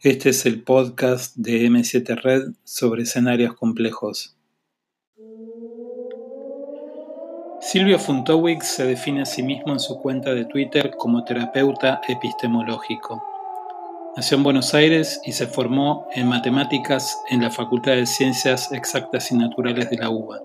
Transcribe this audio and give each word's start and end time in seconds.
Este 0.00 0.28
es 0.28 0.46
el 0.46 0.62
podcast 0.62 1.34
de 1.34 1.66
M7 1.68 2.22
Red 2.22 2.52
sobre 2.62 3.02
escenarios 3.02 3.54
complejos. 3.54 4.36
Silvio 7.60 7.98
Funtowicz 7.98 8.64
se 8.64 8.86
define 8.86 9.22
a 9.22 9.26
sí 9.26 9.42
mismo 9.42 9.72
en 9.72 9.80
su 9.80 9.98
cuenta 9.98 10.32
de 10.34 10.44
Twitter 10.44 10.92
como 10.96 11.24
terapeuta 11.24 12.00
epistemológico. 12.06 13.20
Nació 14.14 14.36
en 14.36 14.44
Buenos 14.44 14.72
Aires 14.72 15.20
y 15.24 15.32
se 15.32 15.48
formó 15.48 16.06
en 16.14 16.28
matemáticas 16.28 17.20
en 17.28 17.42
la 17.42 17.50
Facultad 17.50 17.96
de 17.96 18.06
Ciencias 18.06 18.70
Exactas 18.70 19.32
y 19.32 19.34
Naturales 19.34 19.90
de 19.90 19.96
la 19.96 20.10
UBA. 20.10 20.40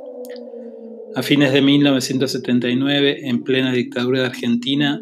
A 1.16 1.22
fines 1.22 1.54
de 1.54 1.62
1979, 1.62 3.30
en 3.30 3.44
plena 3.44 3.72
dictadura 3.72 4.22
de 4.22 4.26
Argentina, 4.26 5.00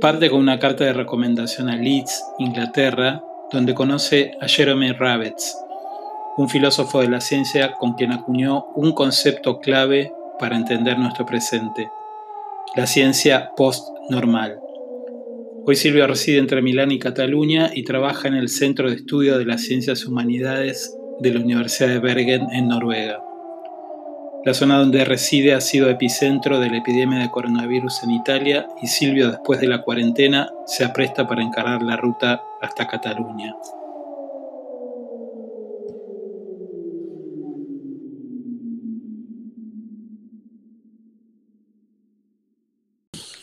parte 0.00 0.30
con 0.30 0.40
una 0.40 0.58
carta 0.58 0.84
de 0.84 0.94
recomendación 0.94 1.68
a 1.68 1.76
Leeds, 1.76 2.24
Inglaterra, 2.38 3.22
donde 3.52 3.74
conoce 3.74 4.32
a 4.40 4.48
Jeremy 4.48 4.92
Rabbits, 4.92 5.56
un 6.36 6.48
filósofo 6.48 7.00
de 7.00 7.08
la 7.08 7.20
ciencia 7.20 7.72
con 7.72 7.92
quien 7.94 8.12
acuñó 8.12 8.66
un 8.74 8.92
concepto 8.92 9.60
clave 9.60 10.12
para 10.38 10.56
entender 10.56 10.98
nuestro 10.98 11.26
presente, 11.26 11.90
la 12.74 12.86
ciencia 12.86 13.52
post-normal. 13.56 14.58
Hoy 15.64 15.76
Silvia 15.76 16.06
reside 16.06 16.38
entre 16.38 16.62
Milán 16.62 16.90
y 16.90 16.98
Cataluña 16.98 17.70
y 17.72 17.84
trabaja 17.84 18.26
en 18.26 18.34
el 18.34 18.48
Centro 18.48 18.88
de 18.88 18.96
Estudio 18.96 19.38
de 19.38 19.44
las 19.44 19.60
Ciencias 19.60 20.06
Humanidades 20.06 20.96
de 21.20 21.34
la 21.34 21.40
Universidad 21.40 21.88
de 21.88 22.00
Bergen 22.00 22.48
en 22.52 22.68
Noruega. 22.68 23.22
La 24.44 24.54
zona 24.54 24.78
donde 24.78 25.04
reside 25.04 25.54
ha 25.54 25.60
sido 25.60 25.88
epicentro 25.88 26.58
de 26.58 26.68
la 26.68 26.78
epidemia 26.78 27.20
de 27.20 27.30
coronavirus 27.30 28.02
en 28.02 28.10
Italia 28.10 28.66
y 28.82 28.88
Silvio 28.88 29.30
después 29.30 29.60
de 29.60 29.68
la 29.68 29.82
cuarentena 29.82 30.50
se 30.66 30.84
apresta 30.84 31.28
para 31.28 31.42
encarar 31.42 31.80
la 31.80 31.96
ruta 31.96 32.42
hasta 32.60 32.88
Cataluña. 32.88 33.54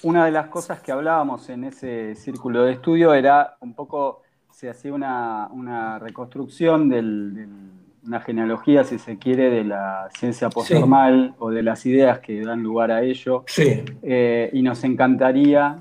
Una 0.03 0.25
de 0.25 0.31
las 0.31 0.47
cosas 0.47 0.81
que 0.81 0.91
hablábamos 0.91 1.49
en 1.49 1.63
ese 1.63 2.15
círculo 2.15 2.63
de 2.63 2.73
estudio 2.73 3.13
era 3.13 3.55
un 3.61 3.73
poco, 3.73 4.23
se 4.51 4.69
hacía 4.69 4.93
una, 4.93 5.97
reconstrucción 5.99 6.89
del 6.89 7.78
una 8.05 8.21
genealogía, 8.21 8.83
si 8.83 8.97
se 8.97 9.17
quiere, 9.17 9.49
de 9.49 9.63
la 9.63 10.09
ciencia 10.17 10.49
postnormal 10.49 11.35
o 11.39 11.49
de 11.49 11.63
las 11.63 11.85
ideas 11.85 12.19
que 12.19 12.41
dan 12.41 12.63
lugar 12.63 12.91
a 12.91 13.03
ello. 13.03 13.43
Sí. 13.47 13.83
Eh, 14.01 14.49
y 14.53 14.61
nos 14.61 14.83
encantaría 14.83 15.75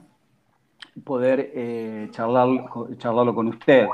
poder 1.05 1.53
eh, 1.55 2.09
charlarlo 2.11 3.35
con 3.35 3.49
usted. 3.49 3.87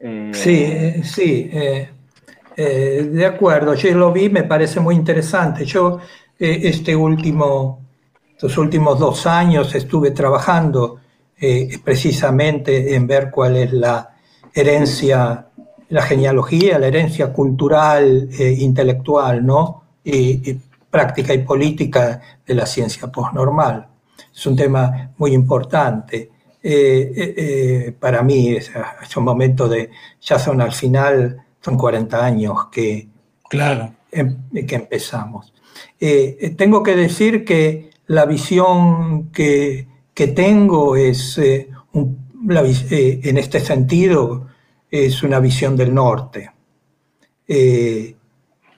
Eh, 0.00 0.30
sí, 0.34 1.02
sí. 1.04 1.50
de 2.56 3.26
acuerdo, 3.26 3.74
yo 3.74 3.94
lo 3.96 4.12
vi, 4.12 4.28
me 4.28 4.42
parece 4.42 4.80
muy 4.80 4.96
interesante. 4.96 5.64
Yo 5.64 5.98
este 6.38 6.96
último, 6.96 7.80
estos 8.30 8.58
últimos 8.58 8.98
dos 8.98 9.26
años 9.26 9.72
estuve 9.74 10.10
trabajando 10.10 10.98
precisamente 11.84 12.94
en 12.94 13.06
ver 13.06 13.30
cuál 13.30 13.56
es 13.56 13.72
la 13.72 14.12
herencia 14.54 15.46
la 15.92 16.00
genealogía, 16.00 16.78
la 16.78 16.86
herencia 16.86 17.34
cultural, 17.34 18.30
e 18.38 18.52
intelectual, 18.60 19.44
¿no? 19.44 19.82
Y, 20.02 20.56
práctica 20.90 21.32
y 21.32 21.38
política 21.38 22.20
de 22.46 22.54
la 22.54 22.66
ciencia 22.66 23.10
postnormal. 23.10 23.88
Es 24.34 24.46
un 24.46 24.56
tema 24.56 25.10
muy 25.16 25.32
importante. 25.32 26.30
Eh, 26.62 27.12
eh, 27.16 27.94
para 27.98 28.22
mí 28.22 28.50
es, 28.50 28.70
un 29.16 29.24
momento 29.24 29.68
de, 29.68 29.90
ya 30.20 30.38
son 30.38 30.60
al 30.60 30.72
final, 30.72 31.42
son 31.62 31.78
40 31.78 32.22
años 32.22 32.66
que, 32.70 33.08
claro. 33.48 33.94
Em, 34.10 34.36
que 34.66 34.74
empezamos. 34.74 35.54
tengo 36.58 36.82
que 36.82 36.94
decir 36.94 37.44
que 37.44 37.90
la 38.06 38.26
visión 38.26 39.30
que, 39.30 39.86
que 40.12 40.28
tengo 40.28 40.96
es, 40.96 41.38
en 41.38 43.38
este 43.38 43.60
sentido, 43.60 44.51
es 44.92 45.22
una 45.22 45.40
visión 45.40 45.74
del 45.74 45.94
norte. 45.94 46.50
Eh, 47.48 48.14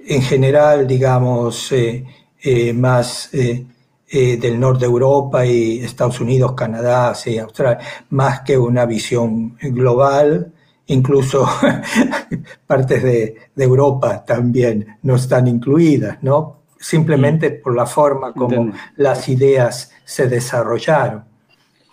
en 0.07 0.23
general, 0.23 0.87
digamos, 0.87 1.73
eh, 1.73 2.05
eh, 2.41 2.73
más 2.73 3.31
del 3.33 4.61
norte 4.61 4.85
de 4.85 4.93
Europa 4.93 5.45
y 5.45 5.81
Estados 5.81 6.21
Unidos, 6.21 6.53
Canadá, 6.53 7.13
y 7.27 7.39
Australia, 7.39 7.85
más 8.11 8.43
que 8.43 8.57
una 8.57 8.87
visión 8.87 9.57
global, 9.61 10.53
incluso 10.87 11.49
partes 12.67 13.03
de, 13.03 13.51
Europa 13.57 14.25
también 14.25 14.99
no 15.03 15.17
están 15.17 15.49
incluidas, 15.49 16.23
¿no? 16.23 16.59
Simplemente 16.79 17.51
por 17.51 17.75
la 17.75 17.87
forma 17.87 18.33
como 18.33 18.73
las 18.97 19.29
ideas 19.29 19.91
se 20.05 20.29
desarrollaron. 20.29 21.25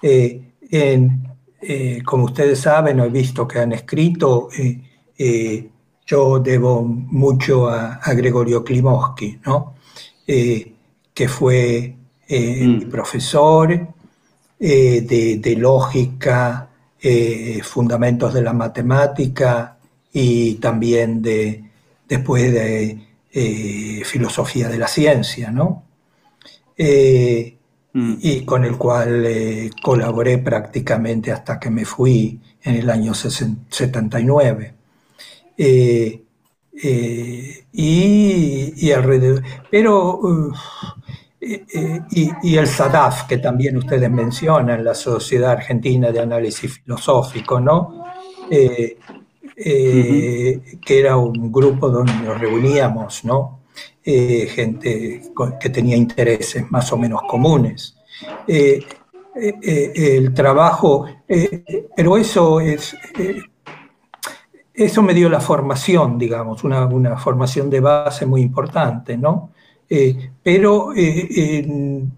en, 0.04 1.31
eh, 1.62 2.02
como 2.04 2.26
ustedes 2.26 2.60
saben, 2.60 3.00
he 3.00 3.10
visto 3.10 3.48
que 3.48 3.60
han 3.60 3.72
escrito, 3.72 4.50
eh, 4.58 4.82
eh, 5.18 5.70
yo 6.06 6.40
debo 6.40 6.82
mucho 6.82 7.70
a, 7.70 8.00
Gregorio 8.14 8.64
Klimovsky, 8.64 9.40
¿no? 9.46 9.76
que 10.26 11.28
fue 11.28 11.96
mm. 12.30 12.78
mi 12.78 12.86
profesor 12.86 13.88
de, 14.58 15.56
lógica, 15.58 16.70
fundamentos 17.64 18.34
de 18.34 18.42
la 18.42 18.54
matemática 18.54 19.78
y 20.14 20.56
también 20.56 21.22
de, 21.22 21.64
después 22.08 22.52
de 22.54 24.04
filosofía 24.06 24.70
de 24.70 24.78
la 24.78 24.88
ciencia, 24.88 25.52
¿no? 25.52 25.84
Mm. 27.94 28.14
y 28.22 28.46
con 28.46 28.64
el 28.64 28.78
cual 28.78 29.26
eh, 29.26 29.70
colaboré 29.84 30.38
prácticamente 30.38 31.30
hasta 31.32 31.60
que 31.60 31.70
me 31.70 31.84
fui 31.84 32.40
en 32.64 32.76
el 32.76 32.90
año 32.90 33.14
79. 33.14 34.74
Eh, 35.58 36.24
eh, 36.84 37.66
y, 37.74 38.92
alrededor, 38.92 39.44
pero, 39.70 40.22
y, 41.42 42.56
el 42.56 42.68
SADAF, 42.68 43.28
que 43.28 43.40
también 43.40 43.76
ustedes 43.78 44.10
mencionan, 44.10 44.84
la 44.84 44.96
Sociedad 44.96 45.52
Argentina 45.52 46.12
de 46.12 46.20
Análisis 46.22 46.82
Filosófico, 46.82 47.60
¿no? 47.60 48.06
que 48.50 48.98
era 50.88 51.18
un 51.18 51.52
grupo 51.52 51.90
donde 51.90 52.14
nos 52.14 52.40
reuníamos, 52.40 53.26
¿no? 53.26 53.61
Eh, 54.04 54.48
gente 54.48 55.22
que 55.60 55.70
tenía 55.70 55.96
intereses 55.96 56.66
más 56.72 56.92
o 56.92 56.98
menos 56.98 57.22
comunes. 57.28 57.96
Eh, 58.48 58.84
eh, 59.36 60.18
el 60.18 60.34
trabajo, 60.34 61.06
pero 61.96 62.18
eso 62.18 62.60
es, 62.60 62.96
eso 64.74 65.04
me 65.04 65.14
dio 65.14 65.30
la 65.30 65.40
formación, 65.40 66.18
digamos, 66.18 66.64
una, 66.64 67.16
formación 67.18 67.70
de 67.70 67.80
base 67.80 68.26
muy 68.26 68.42
importante, 68.42 69.18
¿no? 69.18 69.52
pero 70.42 70.94
en, 70.96 72.12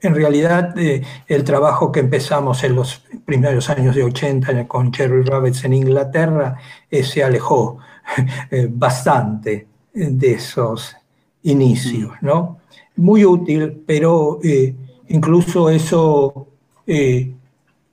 realidad 0.00 0.74
el 0.76 1.44
trabajo 1.44 1.90
que 1.90 2.00
empezamos 2.00 2.62
en 2.64 2.74
los 2.74 3.04
primeros 3.24 3.70
años 3.70 3.96
de 3.96 4.04
80 4.04 4.68
con 4.68 4.92
Jerry 4.92 5.22
Rabbits 5.22 5.64
en 5.64 5.72
Inglaterra 5.72 6.56
se 6.90 7.24
alejó 7.24 7.78
bastante 8.70 9.67
de 9.92 10.32
esos 10.32 10.96
inicios. 11.42 12.12
¿no? 12.20 12.58
Muy 12.96 13.24
útil, 13.24 13.82
pero 13.86 14.38
eh, 14.42 14.74
incluso 15.08 15.70
eso 15.70 16.48
eh, 16.86 17.32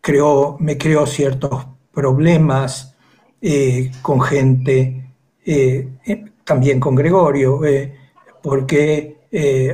creó, 0.01 0.57
me 0.59 0.77
creó 0.77 1.05
ciertos 1.05 1.65
problemas 1.93 2.95
eh, 3.41 3.91
con 4.01 4.21
gente, 4.21 5.01
también 6.43 6.79
con 6.79 6.95
Gregorio, 6.95 7.61
porque 8.41 9.17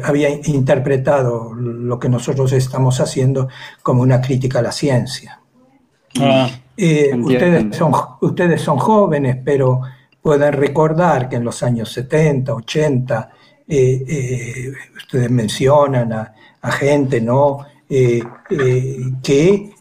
había 0.04 0.30
interpretado 0.30 1.54
lo 1.54 1.98
que 1.98 2.10
nosotros 2.10 2.52
estamos 2.52 3.00
haciendo 3.00 3.48
como 3.82 4.02
una 4.02 4.20
crítica 4.20 4.60
a 4.60 4.64
la 4.64 4.72
ciencia. 4.74 5.40
Ah, 6.20 6.50
ustedes, 7.24 7.78
son, 7.78 7.94
ustedes 8.20 8.62
son 8.62 8.78
jóvenes, 8.78 9.38
pero 9.46 9.82
pueden 10.22 10.54
recordar 10.54 11.28
que 11.28 11.38
en 11.38 11.44
los 11.44 11.64
años 11.64 11.92
70, 11.92 12.54
80, 12.54 13.30
eh, 13.68 14.04
eh, 14.08 14.72
ustedes 14.96 15.32
mencionan 15.32 16.14
a, 16.14 16.34
gente 16.72 17.20
¿no? 17.22 17.66
Eh, 17.90 18.22
que 19.24 19.72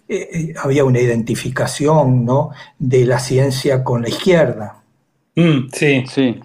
había 0.63 0.85
una 0.85 0.99
identificación 0.99 2.25
¿no? 2.25 2.51
de 2.79 3.05
la 3.05 3.19
ciencia 3.19 3.85
con 3.85 4.03
la 4.03 4.09
izquierda. 4.09 4.83
Mm, 5.37 5.69
sí, 5.73 6.05
sí. 6.09 6.41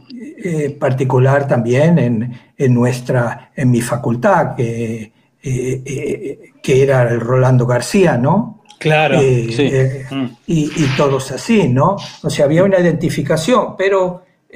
particular 0.77 1.47
también 1.47 1.97
en, 1.97 2.33
en, 2.57 2.73
nuestra, 2.73 3.51
en 3.55 3.71
mi 3.71 3.81
facultad, 3.81 4.55
que, 4.55 5.11
que 5.41 6.83
era 6.83 7.09
el 7.09 7.19
Rolando 7.19 7.65
García, 7.65 8.17
¿no? 8.17 8.54
Claro, 8.79 9.19
sí. 9.19 9.71
Mm. 10.11 10.25
y, 10.47 10.65
y, 10.65 10.87
todos 10.97 11.31
así, 11.31 11.67
¿no? 11.67 11.95
O 12.21 12.29
sea, 12.29 12.45
había 12.45 12.63
una 12.63 12.79
identificación, 12.79 13.75
pero... 13.77 14.23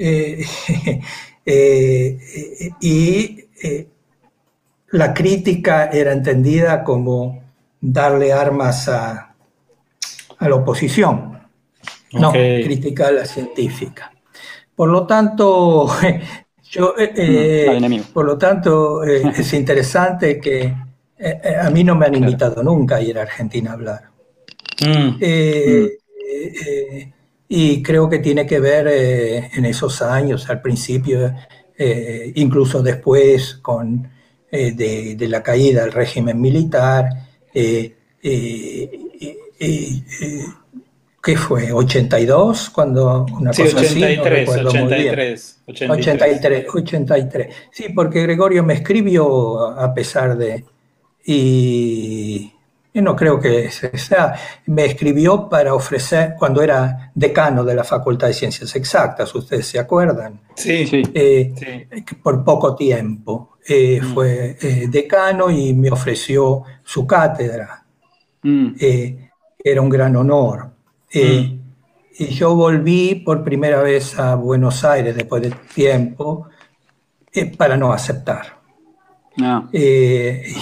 y 2.80 3.36
la 4.92 5.12
crítica 5.12 5.90
era 5.92 6.12
entendida 6.12 6.82
como 6.82 7.42
darle 7.80 8.32
armas 8.32 8.88
a, 8.88 9.34
a 10.38 10.48
la 10.48 10.54
oposición, 10.54 11.38
no 12.12 12.32
crítica 12.32 13.08
a 13.08 13.12
la 13.12 13.24
científica. 13.24 14.12
Por 14.74 14.88
lo 14.88 15.06
tanto, 15.06 15.86
yo, 16.70 16.94
eh, 16.98 17.12
eh, 17.14 18.02
por 18.12 18.24
lo 18.24 18.36
tanto, 18.36 19.04
eh, 19.04 19.22
es 19.36 19.52
interesante 19.52 20.40
que 20.40 20.74
a 21.60 21.68
mí 21.68 21.84
no 21.84 21.94
me 21.94 22.06
han 22.06 22.14
invitado 22.14 22.62
nunca 22.62 22.96
a 22.96 23.02
ir 23.02 23.18
a 23.18 23.22
Argentina 23.22 23.70
a 23.70 23.74
hablar. 23.74 24.09
Mm. 24.80 25.16
y 27.48 27.82
creo 27.82 28.08
que 28.08 28.18
tiene 28.18 28.46
que 28.46 28.60
ver 28.60 28.88
en 28.88 29.64
esos 29.64 30.00
años, 30.02 30.48
al 30.48 30.62
principio, 30.62 31.34
incluso 32.34 32.82
después, 32.82 33.54
con 33.62 34.08
de, 34.50 35.14
de, 35.16 35.28
la 35.28 35.42
caída 35.42 35.82
del 35.82 35.92
régimen 35.92 36.40
militar. 36.40 37.08
¿Qué 41.22 41.36
fue? 41.36 41.70
¿82? 41.70 42.70
Cuando 42.72 43.26
una 43.38 43.52
sí, 43.52 43.64
cosa 43.64 43.80
83, 43.80 44.48
así, 44.48 44.62
no 44.62 44.68
83, 44.70 45.62
83, 45.66 46.66
83. 46.74 47.54
Sí, 47.70 47.86
porque 47.94 48.22
Gregorio 48.22 48.64
me 48.64 48.74
escribió 48.74 49.66
a 49.66 49.92
pesar 49.92 50.38
de... 50.38 50.64
Y 51.26 52.52
yo 52.92 53.02
no 53.02 53.14
creo 53.14 53.40
que 53.40 53.70
sea. 53.70 54.34
Me 54.66 54.86
escribió 54.86 55.48
para 55.48 55.74
ofrecer, 55.74 56.34
cuando 56.38 56.62
era 56.62 57.10
decano 57.14 57.64
de 57.64 57.74
la 57.74 57.84
Facultad 57.84 58.28
de 58.28 58.34
Ciencias 58.34 58.74
Exactas, 58.74 59.34
ustedes 59.34 59.66
se 59.66 59.78
acuerdan. 59.78 60.40
Sí, 60.54 60.86
sí. 60.86 61.02
Eh, 61.14 61.52
por 62.22 62.44
poco 62.44 62.74
tiempo. 62.74 63.58
Eh, 63.66 64.00
mm. 64.02 64.14
Fue 64.14 64.56
eh, 64.60 64.88
decano 64.88 65.50
y 65.50 65.72
me 65.74 65.90
ofreció 65.90 66.62
su 66.82 67.06
cátedra. 67.06 67.76
Mm. 68.42 68.74
era 69.62 69.82
un 69.82 69.90
gran 69.90 70.16
honor. 70.16 70.70
Mm. 71.12 71.60
Y 72.18 72.26
yo 72.26 72.54
volví 72.54 73.14
por 73.14 73.42
primera 73.42 73.82
vez 73.82 74.18
a 74.18 74.34
Buenos 74.34 74.84
Aires 74.84 75.14
después 75.14 75.42
de 75.42 75.52
tiempo 75.74 76.48
eh, 77.32 77.56
para 77.56 77.76
no 77.76 77.92
aceptar. 77.92 78.60
Eh, 79.72 80.52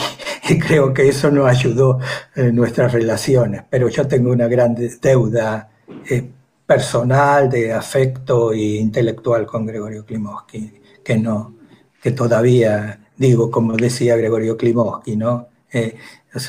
y, 0.49 0.59
creo 0.59 0.93
que 0.93 1.09
eso 1.09 1.31
no 1.31 1.47
ayudó 1.47 1.99
en 2.35 2.55
nuestras 2.55 2.93
relaciones, 2.93 3.63
pero 3.69 3.89
yo 3.89 4.07
tengo 4.07 4.31
una 4.33 4.49
gran 4.49 4.77
deuda 5.01 5.71
eh, 6.09 6.31
personal 6.67 7.49
de 7.49 7.73
afecto 7.73 8.53
e 8.53 8.77
intelectual 8.77 9.47
con 9.47 9.67
Gregorio 9.67 10.05
Klimovsky, 10.05 10.81
que 11.03 11.17
no, 11.17 11.55
que 12.03 12.13
todavía 12.13 13.01
digo, 13.17 13.51
como 13.51 13.77
decía 13.77 14.17
Gregorio 14.17 14.57
Klimovsky, 14.57 15.17
¿no? 15.17 15.49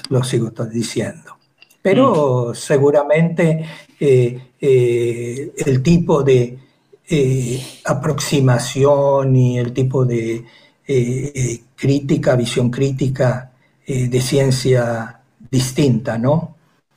lo 0.09 0.23
sigo 0.23 0.51
diciendo. 0.71 1.37
Pero 1.81 2.49
mm. 2.51 2.55
seguramente 2.55 3.65
eh, 3.99 4.39
eh, 4.59 5.51
el 5.65 5.81
tipo 5.83 6.23
de 6.23 6.57
eh, 7.09 7.63
aproximación 7.85 9.35
y 9.35 9.57
el 9.57 9.73
tipo 9.73 10.05
de 10.05 10.45
crítica, 11.75 12.35
visión 12.35 12.71
crítica 12.71 13.48
de 13.89 14.21
ciencia 14.21 15.19
distinta, 15.50 16.18
¿no? 16.18 16.56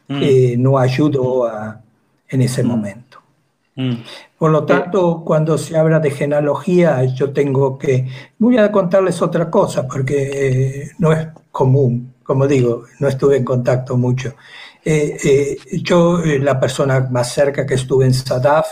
Mm. 0.09 0.61
no 0.63 0.77
ayudó 0.77 1.51
en 2.29 2.43
ese 2.43 2.63
mm. 2.63 2.67
momento. 2.67 3.19
Por 4.39 4.51
lo 4.51 4.65
tanto, 4.65 5.23
cuando 5.25 5.57
se 5.57 5.77
habla 5.77 5.99
de 5.99 6.11
genealogía, 6.11 7.03
yo 7.05 7.33
tengo 7.33 7.79
que... 7.79 8.07
Voy 8.39 8.59
a 8.59 8.71
contarles 8.71 9.23
otra 9.23 9.49
cosa, 9.51 9.89
porque 9.89 10.91
no 10.99 11.13
es 11.13 11.29
común, 11.51 12.13
como 12.23 12.47
digo, 12.47 12.85
no 12.99 13.09
estuve 13.09 13.37
en 13.37 13.45
contacto 13.45 13.97
mucho. 13.97 14.35
Eh, 14.85 15.17
eh, 15.25 15.59
yo, 15.83 16.23
eh, 16.23 16.39
la 16.39 16.59
persona 16.59 17.09
más 17.11 17.33
cerca 17.33 17.67
que 17.67 17.75
estuve 17.75 18.05
en 18.05 18.15
SADAF 18.15 18.67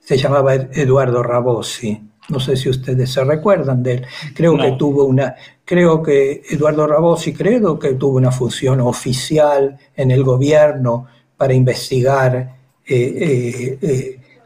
se 0.00 0.16
llamaba 0.16 0.54
Eduardo 0.54 1.22
Rabosi. 1.22 2.00
No 2.28 2.40
sé 2.40 2.56
si 2.56 2.68
ustedes 2.68 3.10
se 3.10 3.24
recuerdan 3.24 3.82
de 3.82 3.94
él. 3.94 4.06
Creo 4.34 4.56
que 4.56 4.72
tuvo 4.72 5.04
una, 5.04 5.34
creo 5.64 6.02
que 6.02 6.42
Eduardo 6.50 6.86
Rabosi, 6.86 7.32
creo 7.32 7.78
que 7.78 7.94
tuvo 7.94 8.18
una 8.18 8.30
función 8.30 8.80
oficial 8.80 9.78
en 9.96 10.10
el 10.10 10.22
gobierno 10.24 11.06
para 11.36 11.54
investigar 11.54 12.54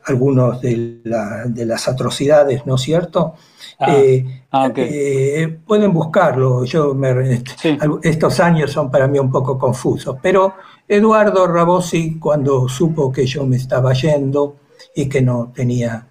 algunos 0.04 0.60
de, 0.60 1.00
las 1.04 1.88
atrocidades, 1.88 2.66
¿no 2.66 2.74
es 2.74 2.82
cierto? 2.82 3.34
Ah, 3.78 3.96
ah, 4.52 4.72
pueden 5.66 5.92
buscarlo. 5.92 6.64
Yo 6.64 6.96
estos 8.02 8.40
años 8.40 8.70
son 8.70 8.90
para 8.90 9.06
mí 9.08 9.18
un 9.18 9.30
poco 9.30 9.58
confusos, 9.58 10.16
pero 10.22 10.54
Eduardo 10.86 11.46
Rabosi, 11.46 12.18
cuando 12.18 12.68
supo 12.68 13.10
que 13.10 13.26
yo 13.26 13.46
me 13.46 13.56
estaba 13.56 13.92
yendo 13.92 14.56
y 14.94 15.08
que 15.08 15.22
no 15.22 15.52
tenía, 15.54 16.06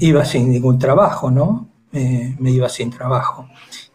iba 0.00 0.24
sin 0.24 0.50
ningún 0.50 0.78
trabajo, 0.78 1.30
¿no? 1.30 1.68
me 1.92 2.50
iba 2.50 2.68
sin 2.68 2.90
trabajo. 2.90 3.48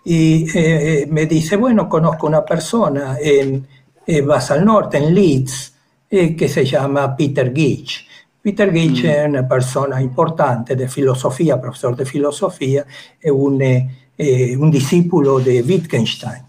Y 0.03 0.47
eh, 0.57 1.07
me 1.09 1.27
dice, 1.27 1.55
bueno, 1.55 1.87
conozco 1.87 2.27
una 2.27 2.43
persona 2.43 3.17
en, 3.21 3.67
eh, 4.05 4.21
vas 4.21 4.49
al 4.51 4.65
norte, 4.65 4.97
en 4.97 5.13
Leeds, 5.13 5.73
eh, 6.09 6.35
que 6.35 6.47
se 6.47 6.65
llama 6.65 7.15
Peter 7.15 7.53
Gitch. 7.53 8.07
Peter 8.41 8.73
Gitch 8.73 9.03
mm. 9.03 9.07
es 9.07 9.27
una 9.27 9.47
persona 9.47 10.01
importante 10.01 10.75
de 10.75 10.87
filosofía, 10.87 11.61
profesor 11.61 11.95
de 11.95 12.05
filosofía, 12.05 12.85
es 13.21 13.31
un, 13.31 13.61
un 13.61 14.71
discípulo 14.71 15.39
de 15.39 15.61
Wittgenstein. 15.61 16.43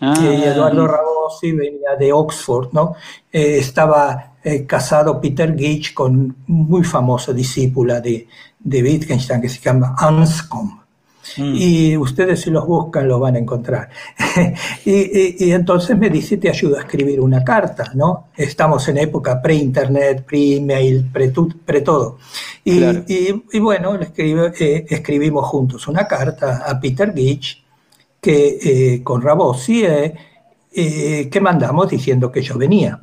Ah, 0.00 0.14
Eduardo 0.20 0.86
Rabosi 0.86 1.52
venía 1.52 1.96
de 1.98 2.12
Oxford, 2.12 2.68
¿no? 2.72 2.94
Eh, 3.32 3.58
estaba 3.58 4.35
eh, 4.46 4.64
casado 4.64 5.20
Peter 5.20 5.52
Gage 5.52 5.92
con 5.92 6.36
muy 6.46 6.84
famosa 6.84 7.32
discípula 7.32 8.00
de, 8.00 8.28
de 8.58 8.82
Wittgenstein 8.82 9.40
que 9.40 9.48
se 9.48 9.60
llama 9.60 9.96
Anscombe. 9.98 10.74
Mm. 11.36 11.54
Y 11.56 11.96
ustedes 11.96 12.42
si 12.42 12.50
los 12.50 12.64
buscan 12.64 13.08
lo 13.08 13.18
van 13.18 13.34
a 13.34 13.38
encontrar. 13.38 13.90
y, 14.84 15.50
entonces 15.50 15.98
me 15.98 16.08
dice, 16.08 16.36
te 16.36 16.48
ayudo 16.48 16.76
a 16.76 16.82
escribir 16.82 17.20
una 17.20 17.42
carta, 17.42 17.90
¿no? 17.94 18.28
Estamos 18.36 18.86
en 18.88 18.98
época 18.98 19.42
pre-internet, 19.42 20.24
pre-email, 20.24 21.10
pre-todo. 21.12 22.18
y, 22.64 23.58
bueno, 23.58 23.98
eh, 24.16 24.86
escribimos 24.88 25.46
juntos 25.46 25.88
una 25.88 26.06
carta 26.06 26.62
a 26.64 26.78
Peter 26.78 27.08
Gage 27.08 27.66
que 28.20 28.58
eh, 28.94 29.02
con 29.02 29.22
Rabosi 29.22 29.84
eh, 29.84 30.14
eh, 30.72 31.28
que 31.30 31.40
mandamos 31.40 31.88
diciendo 31.88 32.30
que 32.30 32.42
yo 32.42 32.58
venía. 32.58 33.00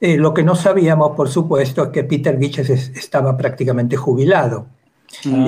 Lo 0.00 0.32
que 0.32 0.42
no 0.42 0.54
sabíamos, 0.54 1.14
por 1.14 1.28
supuesto, 1.28 1.84
es 1.84 1.90
que 1.90 2.04
Peter 2.04 2.38
Giches 2.38 2.70
estaba 2.70 3.36
prácticamente 3.36 3.96
jubilado. 3.96 4.66
Ah. 5.26 5.46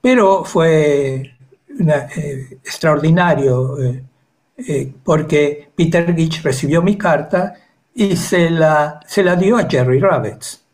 pero 0.00 0.44
fue 0.44 1.34
extraordinario 2.64 3.76
porque 5.02 5.70
Peter 5.74 6.14
Gitch 6.14 6.42
recibió 6.42 6.82
mi 6.82 6.98
carta 6.98 7.54
y 7.94 8.16
se 8.16 8.50
la, 8.50 9.00
se 9.06 9.22
la 9.22 9.36
dio 9.36 9.56
a 9.56 9.68
Jerry 9.68 10.00
Rabbits. 10.00 10.64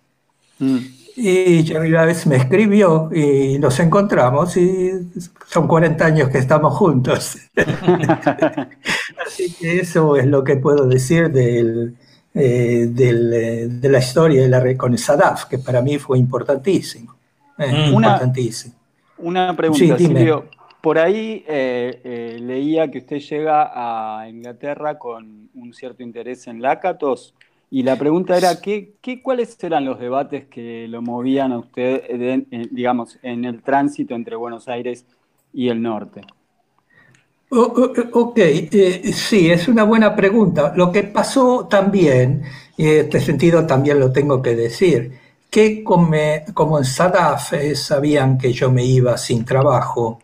Mm. 0.59 0.79
Y 1.17 1.65
Jerry 1.65 1.91
vez 1.91 2.27
me 2.27 2.37
escribió 2.37 3.11
y 3.13 3.59
nos 3.59 3.79
encontramos 3.81 4.57
y 4.57 4.91
son 5.47 5.67
40 5.69 6.05
años 6.05 6.31
que 6.31 6.39
estamos 6.39 6.75
juntos. 6.75 7.37
Así 9.27 9.53
que 9.53 9.81
eso 9.81 10.17
es 10.17 10.27
lo 10.27 10.43
que 10.45 10.57
puedo 10.57 10.87
decir 10.87 11.31
del, 11.31 11.97
eh, 12.33 12.89
eh, 12.97 13.67
de 13.69 13.89
la 13.89 13.99
historia 13.99 14.43
de 14.43 14.49
la 14.49 14.77
con 14.77 14.97
Sadaf, 14.97 15.47
que 15.47 15.59
para 15.59 15.83
mí 15.83 15.99
fue 15.99 16.17
importantísimo. 16.19 17.17
Eh, 17.59 17.89
mm. 17.89 17.95
importantísimo. 17.95 18.75
Una 19.19 19.57
pregunta, 19.57 19.99
Silvio. 19.99 20.47
Por 20.81 20.99
ahí 20.99 21.45
leía 21.47 22.91
que 22.91 22.99
usted 22.99 23.19
llega 23.19 23.71
a 23.75 24.27
Inglaterra 24.29 24.99
con 24.99 25.51
un 25.55 25.75
cierto 25.75 26.03
interés 26.03 26.47
en 26.47 26.63
Lácatos. 26.63 27.35
Y 27.69 27.83
la 27.83 27.97
pregunta 27.97 28.37
era, 28.37 28.61
¿qué, 28.61 28.95
qué, 29.03 29.21
cuáles 29.21 29.63
eran 29.63 29.85
los 29.85 30.01
debates 30.01 30.47
que 30.47 30.89
lo 30.89 31.03
movían 31.03 31.53
a 31.53 31.59
usted, 31.59 32.47
digamos, 32.71 33.19
en 33.23 33.45
el 33.45 33.63
tránsito 33.63 34.15
entre 34.15 34.37
Buenos 34.37 34.69
Aires 34.69 35.05
y 35.53 35.69
el 35.69 35.83
norte? 35.83 36.23
Ok, 37.51 38.39
eh, 38.39 39.13
sí, 39.13 39.51
es 39.51 39.69
una 39.69 39.85
buena 39.85 40.15
pregunta. 40.15 40.73
Lo 40.75 40.91
que 40.93 41.05
pasó 41.05 41.67
también, 41.69 42.43
y 42.77 42.87
en 42.89 42.99
este 43.07 43.21
sentido 43.21 43.67
también 43.67 43.99
lo 43.99 44.13
tengo 44.13 44.41
que 44.41 44.55
decir, 44.55 45.19
que 45.51 45.83
como, 45.83 46.17
como 46.55 46.79
en 46.79 46.85
SADAF 46.85 47.55
eh, 47.55 47.75
sabían 47.75 48.39
que 48.39 48.53
yo 48.53 48.71
me 48.71 48.85
iba 48.85 49.17
sin 49.19 49.45
trabajo, 49.45 50.21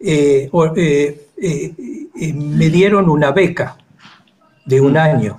eh, 0.00 0.50
me 2.34 2.70
dieron 2.70 3.08
una 3.08 3.30
beca 3.32 3.76
de 4.64 4.80
un 4.80 4.96
año 4.96 5.38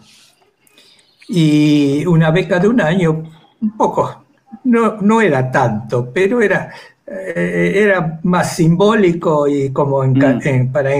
y 1.29 2.05
una 2.05 2.31
beca 2.31 2.59
de 2.59 2.67
un 2.67 2.81
año, 2.81 3.31
un 3.61 3.77
poco, 3.77 4.23
no, 4.63 4.97
no 5.01 5.21
era 5.21 5.51
tanto, 5.51 6.11
pero 6.11 6.41
era, 6.41 6.73
eh, 7.11 7.73
era 7.75 8.19
más 8.23 8.55
simbólico 8.55 9.47
y 9.47 9.71
como 9.71 10.03
en, 10.03 10.13
mm. 10.13 10.71
para 10.71 10.91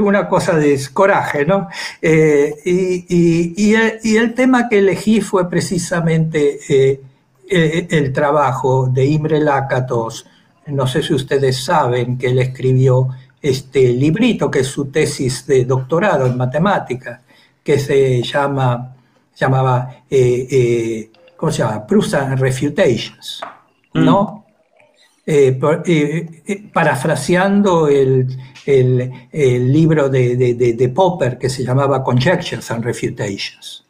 una 0.00 0.28
cosa 0.28 0.56
de 0.56 0.80
coraje, 0.92 1.44
¿no? 1.44 1.68
Eh, 2.00 2.54
y, 2.64 3.74
el, 4.16 4.34
tema 4.34 4.68
que 4.68 4.78
elegí 4.78 5.20
fue 5.20 5.48
precisamente 5.48 6.60
eh, 6.68 7.00
el, 7.90 8.12
trabajo 8.12 8.88
de 8.92 9.06
Imre 9.06 9.40
Lakatos. 9.40 10.26
No 10.66 10.86
sé 10.86 11.02
si 11.02 11.14
ustedes 11.14 11.64
saben 11.64 12.16
que 12.16 12.28
él 12.28 12.38
escribió 12.38 13.08
este 13.42 13.88
librito, 13.88 14.50
que 14.50 14.60
es 14.60 14.68
su 14.68 14.86
tesis 14.86 15.46
de 15.46 15.64
doctorado 15.64 16.26
en 16.26 16.36
matemáticas, 16.36 17.20
que 17.62 17.78
se 17.78 18.22
llama, 18.22 18.96
llamaba, 19.36 20.04
eh, 20.10 21.10
¿cómo 21.36 21.52
se 21.52 21.58
llama? 21.58 21.86
And 21.86 22.40
Refutations, 22.40 23.40
¿no? 23.92 24.22
Mm. 24.22 24.43
Parafraseando 26.72 27.88
el, 27.88 28.28
el, 28.66 29.72
libro 29.72 30.08
de, 30.08 30.36
de, 30.36 30.88
Popper 30.88 31.38
que 31.38 31.48
se 31.48 31.64
llamaba 31.64 32.02
Conjectures 32.02 32.70
and 32.70 32.84
Refutations. 32.84 33.86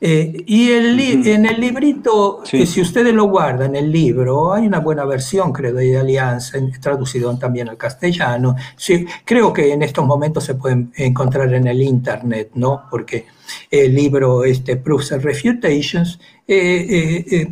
Eh, 0.00 0.44
y 0.46 0.70
el 0.70 1.00
en 1.00 1.46
el 1.46 1.60
librito, 1.60 2.42
que 2.50 2.66
si 2.66 2.80
ustedes 2.82 3.14
lo 3.14 3.24
guardan, 3.24 3.74
el 3.74 3.90
libro, 3.90 4.52
hay 4.52 4.66
una 4.66 4.80
buena 4.80 5.04
versión, 5.04 5.52
creo, 5.52 5.72
de 5.72 5.96
Alianza, 5.96 6.58
traducido 6.80 7.34
también 7.38 7.68
al 7.70 7.78
castellano. 7.78 8.54
Sí, 8.76 9.06
creo 9.24 9.52
que 9.52 9.72
en 9.72 9.82
estos 9.82 10.04
momentos 10.04 10.44
se 10.44 10.56
pueden 10.56 10.92
encontrar 10.96 11.54
en 11.54 11.66
el 11.66 11.80
Internet, 11.80 12.50
¿no? 12.54 12.82
Porque 12.90 13.26
el 13.70 13.94
libro, 13.94 14.44
este, 14.44 14.76
Proofs 14.76 15.12
and 15.12 15.22
Refutations, 15.22 16.20
eh, 16.46 17.46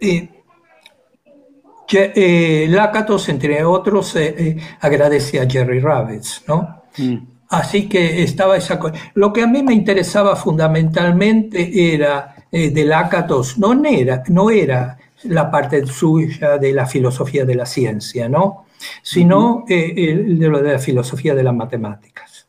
eh, 0.00 0.28
eh, 1.92 2.66
Lakatos, 2.68 3.28
entre 3.28 3.64
otros, 3.64 4.14
eh, 4.16 4.34
eh, 4.38 4.56
agradece 4.80 5.40
a 5.40 5.48
Jerry 5.48 5.80
Rabbits, 5.80 6.44
¿no? 6.46 6.82
Mm. 6.98 7.16
Así 7.48 7.88
que 7.88 8.22
estaba 8.22 8.56
esa 8.56 8.78
cosa. 8.78 8.94
Lo 9.14 9.32
que 9.32 9.42
a 9.42 9.46
mí 9.46 9.62
me 9.62 9.72
interesaba 9.72 10.36
fundamentalmente 10.36 11.94
era 11.94 12.36
de 12.52 12.84
Lakatos, 12.84 13.58
no 13.58 13.84
era, 13.84 14.22
no 14.28 14.50
era 14.50 14.98
la 15.24 15.50
parte 15.50 15.84
suya 15.86 16.58
de 16.58 16.72
la 16.72 16.86
filosofía 16.86 17.44
de 17.44 17.54
la 17.56 17.66
ciencia, 17.66 18.28
¿no? 18.28 18.66
Sino 19.02 19.64
de 19.66 20.48
lo 20.48 20.62
de 20.62 20.72
la 20.72 20.78
filosofía 20.78 21.34
de 21.34 21.42
las 21.42 21.54
matemáticas. 21.54 22.46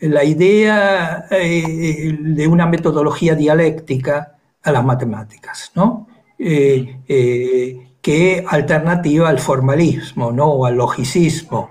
la 0.00 0.24
idea 0.24 1.26
de 1.30 2.48
una 2.48 2.66
metodología 2.66 3.36
dialéctica 3.36 4.38
a 4.62 4.72
las 4.72 4.84
matemáticas, 4.84 5.70
¿no? 5.76 6.05
Eh, 6.38 7.00
eh, 7.08 7.82
que 8.02 8.44
alternativa 8.46 9.28
al 9.28 9.38
formalismo, 9.38 10.30
¿no? 10.30 10.46
O 10.46 10.66
al 10.66 10.76
logicismo. 10.76 11.70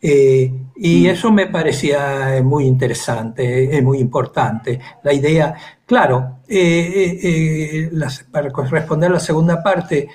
Eh, 0.00 0.52
y 0.76 1.04
mm. 1.04 1.06
eso 1.06 1.32
me 1.32 1.46
parecía 1.46 2.40
muy 2.44 2.66
interesante, 2.66 3.76
es 3.76 3.82
muy 3.82 3.98
importante. 3.98 4.78
La 5.02 5.12
idea, 5.12 5.54
claro, 5.84 6.38
para 8.30 8.48
responder 8.70 9.10
a 9.10 9.14
la 9.14 9.20
segunda 9.20 9.60
parte, 9.62 10.08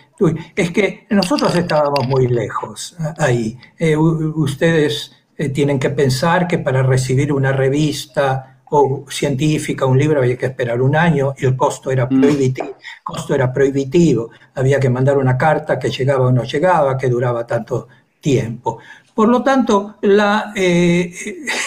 es 0.56 0.72
que 0.72 1.08
nosotros 1.10 1.54
estábamos 1.56 2.08
muy 2.08 2.28
lejos 2.28 2.96
ahí. 3.18 3.58
ustedes 4.36 5.12
tienen 5.54 5.80
que 5.80 5.90
pensar 5.90 6.48
que 6.48 6.60
para 6.60 6.84
recibir 6.84 7.34
una 7.34 7.52
revista 7.52 8.53
o 8.76 9.06
científica, 9.08 9.86
un 9.86 10.00
libro, 10.00 10.20
había 10.20 10.38
que 10.38 10.48
esperar 10.48 10.82
un 10.82 10.96
año 10.96 11.36
y 11.38 11.46
el 11.46 11.56
costo 11.56 11.92
era 11.92 12.06
mm. 12.06 12.22
prohibitivo. 12.22 12.78
costo 13.04 13.36
era 13.36 13.54
prohibitivo. 13.54 14.32
Había 14.56 14.80
que 14.80 14.90
mandar 14.90 15.18
una 15.18 15.38
carta 15.38 15.78
que 15.78 15.90
llegaba 15.90 16.28
o 16.28 16.32
no 16.32 16.44
llegaba, 16.44 16.98
que 16.98 17.08
duraba 17.08 17.46
tanto 17.46 17.88
tiempo. 18.20 18.80
Por 19.14 19.30
lo 19.30 19.44
tanto, 19.44 19.98
la, 20.02 20.54
eh, 20.56 21.14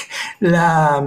la, 0.40 1.04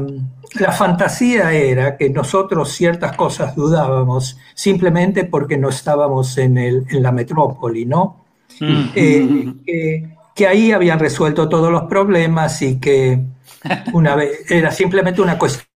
fantasía 0.72 1.52
era 1.52 1.98
que 1.98 2.10
nosotros 2.10 2.72
ciertas 2.72 3.16
cosas 3.18 3.54
dudábamos 3.56 4.38
simplemente 4.54 5.26
porque 5.26 5.58
no 5.58 5.68
estábamos 5.68 6.38
en, 6.38 6.58
el, 6.58 6.86
en 6.90 7.04
la 7.04 7.12
metrópoli, 7.12 7.86
¿no? 7.86 8.24
Mm. 8.62 8.90
Eh, 8.96 10.16
que 10.34 10.48
ahí 10.48 10.72
habían 10.72 11.00
resuelto 11.00 11.50
todos 11.50 11.70
los 11.70 11.84
problemas 11.84 12.62
y 12.62 12.80
que 12.80 13.20
una 13.94 14.16
vez 14.16 14.50
era 14.50 14.72
simplemente 14.72 15.22
una 15.22 15.38
cuestión 15.38 15.69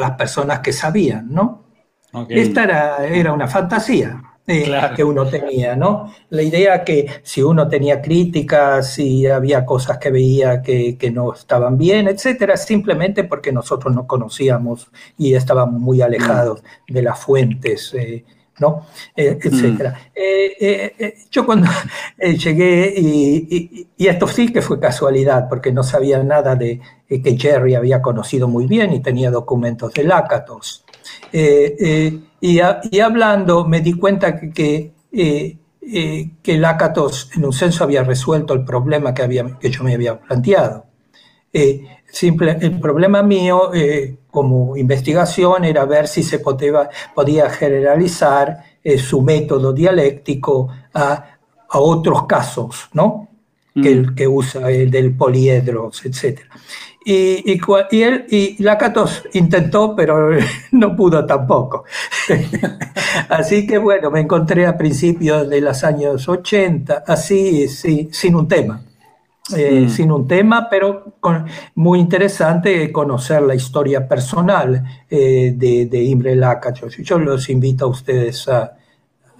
las 0.00 0.12
personas 0.12 0.60
que 0.60 0.72
sabían, 0.72 1.32
¿no? 1.32 1.64
Esta 2.28 2.64
era, 2.64 3.06
era, 3.06 3.32
una 3.32 3.46
fantasía 3.46 4.20
eh, 4.46 4.72
que 4.96 5.04
uno 5.04 5.26
tenía, 5.26 5.76
¿no? 5.76 6.12
La 6.30 6.42
idea 6.42 6.82
que 6.82 7.06
si 7.22 7.40
uno 7.40 7.68
tenía 7.68 8.02
críticas, 8.02 8.94
si 8.94 9.26
había 9.26 9.64
cosas 9.64 9.98
que 9.98 10.10
veía 10.10 10.60
que, 10.60 11.12
no 11.12 11.32
estaban 11.32 11.78
bien, 11.78 12.08
etcétera, 12.08 12.56
simplemente 12.56 13.22
porque 13.22 13.52
nosotros 13.52 13.94
no 13.94 14.08
conocíamos 14.08 14.90
y 15.16 15.34
estábamos 15.34 15.80
muy 15.80 16.02
alejados 16.02 16.62
mm. 16.88 16.92
de 16.92 17.02
las 17.02 17.18
fuentes. 17.20 17.94
Eh, 17.94 18.24
¿no? 18.60 18.86
Eh, 19.16 19.38
etcétera. 19.42 19.98
Mm. 20.14 21.30
yo 21.30 21.44
cuando 21.46 21.68
llegué, 22.18 22.94
y, 22.96 23.88
y, 23.96 24.06
esto 24.06 24.28
sí 24.28 24.52
que 24.52 24.62
fue 24.62 24.78
casualidad, 24.78 25.48
porque 25.48 25.72
no 25.72 25.82
sabía 25.82 26.22
nada 26.22 26.54
de, 26.54 26.80
eh, 27.10 27.20
que 27.20 27.36
Jerry 27.36 27.74
había 27.74 28.00
conocido 28.00 28.46
muy 28.46 28.66
bien 28.66 28.92
y 28.92 29.00
tenía 29.00 29.30
documentos 29.32 29.92
de 29.92 30.04
Lácatos. 30.04 30.84
Eh, 31.32 31.76
eh, 31.80 32.20
y, 32.40 33.00
hablando 33.00 33.66
me 33.66 33.80
di 33.80 33.94
cuenta 33.94 34.38
que, 34.38 34.50
que, 35.10 36.30
que 36.42 36.58
Lácatos 36.58 37.30
en 37.34 37.44
un 37.44 37.52
senso 37.52 37.82
había 37.82 38.04
resuelto 38.04 38.54
el 38.54 38.64
problema 38.64 39.12
que, 39.12 39.22
había, 39.22 39.58
que 39.58 39.70
yo 39.70 39.82
me 39.82 39.94
había 39.94 40.20
planteado. 40.20 40.86
Simple, 42.10 42.58
el 42.60 42.80
problema 42.80 43.22
mío 43.22 43.70
como 44.30 44.76
investigación 44.76 45.64
era 45.64 45.84
ver 45.84 46.08
si 46.08 46.22
se 46.22 46.38
podía, 46.40 46.88
podía 47.14 47.48
generalizar 47.50 48.64
su 48.98 49.22
método 49.22 49.72
dialéctico 49.72 50.68
a, 50.94 51.24
a, 51.68 51.78
otros 51.78 52.26
casos, 52.26 52.88
¿no? 52.92 53.28
Que, 53.74 53.92
el, 53.92 54.10
mm. 54.10 54.14
que 54.14 54.26
usa 54.26 54.70
el 54.70 54.90
del 54.90 55.14
poliedros, 55.16 56.04
etc. 56.04 56.40
Y, 57.04 57.58
y, 57.90 58.02
él, 58.02 58.26
y 58.28 58.62
Lacatos 58.62 59.24
intentó, 59.32 59.96
pero 59.96 60.30
no 60.72 60.94
pudo 60.96 61.24
tampoco. 61.24 61.84
así 63.28 63.66
que 63.66 63.78
bueno, 63.78 64.10
me 64.10 64.20
encontré 64.20 64.66
a 64.66 64.76
principios 64.76 65.48
de 65.48 65.60
los 65.60 65.82
años 65.82 66.28
80, 66.28 67.04
así, 67.06 67.68
sí, 67.68 68.08
sin 68.12 68.34
un 68.34 68.46
tema. 68.46 68.82
Eh. 69.56 69.88
Sin 69.88 70.12
un 70.12 70.26
tema, 70.26 70.68
pero 70.68 71.14
con, 71.20 71.46
muy 71.74 71.98
interesante 71.98 72.90
conocer 72.92 73.42
la 73.42 73.54
historia 73.54 74.06
personal 74.06 74.84
eh, 75.08 75.52
de, 75.56 75.86
de, 75.86 76.02
Imre 76.04 76.36
Lakatos. 76.36 76.96
Yo 76.98 77.18
los 77.18 77.48
invito 77.48 77.86
a 77.86 77.88
ustedes 77.88 78.48
a, 78.48 78.74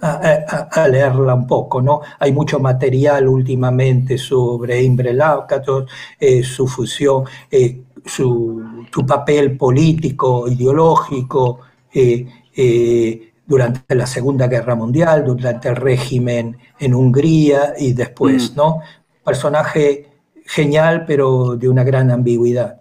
a, 0.01 0.87
leerla 0.87 1.35
un 1.35 1.47
poco, 1.47 1.81
¿no? 1.81 2.01
Hay 2.19 2.31
mucho 2.31 2.59
material 2.59 3.27
últimamente 3.27 4.17
sobre 4.17 4.81
Imbre 4.81 5.13
Lakatos, 5.13 5.89
eh, 6.19 6.43
su 6.43 6.67
fusión, 6.67 7.25
eh, 7.49 7.81
su, 8.05 8.61
papel 9.07 9.57
político, 9.57 10.47
ideológico 10.47 11.59
eh, 11.93 13.31
durante 13.45 13.95
la 13.95 14.07
Segunda 14.07 14.47
Guerra 14.47 14.75
Mundial, 14.75 15.23
durante 15.25 15.69
el 15.69 15.75
régimen 15.75 16.57
en 16.79 16.95
Hungría 16.95 17.73
y 17.77 17.93
después, 17.93 18.51
mm. 18.51 18.55
¿no? 18.55 18.79
Personaje 19.23 20.09
genial, 20.45 21.05
pero 21.05 21.55
de 21.55 21.69
una 21.69 21.83
gran 21.83 22.11
ambigüedad. 22.11 22.77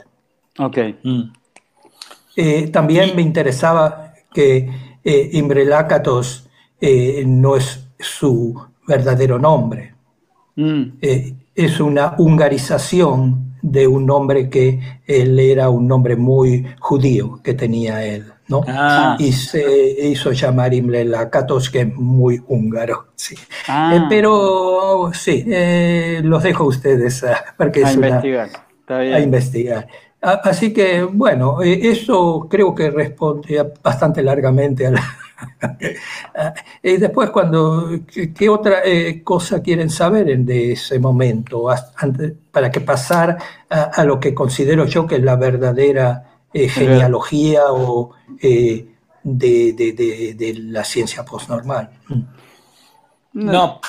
Ok. 0.59 0.79
Mm. 1.03 1.23
también 2.73 3.15
me 3.15 3.23
interesaba 3.23 4.15
que 4.33 4.69
Imbre 5.05 5.65
Lakatos 5.65 6.51
eh, 6.81 7.25
no 7.27 7.57
es 7.57 7.87
su 7.99 8.55
verdadero 8.87 9.39
nombre. 9.39 9.95
Mm. 10.57 10.83
Eh, 11.01 11.35
es 11.55 11.81
una 11.81 12.15
hungarización 12.17 13.50
de 13.63 13.87
un 13.87 14.07
nombre 14.07 14.49
que 14.49 14.81
él 15.07 15.39
era 15.39 15.71
un 15.71 15.87
nombre 15.87 16.17
muy 16.17 16.67
judío 16.79 17.41
que 17.43 17.55
tenía 17.55 18.05
él, 18.05 18.27
¿no? 18.49 18.63
Ah. 18.67 19.17
Y 19.19 19.33
se 19.33 20.07
hizo 20.09 20.33
llamar 20.33 20.75
Imre 20.75 21.05
Lakatos, 21.05 21.71
que 21.71 21.83
es 21.83 21.95
muy 21.95 22.43
húngaro, 22.49 23.09
sí. 23.15 23.37
Ah. 23.69 23.95
Eh, 23.95 24.07
pero 24.09 25.11
sí, 25.13 25.45
los 26.23 26.43
dejo 26.43 26.65
a 26.65 26.67
ustedes 26.69 27.25
porque 27.57 27.85
a 27.85 27.93
investigar. 27.93 28.51
a 28.89 29.21
investigar. 29.21 29.89
Así 30.23 30.73
que, 30.73 31.03
bueno, 31.03 31.63
eso 31.63 32.47
creo 32.51 32.75
que 32.75 32.91
responde 32.91 33.73
bastante 33.83 34.23
largamente 34.23 34.87
a 34.87 34.91
la, 34.91 35.03
y 36.83 36.97
después, 36.99 37.31
cuando, 37.31 37.91
¿qué, 38.35 38.49
otra 38.49 38.83
eh, 38.85 39.23
cosa 39.23 39.63
quieren 39.63 39.91
saber 39.91 40.37
de 40.39 40.73
ese 40.73 40.99
momento? 40.99 41.69
para 42.51 42.71
que 42.71 42.81
pasar 42.81 43.39
a, 43.69 44.05
lo 44.05 44.19
que 44.19 44.35
considero 44.35 44.87
yo 44.87 45.07
que 45.07 45.17
es 45.17 45.23
la 45.23 45.37
verdadera 45.37 46.25
genealogía 46.53 47.65
o 47.69 48.11
de, 49.23 50.55
la 50.65 50.85
ciencia 50.85 51.25
postnormal. 51.25 51.91
No, 53.33 53.81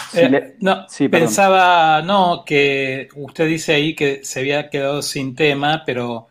no 0.60 0.86
pensaba, 1.10 2.02
no, 2.04 2.44
que 2.46 3.10
usted 3.16 3.48
dice 3.48 3.74
ahí 3.74 3.96
que 3.96 4.24
se 4.24 4.40
había 4.40 4.70
quedado 4.70 5.02
sin 5.02 5.36
tema, 5.36 5.82
pero 5.86 6.28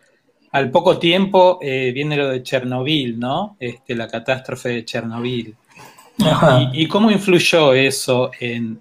al 0.53 0.71
poco 0.71 0.99
tiempo 0.99 1.59
viene 1.61 2.17
lo 2.17 2.29
de 2.29 2.43
Chernobyl, 2.43 3.19
¿no? 3.19 3.57
Este, 3.61 3.95
la 3.95 4.09
catástrofe 4.09 4.71
de 4.71 4.85
Chernobyl. 4.85 5.57
¿Y, 6.73 6.87
cómo 6.87 7.11
influyó 7.11 7.73
eso 7.73 8.31
en, 8.39 8.81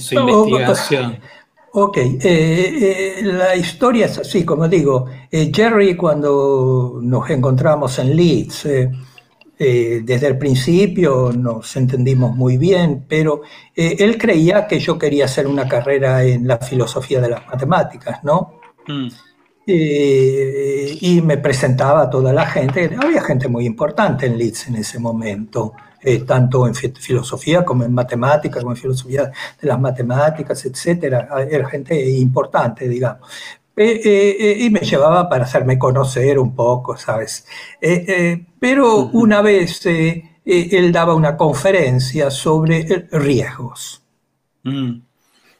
su 0.00 0.14
investigación? 0.14 1.18
Ok, 1.74 1.96
eh, 1.96 2.20
eh, 2.22 3.20
la 3.22 3.56
historia 3.56 4.04
es 4.04 4.18
así, 4.18 4.44
como 4.44 4.68
digo, 4.68 5.06
eh, 5.30 5.50
Jerry 5.54 5.96
cuando 5.96 6.98
nos 7.00 7.30
encontramos 7.30 7.98
en 7.98 8.14
Leeds, 8.14 8.68
desde 9.58 10.26
el 10.26 10.36
principio 10.36 11.32
nos 11.32 11.74
entendimos 11.76 12.36
muy 12.36 12.58
bien, 12.58 13.06
pero 13.08 13.40
él 13.74 14.18
creía 14.18 14.66
que 14.66 14.80
yo 14.80 14.98
quería 14.98 15.24
hacer 15.24 15.46
una 15.46 15.66
carrera 15.66 16.22
en 16.24 16.46
la 16.46 16.58
filosofía 16.58 17.22
de 17.22 17.30
las 17.30 17.46
matemáticas, 17.46 18.22
¿no? 18.22 18.60
Mm. 18.86 19.08
Eh, 19.66 20.98
y 21.00 21.22
me 21.22 21.38
presentaba 21.38 22.02
a 22.02 22.10
toda 22.10 22.32
la 22.32 22.46
gente. 22.46 22.90
Había 23.00 23.22
gente 23.22 23.48
muy 23.48 23.64
importante 23.64 24.26
en 24.26 24.36
Leeds 24.36 24.68
en 24.68 24.76
ese 24.76 24.98
momento, 24.98 25.74
eh, 26.00 26.20
tanto 26.20 26.66
en 26.66 26.74
filosofía 26.74 27.64
como 27.64 27.84
en 27.84 27.92
matemáticas, 27.94 28.62
como 28.62 28.74
en 28.74 28.80
filosofía 28.80 29.30
de 29.60 29.68
las 29.68 29.80
matemáticas, 29.80 30.64
etcétera. 30.64 31.28
Era 31.48 31.68
gente 31.68 32.10
importante, 32.10 32.88
digamos. 32.88 33.30
Eh, 33.74 34.56
y 34.60 34.70
me 34.70 34.80
llevaba 34.80 35.28
para 35.28 35.44
hacerme 35.44 35.78
conocer 35.78 36.38
un 36.38 36.54
poco, 36.54 36.96
¿sabes? 36.96 37.46
pero 38.60 39.06
una 39.12 39.40
vez 39.40 39.86
él 39.86 40.92
daba 40.92 41.14
una 41.14 41.36
conferencia 41.38 42.30
sobre 42.30 43.08
riesgos, 43.12 44.02
mm. 44.64 44.92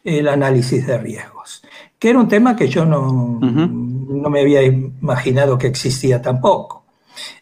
el 0.05 0.29
análisis 0.29 0.87
de 0.87 0.99
riesgos 0.99 1.63
que 2.03 2.11
era 2.11 2.19
un 2.19 2.27
tema 2.27 2.57
que 2.57 2.67
yo 2.67 2.85
no, 2.85 3.39
no 3.41 4.29
me 4.29 4.41
había 4.41 4.61
imaginado 4.65 5.57
que 5.57 5.69
existía 5.69 6.21
tampoco, 6.21 6.85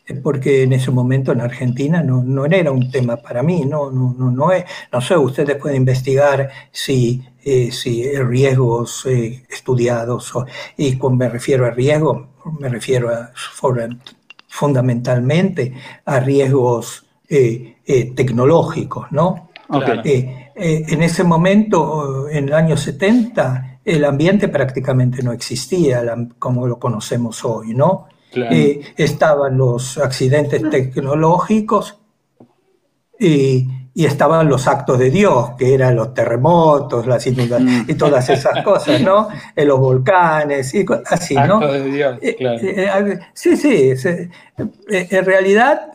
eh, 0.07 0.13
porque 0.17 0.65
en 0.65 0.75
ese 0.75 0.91
momento 0.91 1.33
en 1.33 1.41
Argentina 1.41 2.03
no, 2.03 2.23
no 2.23 2.45
era 2.45 2.71
un 2.71 2.91
tema 2.91 3.17
para 3.17 3.43
mí, 3.43 3.65
no, 3.65 3.91
no, 3.91 4.15
no, 4.19 4.31
no, 4.31 4.53
es, 4.53 4.67
no 4.93 5.01
sé, 5.01 5.17
ustedes 5.17 5.57
pueden 5.57 5.79
investigar 5.79 6.51
si, 6.71 7.25
eh, 7.43 7.73
si 7.73 8.05
riesgos 8.17 9.07
eh, 9.07 9.47
estudiados, 9.49 10.31
y 10.77 10.95
cuando 10.99 11.25
me 11.25 11.31
refiero 11.31 11.65
a 11.65 11.71
riesgo, 11.71 12.29
me 12.61 12.69
refiero 12.69 13.09
a, 13.09 13.33
fundamentalmente 14.47 15.73
a 16.05 16.21
riesgos 16.21 17.07
tecnológicos, 17.27 19.11
¿no? 19.11 19.49
en 19.73 21.03
ese 21.03 21.25
momento, 21.25 22.29
en 22.29 22.49
el 22.49 22.53
año 22.53 22.77
70, 22.77 23.70
el 23.91 24.05
ambiente 24.05 24.49
prácticamente 24.49 25.23
no 25.23 25.33
existía 25.33 26.03
como 26.39 26.67
lo 26.67 26.79
conocemos 26.79 27.45
hoy, 27.45 27.75
¿no? 27.75 28.07
Eh, 28.33 28.81
estaban 28.97 29.57
los 29.57 29.99
accidentes 29.99 30.63
tecnológicos 30.71 31.99
y, 33.19 33.69
estaban 33.93 34.49
los 34.49 34.67
actos 34.67 34.99
de 34.99 35.11
Dios, 35.11 35.51
que 35.59 35.75
eran 35.75 35.95
los 35.95 36.15
terremotos, 36.15 37.07
las 37.07 37.27
inundaciones 37.27 37.87
y 37.87 37.95
todas 37.95 38.31
esas 38.31 38.65
cosas, 38.65 39.03
¿no? 39.03 39.29
En 39.57 39.69
los 39.69 39.79
volcanes 39.79 40.73
y 40.75 40.87
así, 41.11 41.35
¿no? 41.35 41.57
Actos 41.57 41.73
de 41.73 41.85
Dios, 41.85 42.19
eh, 42.23 42.37
claro. 42.37 42.59
Eh, 42.63 43.19
sí, 43.35 43.59
sí, 43.59 43.93
en 44.89 45.25
realidad 45.27 45.93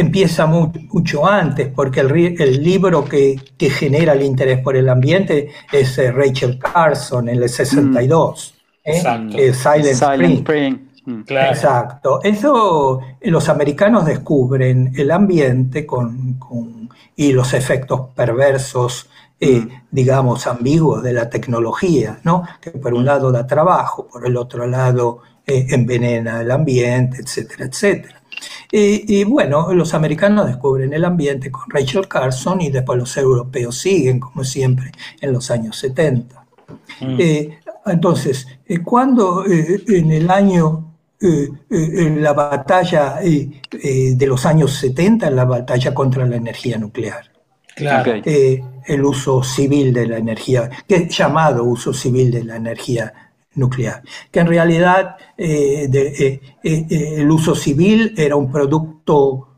empieza 0.00 0.46
mucho 0.46 1.26
antes, 1.26 1.68
porque 1.74 2.00
el, 2.00 2.62
libro 2.62 3.04
que, 3.04 3.40
genera 3.58 4.12
el 4.12 4.22
interés 4.22 4.60
por 4.60 4.76
el 4.76 4.88
ambiente 4.88 5.48
es 5.72 5.98
eh, 5.98 6.12
Rachel 6.12 6.58
Carson 6.58 7.28
en 7.28 7.42
el 7.42 7.48
62, 7.48 8.54
mm. 8.54 8.90
¿eh? 8.90 9.28
eh 9.36 9.54
Silent, 9.54 10.38
Spring. 10.38 10.78
Mm. 11.04 11.22
Exacto. 11.28 12.20
Eso 12.22 13.00
los 13.22 13.48
americanos 13.48 14.04
descubren 14.04 14.92
el 14.96 15.10
ambiente 15.10 15.86
con, 15.86 16.38
y 17.16 17.32
los 17.32 17.54
efectos 17.54 18.08
perversos, 18.14 19.08
eh, 19.40 19.60
mm. 19.60 19.70
digamos, 19.90 20.46
ambiguos 20.46 21.02
de 21.02 21.12
la 21.12 21.30
tecnología, 21.30 22.20
¿no? 22.24 22.44
Que 22.60 22.70
por 22.72 22.94
un 22.94 23.04
lado 23.04 23.32
da 23.32 23.46
trabajo, 23.46 24.06
por 24.06 24.26
el 24.26 24.36
otro 24.36 24.66
lado 24.66 25.22
envenena 25.46 26.42
el 26.42 26.50
ambiente, 26.50 27.22
etcétera, 27.22 27.64
etcétera. 27.64 28.17
Y, 28.70 29.24
bueno, 29.24 29.72
los 29.72 29.94
americanos 29.94 30.46
descubren 30.46 30.92
el 30.92 31.04
ambiente 31.04 31.50
con 31.50 31.62
Rachel 31.68 32.06
Carson 32.06 32.60
y 32.60 32.70
después 32.70 32.98
los 32.98 33.16
europeos 33.16 33.78
siguen, 33.78 34.20
como 34.20 34.44
siempre, 34.44 34.92
en 35.20 35.32
los 35.32 35.50
años 35.50 35.76
70. 35.76 36.44
Mm. 37.00 37.16
Eh, 37.18 37.58
entonces, 37.86 38.46
eh, 38.66 38.80
cuando 38.80 39.46
eh, 39.46 39.82
en 39.88 40.12
el 40.12 40.30
año, 40.30 40.84
en 41.20 42.22
la 42.22 42.32
batalla 42.32 43.16
de 43.20 44.26
los 44.26 44.46
años 44.46 44.74
70, 44.74 45.26
en 45.26 45.36
la 45.36 45.44
batalla 45.44 45.92
contra 45.92 46.24
la 46.26 46.36
energía 46.36 46.78
nuclear, 46.78 47.24
el 47.76 49.04
uso 49.04 49.42
civil 49.42 49.92
de 49.92 50.06
la 50.06 50.18
energía, 50.18 50.70
que 50.86 50.94
es 50.96 51.16
llamado 51.16 51.64
uso 51.64 51.92
civil 51.92 52.30
de 52.30 52.44
la 52.44 52.56
energía 52.56 53.04
nuclear, 53.04 53.27
que 54.30 54.40
en 54.40 54.46
realidad 54.46 55.16
eh, 55.36 55.88
eh, 55.92 56.40
eh, 56.62 57.14
el 57.18 57.30
uso 57.30 57.54
civil 57.54 58.14
era 58.16 58.36
un 58.36 58.50
producto 58.50 59.48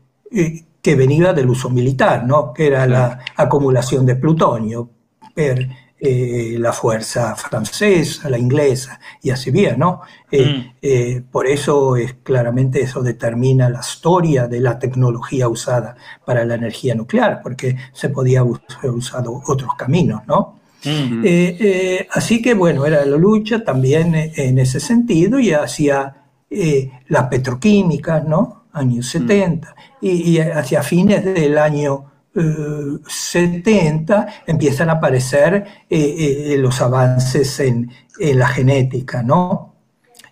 que 0.81 0.95
venía 0.95 1.33
del 1.33 1.49
uso 1.49 1.69
militar, 1.69 2.25
¿no? 2.25 2.53
que 2.53 2.67
era 2.67 2.87
la 2.87 3.19
acumulación 3.35 4.05
de 4.05 4.15
plutonio 4.15 4.89
per 5.35 5.67
la 6.03 6.73
fuerza 6.73 7.35
francesa, 7.35 8.27
la 8.27 8.39
inglesa, 8.39 8.99
y 9.21 9.29
así 9.29 9.51
bien, 9.51 9.77
¿no? 9.77 10.01
Mm. 10.31 11.29
por 11.29 11.45
eso 11.45 11.95
es 11.95 12.15
claramente 12.23 12.81
eso 12.81 13.03
determina 13.03 13.69
la 13.69 13.81
historia 13.81 14.47
de 14.47 14.61
la 14.61 14.79
tecnología 14.79 15.47
usada 15.47 15.95
para 16.25 16.43
la 16.43 16.55
energía 16.55 16.95
nuclear, 16.95 17.41
porque 17.43 17.75
se 17.93 18.09
podía 18.09 18.39
haber 18.39 18.61
usado 18.95 19.43
otros 19.45 19.75
caminos, 19.77 20.23
¿no? 20.25 20.60
Eh, 20.83 21.57
eh, 21.59 22.07
así 22.11 22.41
que 22.41 22.53
bueno, 22.53 22.85
era 22.85 23.05
la 23.05 23.17
lucha 23.17 23.63
también 23.63 24.15
en 24.15 24.57
ese 24.57 24.79
sentido 24.79 25.39
y 25.39 25.53
hacia 25.53 26.15
eh, 26.49 26.91
las 27.07 27.27
petroquímicas, 27.27 28.25
¿no? 28.25 28.65
Años 28.73 29.07
70 29.07 29.75
y, 30.01 30.39
hacia 30.39 30.81
fines 30.81 31.25
del 31.25 31.57
año 31.57 32.05
70 32.33 34.27
empiezan 34.47 34.89
a 34.89 34.93
aparecer 34.93 35.65
los 35.89 36.81
avances 36.81 37.59
en, 37.59 37.91
en, 38.17 38.39
la 38.39 38.47
genética, 38.47 39.21
¿no? 39.21 39.75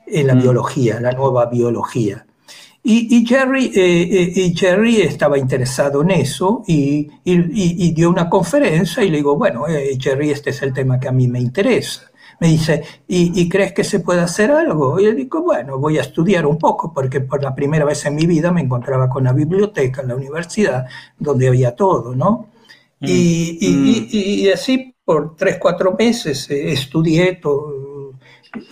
En 0.08 0.28
la 0.28 0.36
biología, 0.36 1.02
la 1.02 1.12
nueva 1.12 1.48
biología. 1.48 2.26
Y, 2.92 3.24
Jerry, 3.24 3.72
eh, 3.76 4.34
eh, 4.36 4.54
Jerry 4.56 5.02
estaba 5.02 5.38
interesado 5.38 6.02
en 6.02 6.10
eso 6.10 6.64
y, 6.66 7.08
dio 7.24 8.10
una 8.10 8.28
conferencia 8.28 9.04
y 9.04 9.12
le 9.12 9.18
digo, 9.18 9.36
bueno, 9.36 9.68
eh, 9.68 9.96
Jerry, 10.00 10.32
este 10.32 10.50
es 10.50 10.64
el 10.64 10.74
tema 10.74 11.00
que 11.00 11.08
a 11.08 11.12
mí 11.12 11.28
me 11.28 11.40
interesa. 11.40 12.10
Me 12.40 12.48
dice, 12.48 12.84
¿Y, 13.08 13.48
crees 13.48 13.74
que 13.74 13.84
se 13.84 14.00
puede 14.00 14.22
hacer 14.22 14.50
algo? 14.50 15.00
Y 15.00 15.06
le 15.06 15.14
digo, 15.14 15.44
bueno, 15.44 15.78
voy 15.78 16.00
a 16.00 16.02
estudiar 16.02 16.48
un 16.48 16.58
poco 16.58 16.92
porque 16.92 17.22
por 17.22 17.44
la 17.44 17.54
primera 17.54 17.86
vez 17.86 18.04
en 18.08 18.16
mi 18.16 18.26
vida 18.26 18.52
me 18.52 18.62
encontraba 18.62 19.08
con 19.08 19.24
la 19.24 19.34
biblioteca 19.34 20.02
en 20.02 20.08
la 20.08 20.16
universidad 20.16 20.88
donde 21.20 21.48
había 21.48 21.76
todo, 21.76 22.16
¿no? 22.16 22.48
Mm. 23.02 23.06
Y, 23.08 24.08
y, 24.10 24.50
así 24.50 24.96
por 25.06 25.36
tres, 25.36 25.58
cuatro 25.60 25.96
meses 25.96 26.50
estudié 26.50 27.36
todo 27.36 27.89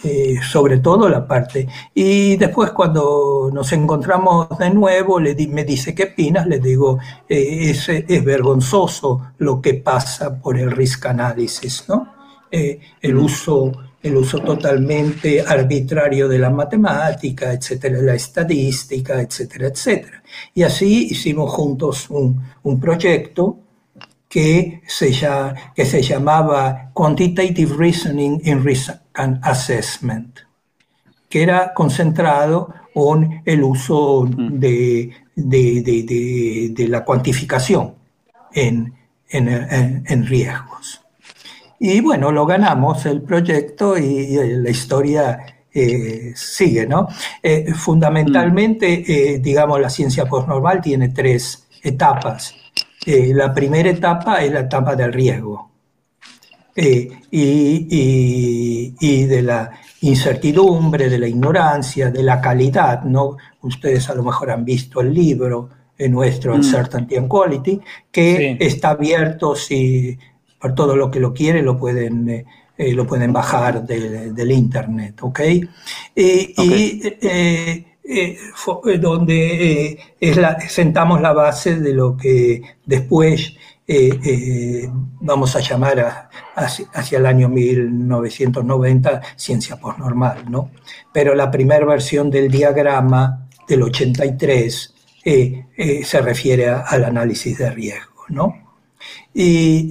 eh, 0.03 0.39
sobre 0.41 0.79
todo 0.79 1.07
la 1.07 1.27
parte. 1.27 1.67
Y 1.93 2.35
después 2.35 2.71
cuando 2.71 3.51
nos 3.53 3.71
encontramos 3.73 4.49
de 4.57 4.71
nuevo, 4.71 5.19
le 5.19 5.35
me 5.47 5.63
dice, 5.63 5.93
¿qué 5.93 6.05
opinas? 6.05 6.47
Le 6.47 6.59
digo, 6.59 6.97
eh, 7.29 7.69
es, 7.69 7.87
es, 7.89 8.23
vergonzoso 8.23 9.33
lo 9.37 9.61
que 9.61 9.75
pasa 9.75 10.41
por 10.41 10.57
el 10.57 10.71
risk 10.71 11.05
analysis, 11.05 11.85
¿no? 11.87 12.11
Eh, 12.49 12.79
el, 13.01 13.17
uso, 13.17 13.71
el 14.01 14.17
uso 14.17 14.39
totalmente 14.39 15.41
arbitrario 15.41 16.27
de 16.27 16.39
la 16.39 16.49
matemática, 16.49 17.53
etcétera, 17.53 18.01
la 18.01 18.15
estadística, 18.15 19.21
etcétera, 19.21 19.67
etcétera. 19.67 20.23
Y 20.55 20.63
así 20.63 21.09
hicimos 21.11 21.51
juntos 21.53 22.09
un, 22.09 22.41
un 22.63 22.79
proyecto 22.79 23.59
que 24.27 24.81
se, 24.87 25.11
que 25.75 25.85
se 25.85 26.01
llamaba 26.01 26.91
Quantitative 26.93 27.75
Reasoning 27.77 28.41
in 28.43 28.63
Risk 28.63 29.06
and 29.17 29.39
Assessment, 29.43 30.39
que 31.29 31.43
era 31.43 31.73
concentrado 31.73 32.73
en 32.97 33.41
el 33.45 33.63
uso 33.63 34.25
mm. 34.25 34.59
de, 34.59 35.11
de, 35.35 36.87
la 36.89 37.03
cuantificación 37.03 37.93
en, 38.53 38.93
en, 39.29 40.25
riesgos. 40.25 41.01
Y 41.79 42.01
bueno, 42.01 42.31
lo 42.31 42.45
ganamos 42.45 43.05
el 43.05 43.21
proyecto 43.21 43.97
y, 43.97 44.35
la 44.35 44.69
historia 44.69 45.39
sigue, 46.33 46.87
¿no? 46.87 47.07
fundamentalmente, 47.75 49.39
digamos, 49.43 49.79
la 49.79 49.91
ciencia 49.91 50.25
postnormal 50.25 50.81
tiene 50.81 51.09
tres 51.09 51.67
etapas. 51.83 52.55
la 53.05 53.53
primera 53.53 53.89
etapa 53.89 54.43
es 54.43 54.51
la 54.51 54.61
etapa 54.61 54.95
del 54.95 55.13
riesgo. 55.13 55.66
Y, 56.79 57.65
de 59.25 59.41
la 59.41 59.71
incertidumbre, 60.01 61.09
de 61.09 61.17
la 61.17 61.27
ignorancia, 61.27 62.11
de 62.11 62.21
la 62.23 62.39
calidad, 62.39 63.03
¿no? 63.03 63.37
Ustedes 63.61 64.09
a 64.09 64.15
lo 64.15 64.23
mejor 64.23 64.51
han 64.51 64.63
visto 64.63 65.01
el 65.01 65.13
libro 65.13 65.69
nuestro, 65.97 66.53
mm. 66.53 66.57
Uncertainty 66.57 67.15
and 67.15 67.27
Quality, 67.27 67.81
que 68.11 68.57
está 68.59 68.91
abierto, 68.91 69.55
si 69.55 70.17
por 70.59 70.75
todo 70.75 70.95
lo 70.95 71.09
que 71.09 71.19
lo 71.19 71.33
quiere 71.33 71.63
lo 71.63 71.77
pueden, 71.77 72.29
eh, 72.29 72.45
eh, 72.77 72.93
lo 72.93 73.07
pueden 73.07 73.33
bajar 73.33 73.83
del 73.83 74.51
internet, 74.51 75.15
¿ok? 75.21 75.39
Y 76.15 77.01
eh, 78.09 78.37
donde 78.99 79.99
es 80.19 80.37
la, 80.37 80.59
sentamos 80.61 81.21
la 81.21 81.33
base 81.33 81.79
de 81.79 81.93
lo 81.93 82.15
que 82.15 82.61
después 82.85 83.55
vamos 85.21 85.55
a 85.55 85.59
llamar 85.59 86.29
hacia, 86.55 87.17
el 87.19 87.25
año 87.25 87.47
1990 87.47 89.21
ciencia 89.35 89.77
postnormal, 89.77 90.49
¿no? 90.49 90.71
Pero 91.13 91.33
la 91.35 91.49
primera 91.49 91.85
versión 91.85 92.29
del 92.29 92.49
diagrama 92.51 93.47
del 93.67 93.83
83 93.83 94.93
se 95.23 96.21
refiere 96.21 96.69
al 96.69 97.05
análisis 97.05 97.57
de 97.57 97.69
riesgo, 97.69 98.25
¿no? 98.29 98.53
Y 99.33 99.89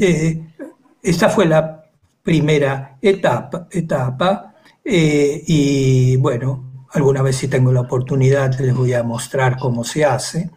esta 1.02 1.28
fue 1.28 1.46
la 1.46 1.84
primera 2.22 2.98
etapa, 3.00 3.68
etapa 3.70 4.56
eh, 4.84 5.42
y 5.46 6.16
bueno, 6.16 6.84
alguna 6.92 7.22
vez 7.22 7.36
si 7.36 7.48
tengo 7.48 7.70
la 7.70 7.82
oportunidad 7.82 8.58
les 8.58 8.74
voy 8.74 8.94
a 8.94 9.02
mostrar 9.04 9.56
cómo 9.56 9.84
se 9.84 10.04
hace. 10.04 10.50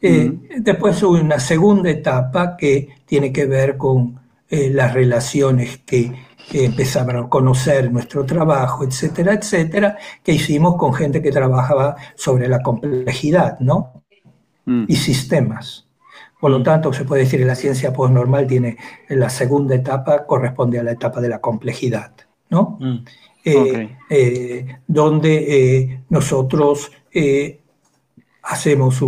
Eh, 0.00 0.32
después 0.58 1.02
hubo 1.02 1.18
una 1.18 1.40
segunda 1.40 1.90
etapa 1.90 2.56
que 2.56 2.88
tiene 3.04 3.32
que 3.32 3.46
ver 3.46 3.76
con 3.76 4.20
eh, 4.48 4.70
las 4.70 4.94
relaciones 4.94 5.78
que 5.78 6.12
empezaban 6.52 7.16
a 7.16 7.28
conocer 7.28 7.92
nuestro 7.92 8.24
trabajo, 8.24 8.84
etcétera, 8.84 9.34
etcétera, 9.34 9.98
que 10.22 10.32
hicimos 10.32 10.76
con 10.76 10.94
gente 10.94 11.20
que 11.20 11.30
trabajaba 11.30 11.96
sobre 12.14 12.48
la 12.48 12.62
complejidad, 12.62 13.58
¿no? 13.60 14.02
Mm. 14.64 14.84
Y 14.88 14.96
sistemas. 14.96 15.86
Por 16.40 16.52
lo 16.52 16.62
tanto, 16.62 16.92
se 16.92 17.04
puede 17.04 17.24
decir 17.24 17.40
que 17.40 17.46
la 17.46 17.54
ciencia 17.54 17.92
postnormal 17.92 18.46
tiene 18.46 18.76
la 19.08 19.28
segunda 19.28 19.74
etapa, 19.74 20.24
corresponde 20.24 20.78
a 20.78 20.84
la 20.84 20.92
etapa 20.92 21.20
de 21.20 21.28
la 21.28 21.40
complejidad, 21.40 22.12
¿no? 22.48 22.78
Mm. 22.80 23.04
Eh, 23.44 23.96
eh, 24.10 24.66
donde 24.86 25.80
eh, 25.80 26.00
nosotros 26.10 26.92
hacemos 28.42 29.02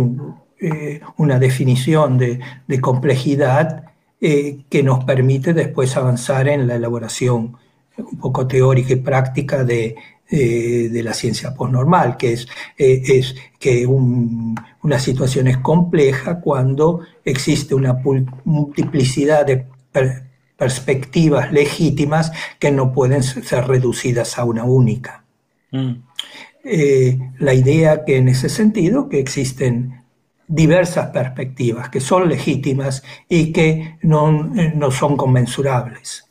una 1.17 1.39
definición 1.39 2.17
de, 2.17 2.39
de 2.67 2.81
complejidad 2.81 3.85
que 4.19 4.83
nos 4.83 5.03
permite 5.03 5.53
después 5.53 5.97
avanzar 5.97 6.47
en 6.47 6.67
la 6.67 6.75
elaboración 6.75 7.57
un 7.97 8.17
poco 8.19 8.47
teórica 8.47 8.93
y 8.93 8.97
práctica 8.97 9.63
de, 9.63 9.95
eh, 10.33 10.87
de 10.89 11.03
la 11.03 11.13
ciencia 11.13 11.53
postnormal, 11.53 12.15
que 12.15 12.31
es, 12.31 12.47
eh, 12.77 13.01
es 13.05 13.35
que 13.59 13.85
una 13.85 14.97
situación 14.97 15.47
es 15.47 15.57
compleja 15.57 16.39
cuando 16.39 17.01
existe 17.25 17.75
una 17.75 18.01
multiplicidad 18.45 19.45
de 19.45 19.65
perspectivas 20.55 21.51
legítimas 21.51 22.31
que 22.59 22.71
no 22.71 22.93
pueden 22.93 23.23
ser 23.23 23.67
reducidas 23.67 24.37
a 24.37 24.45
una 24.45 24.63
única. 24.63 25.25
Mm. 25.71 25.95
Eh, 26.63 27.19
la 27.39 27.53
idea 27.53 28.05
que 28.05 28.15
en 28.15 28.29
ese 28.29 28.47
sentido 28.47 29.09
que 29.09 29.19
existen 29.19 30.00
diversas 30.51 31.07
perspectivas 31.11 31.89
que 31.89 32.01
son 32.01 32.27
legítimas 32.27 33.01
y 33.29 33.53
que 33.53 33.97
no, 34.01 34.31
no 34.31 34.91
son 34.91 35.15
conmensurables. 35.15 36.25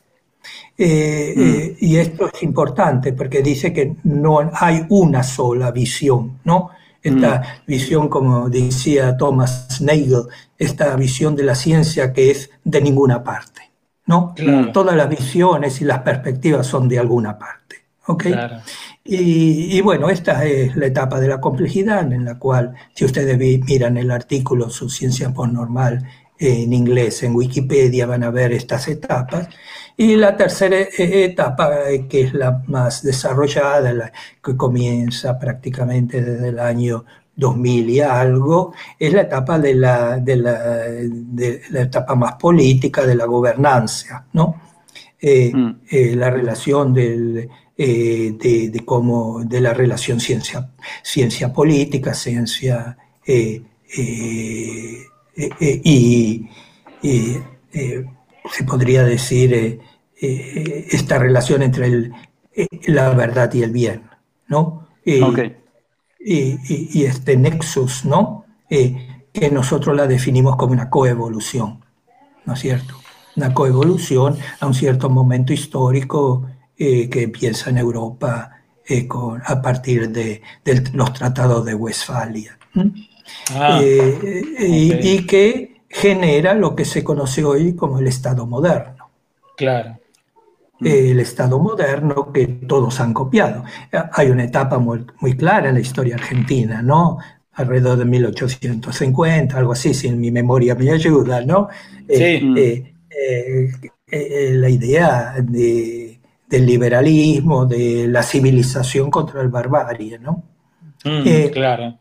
Eh, 0.77 1.33
mm. 1.35 1.41
eh, 1.41 1.77
y 1.79 1.97
esto 1.97 2.29
es 2.31 2.43
importante 2.43 3.13
porque 3.13 3.41
dice 3.41 3.73
que 3.73 3.95
no 4.03 4.51
hay 4.53 4.85
una 4.89 5.23
sola 5.23 5.71
visión, 5.71 6.39
¿no? 6.43 6.69
Esta 7.01 7.39
mm. 7.39 7.65
visión, 7.65 8.09
como 8.09 8.47
decía 8.47 9.17
Thomas 9.17 9.81
Nagel, 9.81 10.27
esta 10.57 10.95
visión 10.95 11.35
de 11.35 11.43
la 11.43 11.55
ciencia 11.55 12.13
que 12.13 12.29
es 12.29 12.51
de 12.63 12.79
ninguna 12.79 13.23
parte, 13.23 13.71
¿no? 14.05 14.35
Todas 14.71 14.95
las 14.95 15.09
visiones 15.09 15.81
y 15.81 15.85
las 15.85 15.99
perspectivas 15.99 16.67
son 16.67 16.87
de 16.87 16.99
alguna 16.99 17.39
parte, 17.39 17.77
¿ok? 18.05 18.25
Y, 19.03 19.77
y, 19.77 19.81
bueno, 19.81 20.09
esta 20.09 20.45
es 20.45 20.75
la 20.75 20.85
etapa 20.85 21.19
de 21.19 21.27
la 21.27 21.41
complejidad 21.41 22.11
en 22.13 22.23
la 22.23 22.37
cual, 22.37 22.75
si 22.93 23.05
ustedes 23.05 23.37
miran 23.37 23.97
el 23.97 24.11
artículo 24.11 24.69
su 24.69 24.89
ciencia 24.89 25.33
postnormal 25.33 26.07
en 26.37 26.73
inglés 26.73 27.23
en 27.23 27.35
Wikipedia, 27.35 28.05
van 28.05 28.23
a 28.23 28.31
ver 28.31 28.51
estas 28.51 28.87
etapas. 28.87 29.47
Y 29.97 30.15
la 30.15 30.35
tercera 30.35 30.77
e-, 30.77 31.25
etapa, 31.25 31.89
eh, 31.89 32.07
que 32.07 32.21
es 32.21 32.33
la 32.33 32.63
más 32.67 33.03
desarrollada, 33.03 33.93
la 33.93 34.11
que 34.43 34.57
comienza 34.57 35.37
prácticamente 35.37 36.21
desde 36.21 36.49
el 36.49 36.59
año 36.59 37.05
2000 37.35 37.89
y 37.89 38.01
algo, 38.01 38.73
es 38.97 39.13
la 39.13 39.21
etapa 39.21 39.59
de 39.59 39.75
la, 39.75 40.17
de 40.17 40.35
la, 40.37 41.81
etapa 41.81 42.15
más 42.15 42.33
política 42.35 43.05
de 43.05 43.15
la 43.15 43.25
gobernanza, 43.25 44.25
¿no? 44.33 44.61
Eh, 45.19 45.51
mm. 45.53 45.81
eh, 45.89 46.15
la 46.15 46.31
relación 46.31 46.93
del, 46.93 47.47
de, 47.85 48.69
de, 48.71 48.85
cómo, 48.85 49.43
de 49.43 49.61
la 49.61 49.73
relación 49.73 50.19
ciencia, 50.19 50.69
ciencia 51.03 51.51
política, 51.53 52.13
ciencia 52.13 52.97
y, 53.25 53.63
se 58.51 58.63
podría 58.65 59.03
decir 59.03 59.53
eh, 59.53 60.87
esta 60.91 61.17
relación 61.17 61.61
entre 61.61 61.85
el, 61.87 62.13
eh, 62.53 62.67
la 62.87 63.09
verdad 63.11 63.51
y 63.53 63.63
el 63.63 63.71
bien, 63.71 64.03
¿no? 64.47 64.87
y, 65.03 65.19
y, 66.23 67.05
este 67.05 67.35
nexus, 67.37 68.05
¿no? 68.05 68.45
Eh, 68.69 69.25
que 69.33 69.49
nosotros 69.49 69.95
la 69.95 70.07
definimos 70.07 70.55
como 70.57 70.73
una 70.73 70.89
coevolución, 70.89 71.83
¿no 72.45 72.53
es 72.53 72.59
cierto? 72.59 72.95
Una 73.35 73.53
coevolución 73.53 74.37
a 74.59 74.67
un 74.67 74.73
cierto 74.73 75.09
momento 75.09 75.53
histórico 75.53 76.45
que 77.09 77.21
empieza 77.21 77.69
en 77.69 77.77
Europa 77.77 78.49
con, 79.07 79.41
a 79.45 79.61
partir 79.61 80.09
de, 80.09 80.41
los 80.93 81.13
tratados 81.13 81.63
de 81.63 81.75
Westfalia. 81.75 82.57
Ah, 83.53 83.79
y, 83.83 85.25
que 85.25 85.81
genera 85.87 86.53
lo 86.55 86.75
que 86.75 86.85
se 86.85 87.03
conoce 87.03 87.43
hoy 87.43 87.75
como 87.75 87.99
el 87.99 88.07
Estado 88.07 88.47
moderno. 88.47 89.09
Claro 89.55 90.01
el 90.83 91.19
Estado 91.19 91.59
moderno 91.59 92.31
que 92.31 92.47
todos 92.47 92.99
han 92.99 93.13
copiado. 93.13 93.63
Hay 94.13 94.29
una 94.29 94.43
etapa 94.43 94.79
muy, 94.79 95.05
muy, 95.19 95.35
clara 95.35 95.69
en 95.69 95.75
la 95.75 95.79
historia 95.79 96.15
argentina, 96.15 96.81
¿no? 96.81 97.19
Alrededor 97.53 97.99
de 97.99 98.05
1850, 98.05 99.57
algo 99.57 99.73
así, 99.73 99.93
si 99.93 100.09
mi 100.11 100.31
memoria 100.31 100.75
me 100.75 100.91
ayuda, 100.91 101.41
¿no? 101.45 101.67
Eh, 102.07 102.39
sí. 102.39 102.85
Eh, 103.13 103.71
eh, 104.07 104.51
la 104.55 104.69
idea 104.69 105.35
de, 105.41 106.10
del 106.51 106.65
liberalismo, 106.65 107.65
de 107.65 108.07
la 108.09 108.21
civilización 108.21 109.09
contra 109.09 109.41
el 109.41 109.47
barbarie, 109.47 110.19
¿no? 110.19 110.43
Mm, 111.05 111.47
claro. 111.53 111.97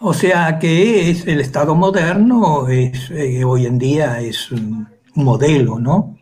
O 0.00 0.12
sea 0.12 0.58
que 0.58 1.10
es, 1.10 1.26
el 1.26 1.40
Estado 1.40 1.74
moderno 1.74 2.68
es, 2.68 3.10
hoy 3.44 3.64
en 3.64 3.78
día 3.78 4.20
es 4.20 4.50
un 4.50 4.88
modelo, 5.14 5.78
¿no? 5.78 6.18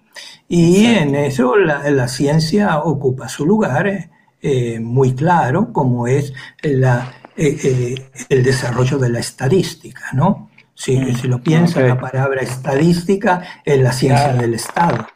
Y 0.49 0.85
en 0.85 1.15
eso 1.15 1.57
la, 1.57 2.07
ciencia 2.07 2.79
ocupa 2.79 3.29
su 3.29 3.47
lugar 3.47 4.11
eh, 4.41 4.79
muy 4.79 5.15
claro, 5.15 5.73
como 5.73 6.07
es 6.07 6.33
la, 6.63 7.15
eh, 7.37 7.57
eh, 7.65 8.11
el 8.29 8.45
desarrollo 8.45 8.99
de 8.99 9.09
la 9.09 9.19
estadística, 9.19 10.11
¿no? 10.13 10.51
Si, 10.75 10.99
mm, 10.99 11.17
si 11.17 11.29
lo 11.29 11.43
piensan, 11.43 11.89
la 11.89 11.99
palabra 11.99 12.43
estadística 12.43 13.43
es 13.65 13.81
la 13.81 13.93
ciencia 13.93 14.35
del 14.35 14.55
Estado. 14.55 15.07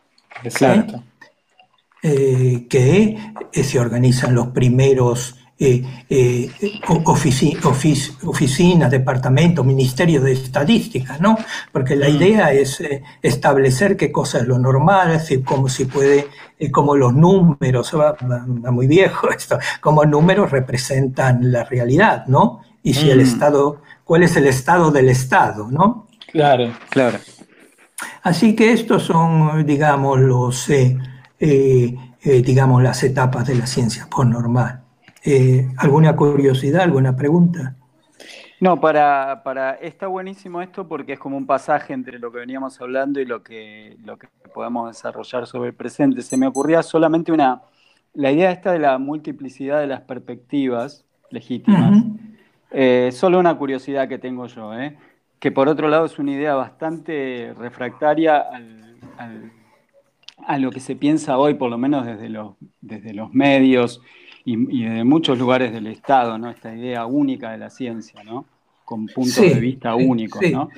Exacto. 0.42 1.02
Que 2.02 3.16
se 3.52 3.80
organizan 3.80 4.34
los 4.34 4.48
primeros 4.48 5.38
eh, 5.60 5.82
eh, 6.08 6.48
oficinas, 6.86 8.90
departamentos, 8.92 9.66
ministerios 9.66 10.22
de 10.22 10.30
estadística, 10.30 11.18
¿no? 11.18 11.36
Porque 11.72 11.96
la 11.96 12.08
mm. 12.08 12.14
idea 12.14 12.52
es 12.52 12.80
eh, 12.80 13.02
establecer 13.20 13.96
qué 13.96 14.12
cosa 14.12 14.38
es 14.38 14.46
lo 14.46 14.56
normal, 14.56 15.10
es 15.10 15.22
decir, 15.22 15.42
cómo 15.42 15.68
se 15.68 15.86
puede, 15.86 16.28
como 16.70 16.94
los 16.94 17.12
números, 17.12 17.92
va, 17.98 18.16
muy 18.70 18.86
viejo 18.86 19.30
esto, 19.36 19.58
como 19.80 20.04
números 20.04 20.52
representan 20.52 21.50
la 21.50 21.64
realidad, 21.64 22.26
¿no? 22.28 22.60
Y 22.84 22.94
si 22.94 23.10
el 23.10 23.18
mm. 23.18 23.22
Estado, 23.22 23.82
cuál 24.04 24.22
es 24.22 24.36
el 24.36 24.46
estado 24.46 24.92
del 24.92 25.08
Estado, 25.08 25.66
¿no? 25.68 26.06
Claro, 26.30 26.72
claro. 26.88 27.18
Así 28.22 28.54
que 28.54 28.72
estos 28.72 29.02
son, 29.02 29.66
digamos, 29.66 30.20
los, 30.20 30.70
digamos, 31.38 32.82
las 32.82 33.02
etapas 33.02 33.46
de 33.46 33.54
la 33.54 33.66
ciencia 33.66 34.08
postnormal. 34.10 34.82
¿Alguna 35.76 36.16
curiosidad, 36.16 36.82
alguna 36.82 37.16
pregunta? 37.16 37.76
No, 38.60 38.80
para, 38.80 39.42
para, 39.44 39.74
está 39.74 40.08
buenísimo 40.08 40.60
esto 40.60 40.88
porque 40.88 41.12
es 41.12 41.18
como 41.18 41.36
un 41.36 41.46
pasaje 41.46 41.92
entre 41.92 42.18
lo 42.18 42.32
que 42.32 42.38
veníamos 42.38 42.80
hablando 42.80 43.20
y 43.20 43.24
lo 43.24 43.42
que, 43.42 43.96
lo 44.04 44.18
que 44.18 44.26
podemos 44.52 44.88
desarrollar 44.88 45.46
sobre 45.46 45.68
el 45.68 45.74
presente. 45.74 46.22
Se 46.22 46.36
me 46.36 46.48
ocurría 46.48 46.82
solamente 46.82 47.30
una, 47.30 47.62
la 48.14 48.32
idea 48.32 48.50
esta 48.50 48.72
de 48.72 48.80
la 48.80 48.98
multiplicidad 48.98 49.78
de 49.78 49.86
las 49.86 50.00
perspectivas 50.00 51.04
legítimas. 51.30 52.02
Eh, 52.72 53.10
solo 53.12 53.38
una 53.38 53.56
curiosidad 53.56 54.08
que 54.08 54.18
tengo 54.18 54.46
yo, 54.46 54.74
¿eh? 54.74 54.98
que 55.38 55.52
por 55.52 55.68
otro 55.68 55.88
lado 55.88 56.06
es 56.06 56.18
una 56.18 56.32
idea 56.32 56.54
bastante 56.54 57.54
refractaria 57.56 58.44
a 60.46 60.58
lo 60.58 60.70
que 60.70 60.80
se 60.80 60.96
piensa 60.96 61.38
hoy, 61.38 61.54
por 61.54 61.70
lo 61.70 61.78
menos 61.78 62.06
desde 62.06 62.28
los, 62.28 62.54
desde 62.80 63.12
los 63.12 63.32
medios 63.32 64.00
y, 64.44 64.84
de 64.84 65.04
muchos 65.04 65.38
lugares 65.38 65.72
del 65.72 65.86
Estado, 65.86 66.38
¿no? 66.38 66.50
Esta 66.50 66.74
idea 66.74 67.06
única 67.06 67.50
de 67.50 67.58
la 67.58 67.70
ciencia, 67.70 68.22
¿no? 68.24 68.46
Con 68.84 69.06
puntos 69.06 69.36
de 69.42 69.60
vista 69.60 69.94
únicos, 69.94 70.42
¿no? 70.50 70.70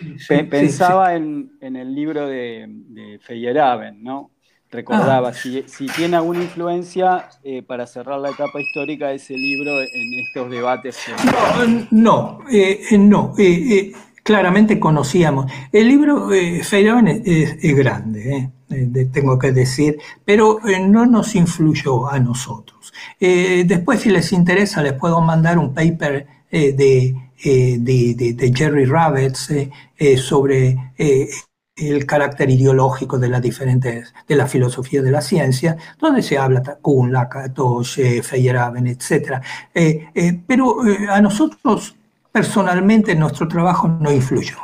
Pensaba 0.51 1.14
en, 1.14 1.51
el 1.61 1.94
libro 1.94 2.27
de, 2.27 2.66
de 2.68 3.18
Feyerabend, 3.20 4.03
¿no? 4.03 4.31
Recordaba, 4.73 5.31
ah. 5.31 5.33
si, 5.33 5.64
tiene 5.96 6.16
alguna 6.16 6.42
influencia 6.42 7.29
eh, 7.42 7.61
para 7.62 7.88
cerrar 7.88 8.20
la 8.20 8.31
etapa 8.31 8.61
histórica 8.61 9.09
de 9.09 9.16
ese 9.16 9.35
libro 9.35 9.81
en 9.81 10.14
estos 10.14 10.49
debates. 10.49 10.96
No, 11.90 12.38
no, 12.38 12.44
eh, 12.49 12.81
eh, 13.38 13.92
claramente 14.23 14.79
conocíamos. 14.79 15.51
El 15.73 15.88
libro 15.88 16.33
eh, 16.33 16.62
Feyerabend 16.62 17.23
es, 17.27 17.77
grande, 17.77 18.51
tengo 19.12 19.38
que 19.38 19.52
decir, 19.52 19.98
pero 20.24 20.61
no 20.88 21.06
nos 21.06 21.35
influyó 21.35 22.11
a 22.11 22.18
nosotros. 22.18 22.92
Eh, 23.18 23.64
después, 23.66 24.00
si 24.00 24.11
les 24.11 24.33
interesa, 24.33 24.83
les 24.83 24.92
puedo 24.94 25.20
mandar 25.20 25.59
un 25.59 25.74
paper 25.74 26.26
eh, 26.50 26.74
eh, 27.44 27.76
de, 27.78 28.35
de, 28.35 28.52
Jerry 28.54 28.85
Rabbits 28.85 29.52
sobre 30.18 30.76
el 31.76 32.06
carácter 32.06 32.50
ideológico 32.50 33.18
de 33.18 33.28
las 33.28 33.42
diferentes, 33.42 34.12
de 34.28 34.37
la 34.37 34.46
filosofía 34.46 35.02
de 35.02 35.11
la 35.11 35.20
ciencia, 35.20 35.76
donde 35.98 36.22
se 36.22 36.38
habla 36.38 36.62
Kuhn, 36.80 37.12
Lakatos, 37.12 37.98
Feyerabend, 38.22 38.88
etc. 38.88 39.40
pero 40.46 40.76
a 41.09 41.20
nosotros, 41.20 41.96
personalmente, 42.30 43.14
nuestro 43.14 43.48
trabajo 43.48 43.88
no 43.88 44.12
influyó. 44.12 44.56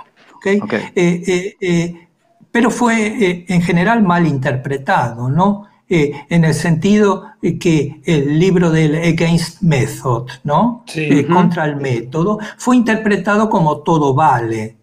Pero 2.56 2.70
fue 2.70 3.44
en 3.48 3.60
general 3.60 4.02
mal 4.02 4.26
interpretado, 4.26 5.28
¿no? 5.28 5.66
Eh, 5.90 6.24
en 6.30 6.42
el 6.42 6.54
sentido 6.54 7.32
que 7.60 8.00
el 8.06 8.38
libro 8.38 8.70
del 8.70 8.94
Against 8.94 9.60
Method, 9.60 10.30
¿no? 10.42 10.82
Eh, 10.94 11.26
contra 11.26 11.66
el 11.66 11.76
método, 11.76 12.38
fue 12.56 12.76
interpretado 12.76 13.50
como 13.50 13.82
todo 13.82 14.14
vale. 14.14 14.74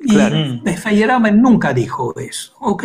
Y 0.00 0.70
Feyerabend 0.70 1.38
nunca 1.38 1.74
dijo 1.74 2.18
eso, 2.18 2.54
¿ok? 2.60 2.84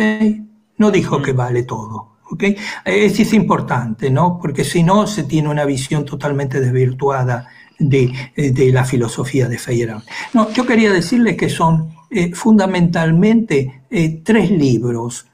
No 0.76 0.90
dijo 0.90 1.22
que 1.22 1.32
vale 1.32 1.62
todo. 1.62 2.18
¿ok? 2.30 2.44
Eso 2.84 3.22
es 3.22 3.32
importante, 3.32 4.10
¿no? 4.10 4.38
Porque 4.38 4.62
si 4.62 4.82
no, 4.82 5.06
se 5.06 5.22
tiene 5.22 5.48
una 5.48 5.64
visión 5.64 6.04
totalmente 6.04 6.60
desvirtuada 6.60 7.48
de, 7.78 8.12
de 8.36 8.72
la 8.72 8.84
filosofía 8.84 9.48
de 9.48 9.56
Feyerabend. 9.56 10.04
No, 10.34 10.52
yo 10.52 10.66
quería 10.66 10.92
decirles 10.92 11.38
que 11.38 11.48
son 11.48 11.94
eh, 12.14 12.32
fundamentalmente 12.34 13.82
tres 14.24 14.50
libros 14.50 15.26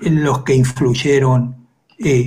los 0.00 0.42
que 0.42 0.54
influyeron 0.54 1.56
eh, 1.98 2.26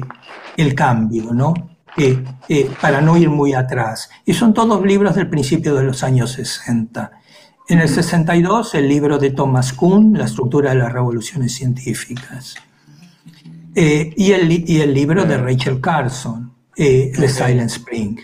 el 0.58 0.76
cambio, 0.76 1.34
¿no? 1.34 1.54
Eh, 1.98 2.24
eh, 2.50 2.70
para 2.82 3.02
no 3.02 3.18
ir 3.18 3.30
muy 3.30 3.54
atrás. 3.54 4.10
Y 4.26 4.34
son 4.34 4.54
todos 4.54 4.86
libros 4.86 5.16
del 5.16 5.30
principio 5.30 5.76
de 5.76 5.84
los 5.84 6.04
años 6.04 6.32
60. 6.34 7.12
En 7.70 7.80
el 7.80 7.90
62, 7.90 8.76
el 8.76 8.88
libro 8.88 9.18
de 9.18 9.32
Thomas 9.32 9.74
Kuhn, 9.74 10.18
La 10.18 10.26
estructura 10.26 10.72
de 10.72 10.78
las 10.78 10.92
revoluciones 10.92 11.54
científicas. 11.54 12.56
y, 13.76 14.32
el, 14.32 14.52
y, 14.70 14.82
el, 14.82 14.94
libro 14.94 15.26
de 15.26 15.38
Rachel 15.38 15.82
Carson, 15.82 16.54
The 16.76 17.28
Silent 17.28 17.72
Spring. 17.72 18.20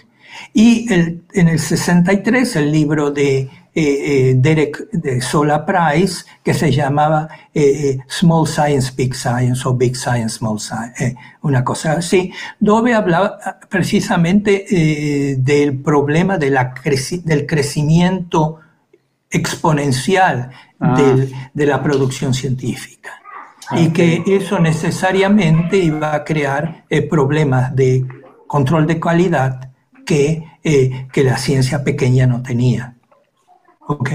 Y 0.53 0.91
en 0.91 1.47
el 1.47 1.59
63, 1.59 2.55
el 2.57 2.71
libro 2.71 3.12
de 3.12 3.49
eh, 3.81 4.31
eh, 4.31 4.33
Derek 4.35 4.91
de 4.91 5.21
Sola 5.21 5.65
Price, 5.65 6.25
que 6.43 6.53
se 6.53 6.69
llamaba 6.69 7.29
eh, 7.53 7.97
Small 8.09 8.45
Science, 8.45 8.91
Big 8.93 9.15
Science 9.15 9.65
o 9.65 9.73
Big 9.73 9.95
Science, 9.95 10.37
Small 10.37 10.59
Science, 10.59 11.15
una 11.43 11.63
cosa 11.63 11.93
así, 11.93 12.33
donde 12.59 12.93
hablaba 12.93 13.39
precisamente 13.69 14.65
del 15.39 15.79
problema 15.79 16.37
de 16.37 16.49
la 16.49 16.73
del 17.23 17.45
crecimiento 17.45 18.59
exponencial 19.31 20.49
ah. 20.81 21.15
de 21.53 21.65
la 21.65 21.81
producción 21.81 22.33
científica. 22.33 23.11
y 23.77 23.87
ah, 23.87 23.93
que 23.93 24.23
eso 24.25 24.59
necesariamente 24.59 25.77
iba 25.77 26.13
a 26.13 26.25
crear 26.25 26.83
problemas 27.09 27.73
de 27.73 28.05
control 28.45 28.85
de 28.87 28.99
calidad 28.99 29.71
que, 30.05 30.43
que 30.61 31.23
la 31.23 31.37
ciencia 31.37 31.81
pequeña 31.81 32.27
no 32.27 32.41
tenía. 32.41 32.98
¿Ok? 33.89 34.10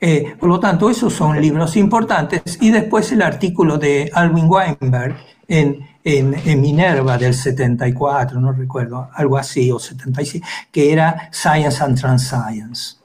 Eh, 0.00 0.34
por 0.38 0.48
lo 0.48 0.58
tanto, 0.58 0.88
esos 0.88 1.12
son 1.12 1.40
libros 1.40 1.76
importantes. 1.76 2.58
Y 2.60 2.70
después 2.70 3.12
el 3.12 3.22
artículo 3.22 3.76
de 3.76 4.10
Alwin 4.14 4.46
Weinberg 4.48 5.16
en, 5.46 5.86
en, 6.02 6.60
Minerva 6.60 7.18
del 7.18 7.34
74, 7.34 8.40
no 8.40 8.52
recuerdo, 8.52 9.10
algo 9.14 9.36
así, 9.36 9.70
o 9.70 9.78
75, 9.78 10.46
que 10.72 10.92
era 10.92 11.28
Science 11.32 11.82
and 11.82 12.00
Transscience. 12.00 12.96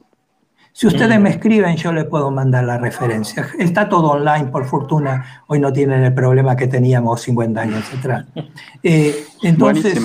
Si 0.80 0.88
ustedes 0.88 1.20
me 1.20 1.32
escriben, 1.32 1.76
yo 1.76 1.92
les 1.92 2.06
puedo 2.06 2.32
mandar 2.32 2.64
la 2.64 2.78
referencia. 2.78 3.50
Está 3.60 3.90
todo 3.90 4.12
online, 4.12 4.46
por 4.46 4.64
fortuna. 4.64 5.44
Hoy 5.48 5.60
no 5.60 5.74
tienen 5.74 6.06
el 6.06 6.14
problema 6.14 6.56
que 6.56 6.68
teníamos 6.68 7.20
50 7.24 7.62
años 7.62 7.84
atrás. 7.98 8.26
Eh, 8.82 9.26
entonces, 9.44 10.00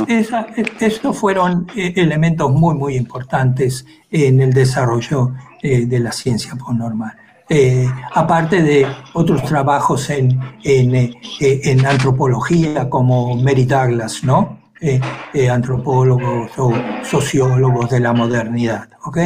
estos 0.81 1.17
fueron 1.17 1.69
eh, 1.77 1.93
elementos 1.95 2.51
muy, 2.51 2.75
muy 2.75 2.97
importantes 2.97 3.87
en 4.11 4.41
el 4.41 4.53
desarrollo 4.53 5.33
eh, 5.63 5.87
de 5.87 6.01
la 6.01 6.11
ciencia 6.11 6.57
postnormal. 6.57 7.13
Eh, 7.49 7.89
aparte 8.13 8.61
de 8.61 8.85
otros 9.13 9.45
trabajos 9.45 10.11
en, 10.11 10.41
en, 10.65 10.93
eh, 10.97 11.13
en, 11.41 11.87
antropología 11.87 12.91
como 12.91 13.37
Mary 13.37 13.65
Douglas, 13.65 14.25
¿no? 14.25 14.59
antropólogos 15.51 16.51
o 16.59 16.73
sociólogos 17.05 17.89
de 17.89 18.01
la 18.01 18.13
modernidad, 18.13 18.89
¿ok? 19.05 19.19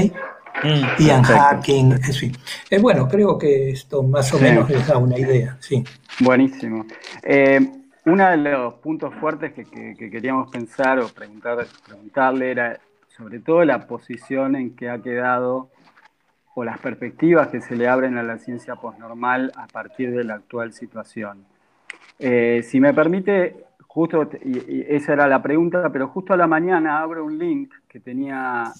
Mm, 0.62 1.02
Ian 1.02 1.22
Hacking, 1.22 2.00
en 2.70 2.82
bueno, 2.82 3.08
creo 3.08 3.38
que 3.38 3.70
esto 3.70 4.02
más 4.02 4.32
o 4.34 4.38
menos 4.40 4.68
les 4.68 4.86
da 4.86 4.98
una 4.98 5.18
idea, 5.18 5.56
sí. 5.60 5.84
Buenísimo. 6.20 6.84
uno 8.04 8.30
de 8.30 8.36
los 8.36 8.74
puntos 8.74 9.14
fuertes 9.20 9.52
que, 9.52 9.64
que, 9.64 10.10
queríamos 10.10 10.50
pensar 10.50 10.98
o 10.98 11.08
preguntar, 11.08 11.66
preguntarle 11.86 12.50
era 12.50 12.80
sobre 13.16 13.40
todo 13.40 13.64
la 13.64 13.86
posición 13.86 14.56
en 14.56 14.76
que 14.76 14.88
ha 14.88 15.02
quedado 15.02 15.70
o 16.54 16.64
las 16.64 16.78
perspectivas 16.80 17.48
que 17.48 17.60
se 17.60 17.76
le 17.76 17.86
abren 17.86 18.18
a 18.18 18.22
la 18.22 18.38
ciencia 18.38 18.74
posnormal 18.74 19.52
a 19.56 19.68
partir 19.68 20.10
de 20.10 20.24
la 20.24 20.34
actual 20.34 20.72
situación. 20.72 21.44
Eh, 22.18 22.62
si 22.64 22.80
me 22.80 22.92
permite, 22.92 23.64
justo, 23.86 24.28
y, 24.44 24.84
esa 24.88 25.12
era 25.12 25.28
la 25.28 25.40
pregunta, 25.40 25.90
pero 25.92 26.08
justo 26.08 26.32
a 26.32 26.36
la 26.36 26.48
mañana 26.48 27.00
abro 27.00 27.24
un 27.24 27.38
link 27.38 27.72
que 27.88 28.00
tenía 28.00 28.72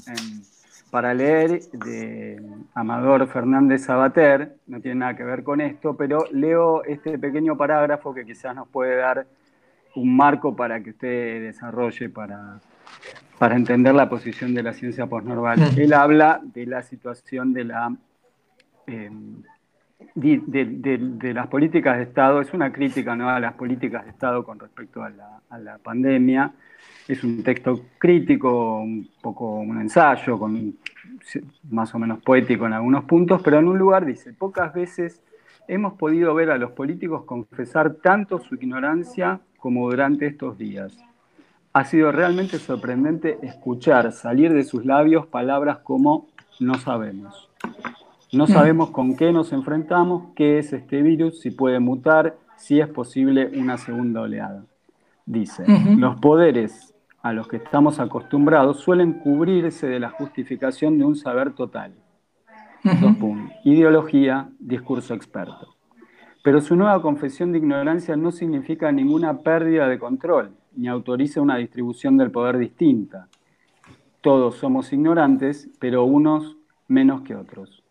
para 0.91 1.15
leer 1.15 1.61
de 1.73 2.43
Amador 2.75 3.29
Fernández 3.29 3.85
Sabater, 3.85 4.57
no 4.67 4.81
tiene 4.81 5.01
nada 5.01 5.17
que 5.17 5.25
ver 5.25 5.43
con 5.43 5.61
esto, 5.61 5.97
pero 5.97 6.25
leo 6.33 6.83
este 6.85 7.19
pequeño 7.19 7.57
parágrafo 7.57 8.15
que 8.15 8.25
quizás 8.25 8.55
nos 8.55 8.69
puede 8.69 8.97
dar 8.97 9.27
un 9.95 10.17
marco 10.17 10.55
para 10.55 10.83
que 10.83 10.91
usted 10.91 11.43
desarrolle 11.43 12.09
para, 12.09 12.61
para 13.39 13.57
entender 13.57 13.95
la 13.95 14.09
posición 14.09 14.55
de 14.55 14.63
la 14.63 14.73
ciencia 14.73 15.07
postnormal. 15.07 15.59
Él 15.77 15.93
habla 15.93 16.41
de 16.43 16.67
la 16.67 16.83
situación 16.83 17.53
de, 17.53 17.65
la, 17.65 17.95
em, 18.87 19.43
de, 20.15 21.33
las 21.35 21.47
políticas 21.49 21.97
de 21.97 22.05
Estado, 22.05 22.41
es 22.41 22.53
una 22.53 22.73
crítica 22.73 23.15
¿no? 23.15 23.29
a 23.29 23.41
las 23.41 23.55
políticas 23.55 24.05
de 24.05 24.11
Estado 24.11 24.45
con 24.45 24.59
respecto 24.59 25.03
a 25.03 25.11
la, 25.11 25.79
pandemia, 25.79 26.53
es 27.09 27.25
un 27.25 27.43
texto 27.43 27.81
crítico, 27.99 28.81
un 28.81 29.09
poco 29.21 29.57
un 29.57 29.81
ensayo, 29.81 30.39
con, 30.39 30.75
más 31.71 31.95
o 31.95 31.99
menos 31.99 32.23
poético 32.23 32.67
en 32.67 32.75
algunos 32.75 33.05
puntos, 33.05 33.41
pero 33.43 33.59
en 33.59 33.69
un 33.69 33.79
lugar 33.79 34.05
dice, 34.05 34.33
pocas 34.33 34.73
veces 34.75 35.23
hemos 35.67 35.95
podido 35.95 36.35
ver 36.35 36.51
a 36.51 36.59
los 36.59 36.73
políticos 36.73 37.25
confesar 37.25 37.95
tanto 37.95 38.39
su 38.39 38.55
ignorancia 38.55 39.41
como 39.59 39.91
durante 39.91 40.27
estos 40.27 40.59
días 40.59 40.97
ha 41.73 41.85
sido 41.85 42.11
realmente 42.11 42.59
sorprendente 42.59 43.39
escuchar 43.43 44.13
salir 44.13 44.53
de 44.53 44.65
sus 44.65 44.85
labios 44.85 45.27
palabras 45.27 45.79
como 45.79 46.27
no 46.61 46.75
sabemos. 46.75 47.49
No 48.33 48.45
mm. 48.45 48.49
sabemos 48.49 48.91
con 48.91 49.17
qué 49.17 49.33
nos 49.33 49.53
enfrentamos, 49.53 50.33
qué 50.35 50.59
es 50.59 50.73
este 50.73 51.03
virus, 51.03 51.41
si 51.41 51.51
puede 51.51 51.79
mutar, 51.79 52.37
si 52.57 52.81
es 52.81 52.89
posible 52.89 53.51
una 53.57 53.79
segunda 53.79 54.23
oleada. 54.23 54.65
Dice, 55.25 55.65
los 55.97 56.19
poderes 56.21 56.95
a 57.23 57.33
los 57.33 57.49
que 57.49 57.57
estamos 57.57 57.99
acostumbrados 57.99 58.81
suelen 58.81 59.15
cubrirse 59.15 59.87
de 59.87 60.01
la 60.01 60.11
justificación 60.11 60.99
de 60.99 61.05
un 61.05 61.17
saber 61.17 61.53
total. 61.55 61.95
Dos 62.85 63.17
puntos. 63.17 63.57
Ideología, 63.65 64.49
discurso 64.59 65.15
experto. 65.15 65.75
Pero 66.43 66.61
su 66.61 66.77
nueva 66.77 67.03
confesión 67.03 67.53
de 67.53 67.59
ignorancia 67.59 68.17
no 68.17 68.31
significa 68.31 68.93
ninguna 68.93 69.39
pérdida 69.39 69.89
de 69.89 69.99
control, 69.99 70.53
ni 70.77 70.89
autoriza 70.89 71.41
una 71.41 71.57
distribución 71.57 72.17
del 72.17 72.31
poder 72.31 72.57
distinta. 72.57 73.29
Todos 74.21 74.57
somos 74.57 74.93
ignorantes, 74.93 75.69
pero 75.81 76.05
unos 76.05 76.57
menos 76.87 77.23
que 77.23 77.35
otros. 77.35 77.83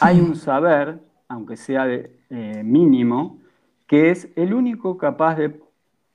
Hay 0.00 0.20
un 0.20 0.36
saber, 0.36 1.00
aunque 1.28 1.56
sea 1.56 1.84
de, 1.84 2.16
eh, 2.30 2.62
mínimo, 2.64 3.38
que 3.86 4.10
es 4.10 4.30
el 4.36 4.54
único 4.54 4.96
capaz 4.96 5.34
de 5.34 5.60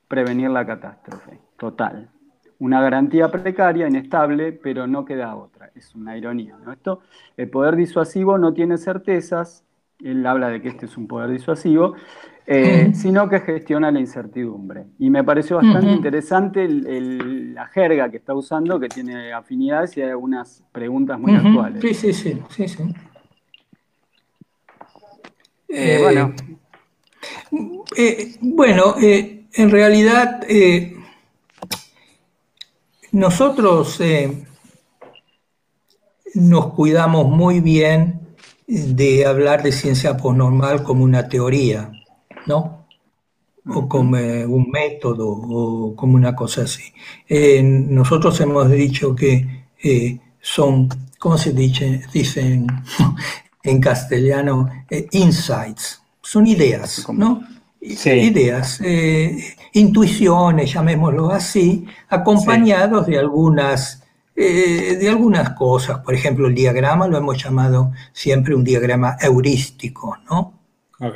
prevenir 0.08 0.50
la 0.50 0.66
catástrofe 0.66 1.38
total. 1.56 2.10
Una 2.58 2.80
garantía 2.80 3.30
precaria, 3.30 3.86
inestable, 3.86 4.52
pero 4.52 4.86
no 4.86 5.04
queda 5.04 5.36
otra. 5.36 5.70
Es 5.74 5.94
una 5.94 6.16
ironía. 6.16 6.56
¿no? 6.64 6.72
Esto, 6.72 7.00
el 7.36 7.50
poder 7.50 7.76
disuasivo 7.76 8.38
no 8.38 8.54
tiene 8.54 8.78
certezas, 8.78 9.64
él 10.02 10.26
habla 10.26 10.48
de 10.48 10.60
que 10.60 10.68
este 10.68 10.86
es 10.86 10.96
un 10.96 11.06
poder 11.06 11.30
disuasivo, 11.30 11.94
eh, 12.46 12.92
sino 12.94 13.28
que 13.28 13.40
gestiona 13.40 13.90
la 13.90 13.98
incertidumbre. 13.98 14.86
Y 14.98 15.10
me 15.10 15.24
pareció 15.24 15.56
bastante 15.56 15.90
interesante 15.90 16.68
la 16.68 17.66
jerga 17.66 18.08
que 18.10 18.18
está 18.18 18.34
usando, 18.34 18.78
que 18.78 18.88
tiene 18.88 19.32
afinidades 19.32 19.96
y 19.96 20.02
hay 20.02 20.10
algunas 20.10 20.62
preguntas 20.70 21.18
muy 21.18 21.34
actuales. 21.34 21.80
Sí, 21.80 21.94
sí, 21.94 22.12
sí, 22.12 22.42
sí, 22.50 22.68
sí. 22.68 22.94
Eh, 25.68 25.98
bueno, 26.00 26.32
eh, 27.96 28.36
bueno 28.40 28.94
en 28.98 29.70
realidad 29.70 30.40
nosotros 33.16 33.98
nos 36.34 36.72
cuidamos 36.74 37.28
muy 37.28 37.60
bien 37.60 38.20
de 38.66 39.24
hablar 39.24 39.62
de 39.62 39.72
ciencia 39.72 40.18
posnormal 40.18 40.82
como 40.82 41.02
una 41.02 41.26
teoría, 41.26 41.90
¿no? 42.46 42.86
O 43.68 43.88
como 43.88 44.18
eh, 44.18 44.44
un 44.44 44.70
método 44.70 45.28
o 45.28 45.96
como 45.96 46.14
una 46.14 46.36
cosa 46.36 46.62
así. 46.62 46.92
Eh, 47.26 47.62
nosotros 47.62 48.38
hemos 48.42 48.70
dicho 48.70 49.14
que 49.14 49.64
eh, 49.82 50.20
son, 50.38 50.88
¿cómo 51.18 51.38
se 51.38 51.54
dice? 51.54 52.02
Dicen 52.12 52.66
en 53.62 53.80
castellano, 53.80 54.68
insights, 55.12 56.02
son 56.20 56.46
ideas, 56.46 57.06
¿no? 57.14 57.55
Ideas, 57.86 58.80
intuiciones, 59.72 60.72
llamémoslo 60.72 61.30
así, 61.30 61.86
acompañados 62.08 63.06
de 63.06 63.18
algunas 63.18 64.02
eh, 64.38 64.96
de 65.00 65.08
algunas 65.08 65.50
cosas. 65.54 66.00
Por 66.00 66.12
ejemplo, 66.12 66.46
el 66.46 66.54
diagrama 66.54 67.08
lo 67.08 67.16
hemos 67.16 67.42
llamado 67.42 67.92
siempre 68.12 68.54
un 68.54 68.64
diagrama 68.64 69.16
heurístico, 69.18 70.18
¿no? 70.28 70.52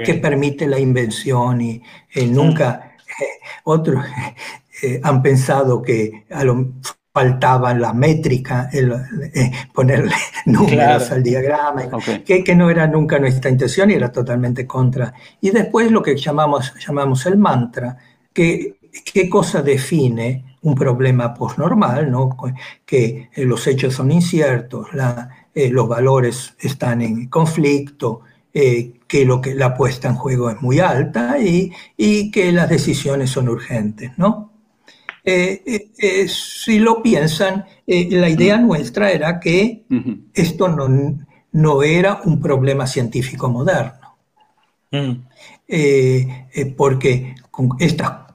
Que 0.04 0.14
permite 0.14 0.66
la 0.66 0.78
invención 0.78 1.60
y 1.60 1.82
eh, 2.14 2.26
nunca 2.26 2.96
eh, 3.20 3.24
otros 3.64 4.02
han 5.02 5.22
pensado 5.22 5.82
que 5.82 6.24
a 6.30 6.42
lo, 6.44 6.72
faltaba 7.12 7.74
la 7.74 7.92
métrica, 7.92 8.68
el, 8.72 8.92
ponerle 9.74 10.14
números 10.46 11.10
al 11.10 11.22
diagrama, 11.22 11.82
que, 12.24 12.44
que, 12.44 12.54
no 12.54 12.70
era 12.70 12.86
nunca 12.86 13.18
nuestra 13.18 13.50
intención 13.50 13.90
y 13.90 13.94
era 13.94 14.12
totalmente 14.12 14.66
contra. 14.66 15.12
Y 15.40 15.50
después 15.50 15.90
lo 15.90 16.02
que 16.02 16.16
llamamos, 16.16 16.72
llamamos 16.86 17.26
el 17.26 17.36
mantra, 17.36 17.96
que 18.32 18.76
qué 19.12 19.28
cosa 19.28 19.62
define 19.62 20.44
un 20.62 20.74
problema 20.74 21.32
postnormal, 21.34 22.10
¿no? 22.10 22.36
que 22.84 23.30
eh, 23.32 23.44
los 23.44 23.66
hechos 23.66 23.94
son 23.94 24.10
inciertos, 24.10 24.88
eh, 25.54 25.70
los 25.70 25.88
valores 25.88 26.54
están 26.60 27.02
en 27.02 27.28
conflicto, 27.28 28.20
eh, 28.52 28.94
que, 29.06 29.24
lo 29.24 29.40
que 29.40 29.54
la 29.54 29.74
puesta 29.74 30.08
en 30.08 30.16
juego 30.16 30.50
es 30.50 30.60
muy 30.60 30.80
alta 30.80 31.36
y, 31.38 31.72
que 32.30 32.52
las 32.52 32.68
decisiones 32.68 33.30
son 33.30 33.48
urgentes. 33.48 34.12
¿no? 34.18 34.49
Si 35.24 36.78
lo 36.78 37.02
piensan, 37.02 37.64
la 37.86 38.28
idea 38.28 38.58
nuestra 38.58 39.10
era 39.10 39.40
que 39.40 39.84
esto 40.34 40.68
no, 40.68 40.88
no, 41.52 41.82
era 41.82 42.20
un 42.24 42.40
problema 42.40 42.86
científico 42.86 43.48
moderno. 43.48 43.98
Mm. 44.92 45.22
porque 46.76 47.36
con 47.50 47.76
estas 47.78 48.30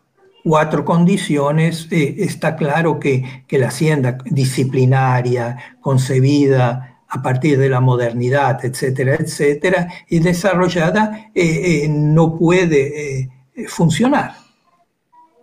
cuatro 0.46 0.86
condiciones, 0.86 1.88
eh, 1.90 2.18
está 2.20 2.56
claro 2.56 3.00
que, 3.00 3.44
la 3.50 3.68
hacienda 3.70 4.20
disciplinaria, 4.26 5.58
concebida 5.82 7.02
a 7.08 7.22
partir 7.24 7.58
de 7.58 7.68
la 7.68 7.82
modernidad, 7.82 8.64
etcétera, 8.64 9.16
etcétera, 9.16 9.88
y 10.08 10.20
desarrollada, 10.20 11.32
eh, 11.34 11.84
eh, 11.84 11.88
no 11.90 12.38
puede 12.38 13.32
funcionar. 13.68 14.36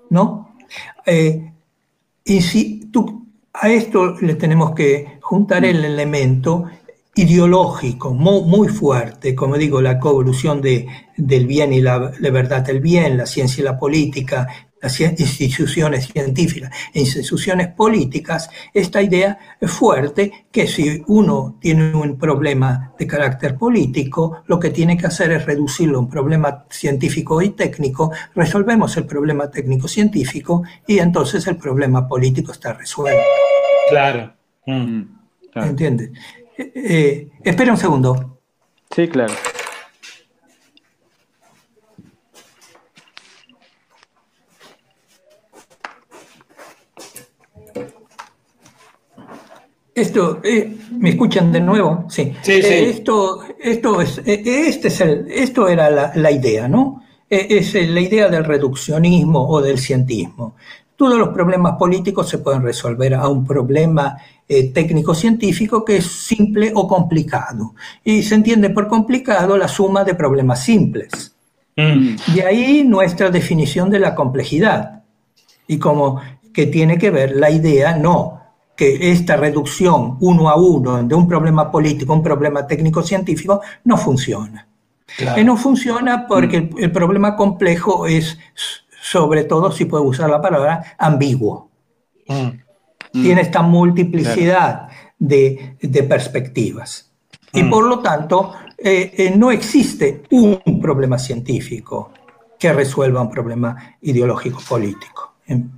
¿No? 0.09 0.42
Y 1.07 2.41
si 2.41 2.87
tú, 2.93 3.27
a 3.53 3.71
esto 3.71 4.17
le 4.21 4.35
tenemos 4.35 4.75
que 4.75 5.19
juntar 5.21 5.65
el 5.65 5.85
elemento 5.85 6.67
ideológico 7.15 8.15
muy, 8.15 8.69
fuerte, 8.69 9.35
como 9.35 9.57
digo, 9.57 9.81
la 9.81 9.99
coevolución 9.99 10.63
de, 10.63 10.87
del 11.17 11.47
bien 11.47 11.73
y 11.73 11.81
la, 11.81 12.13
la, 12.19 12.31
verdad 12.31 12.63
del 12.63 12.81
bien, 12.81 13.19
la 13.19 13.27
ciencia 13.27 13.61
y 13.61 13.65
la 13.65 13.79
política, 13.79 14.49
las 14.83 15.01
instituciones 15.01 16.09
científicas 16.09 16.71
e 16.93 17.01
instituciones 17.01 17.69
políticas, 17.69 18.51
esta 18.75 19.01
idea 19.01 19.39
fuerte 19.63 20.47
que 20.51 20.67
si 20.67 21.03
uno 21.07 21.57
tiene 21.61 21.95
un 21.95 22.19
problema 22.19 22.93
de 22.99 23.07
carácter 23.07 23.57
político, 23.57 24.43
lo 24.47 24.59
que 24.59 24.71
tiene 24.71 24.99
que 24.99 25.07
hacer 25.07 25.33
es 25.33 25.47
reducirlo 25.47 25.99
a 25.99 26.01
un 26.01 26.11
problema 26.11 26.67
científico 26.69 27.41
y 27.41 27.51
técnico, 27.51 28.11
resolvemos 28.35 28.97
el 28.97 29.07
problema 29.07 29.51
técnico-científico 29.51 30.65
y 30.87 30.99
entonces 30.99 31.47
el 31.47 31.57
problema 31.57 32.09
político 32.09 32.53
está 32.53 32.73
resuelto. 32.73 33.23
Claro. 33.89 34.35
Mm. 34.67 35.03
¿Entiendes? 35.55 36.11
Eh, 36.59 36.73
eh, 36.75 37.29
espera 37.45 37.73
un 37.73 37.79
segundo. 37.79 38.41
Sí, 38.91 39.09
claro. 39.09 39.33
Esto, 49.95 50.41
eh, 50.43 50.75
¿me 50.93 51.11
escuchan 51.11 51.53
de 51.53 51.61
nuevo? 51.61 52.07
Sí. 52.09 52.33
Eh, 52.47 52.89
esto, 52.89 53.43
esto, 53.61 54.01
es, 54.01 54.19
eh, 54.25 54.43
este 54.45 54.89
es 54.89 55.01
el, 55.03 55.27
esto 55.31 55.69
era 55.69 56.13
la, 56.15 56.31
idea, 56.31 56.67
¿no? 56.67 57.03
es 57.29 57.75
la 57.75 58.01
idea 58.01 58.29
del 58.29 58.45
reduccionismo 58.45 59.47
o 59.47 59.61
del 59.61 59.79
cientismo. 59.79 60.55
Todos 60.97 61.19
los 61.19 61.29
problemas 61.29 61.77
políticos 61.79 62.29
se 62.29 62.39
pueden 62.39 62.63
resolver 62.63 63.15
a 63.15 63.29
un 63.29 63.45
problema 63.45 64.17
técnico-científico 64.47 65.85
que 65.85 65.97
es 65.97 66.07
simple 66.07 66.73
o 66.75 66.87
complicado. 66.87 67.75
Y 68.05 68.23
se 68.23 68.35
entiende 68.35 68.71
por 68.71 68.87
complicado 68.87 69.57
la 69.57 69.67
suma 69.67 70.05
de 70.05 70.15
problemas 70.15 70.63
simples. 70.63 71.35
Mm. 71.77 72.17
De 72.35 72.47
ahí 72.47 72.85
nuestra 72.85 73.31
definición 73.31 73.89
de 73.91 73.99
la 73.99 74.15
complejidad. 74.15 75.03
Y 75.67 75.79
como 75.79 76.21
que 76.53 76.67
tiene 76.67 76.99
que 76.99 77.11
ver 77.11 77.35
la 77.35 77.51
idea, 77.51 77.97
no 77.97 78.42
que 78.83 79.13
esta 79.13 79.37
reducción 79.37 80.17
uno 80.19 80.49
a 80.49 80.57
uno 80.57 81.05
de 81.05 81.15
un 81.15 81.29
problema 81.29 81.71
político 81.71 82.13
a 82.13 82.17
un 82.17 82.23
problema 82.23 82.67
técnico-científico 82.67 83.61
no 83.85 83.97
funciona. 83.97 84.67
Y 85.37 85.45
no 85.45 85.57
funciona 85.57 86.27
porque 86.27 86.69
el, 86.77 86.91
problema 86.91 87.37
complejo 87.37 88.09
es, 88.09 88.37
sobre 89.01 89.45
todo, 89.45 89.71
si 89.71 89.85
puedo 89.85 90.03
usar 90.03 90.29
la 90.29 90.41
palabra, 90.41 90.97
ambiguo. 90.99 91.71
Mm. 92.27 92.49
Tiene 93.13 93.43
esta 93.43 93.63
multiplicidad 93.63 94.89
de, 95.17 95.77
perspectivas. 96.09 97.13
Y 97.53 97.63
mm. 97.63 97.71
por 97.71 97.85
lo 97.85 98.01
tanto, 98.01 98.53
eh, 98.77 99.13
eh, 99.17 99.33
no 99.37 99.53
existe 99.53 100.25
un 100.31 100.81
problema 100.81 101.21
científico 101.21 102.11
que 102.59 102.73
resuelva 102.73 103.21
un 103.21 103.31
problema 103.31 103.97
ideológico 104.01 104.61
político. 104.69 105.32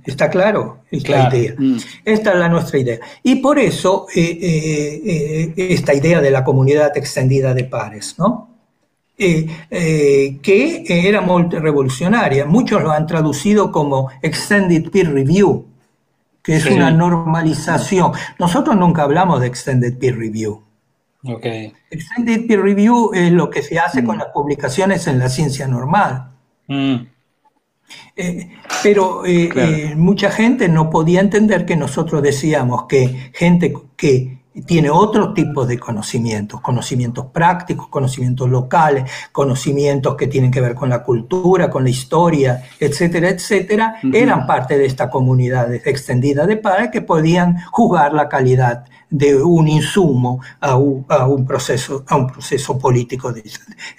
¿Está 0.05 0.29
claro? 0.29 0.83
Es 0.91 1.09
la 1.09 1.29
idea. 1.29 1.55
Mm. 1.57 1.77
Esta 2.05 2.31
es 2.31 2.37
la 2.37 2.49
nuestra 2.49 2.79
idea. 2.79 2.99
Y 3.23 3.37
por 3.37 3.59
eso 3.59 4.07
eh, 4.15 4.21
eh, 4.21 5.01
eh, 5.05 5.53
esta 5.69 5.93
idea 5.93 6.21
de 6.21 6.31
la 6.31 6.43
comunidad 6.43 6.95
extendida 6.95 7.53
de 7.53 7.65
pares, 7.65 8.15
¿no? 8.17 8.49
que 9.17 10.85
era 10.87 11.21
muy 11.21 11.43
revolucionaria. 11.43 12.45
Muchos 12.45 12.83
lo 12.83 12.91
han 12.91 13.07
traducido 13.07 13.71
como 13.71 14.09
Extended 14.21 14.91
Peer 14.91 15.13
Review, 15.13 15.67
que 16.43 16.57
es 16.57 16.65
una 16.65 16.91
normalización. 16.91 18.11
Nosotros 18.37 18.75
nunca 18.75 19.03
hablamos 19.03 19.39
de 19.39 19.47
Extended 19.47 19.97
Peer 19.97 20.17
Review. 20.17 20.61
Okay. 21.23 21.73
Extended 21.89 22.45
Peer 22.45 22.61
Review 22.61 23.11
es 23.13 23.31
lo 23.31 23.49
que 23.49 23.63
se 23.63 23.79
hace 23.79 24.03
con 24.03 24.17
mm. 24.17 24.19
las 24.19 24.27
publicaciones 24.33 25.07
en 25.07 25.17
la 25.17 25.29
ciencia 25.29 25.65
normal. 25.65 26.31
Mm. 26.67 26.95
Pero 28.81 29.23
mucha 29.95 30.31
gente 30.31 30.69
no 30.69 30.89
podía 30.89 31.19
entender 31.19 31.65
que 31.65 31.75
nosotros 31.75 32.21
decíamos 32.21 32.85
que 32.85 33.31
gente 33.33 33.73
que 33.95 34.35
tiene 34.65 34.89
otro 34.89 35.33
tipo 35.33 35.65
de 35.65 35.77
conocimientos, 35.77 36.61
conocimientos 36.61 37.25
prácticos, 37.27 37.87
conocimientos 37.89 38.49
locales, 38.49 39.09
conocimientos 39.31 40.15
que 40.15 40.27
tienen 40.27 40.51
que 40.51 40.61
ver 40.61 40.75
con 40.75 40.89
la 40.89 41.03
cultura, 41.03 41.69
con 41.69 41.83
la 41.83 41.89
historia, 41.89 42.63
etcétera, 42.79 43.29
etcétera, 43.29 43.95
eran 44.13 44.47
parte 44.47 44.77
de 44.77 44.85
esta 44.85 45.09
comunidad 45.09 45.73
extendida 45.73 46.45
de 46.45 46.57
padres 46.57 46.89
que 46.91 47.01
podían 47.01 47.57
jugar 47.71 48.13
la 48.13 48.29
calidad 48.29 48.85
de 49.09 49.35
un 49.35 49.67
insumo 49.67 50.41
a 50.61 50.77
un, 50.77 51.45
proceso, 51.45 52.05
a 52.07 52.15
un 52.15 52.27
proceso 52.27 52.79
político 52.79 53.33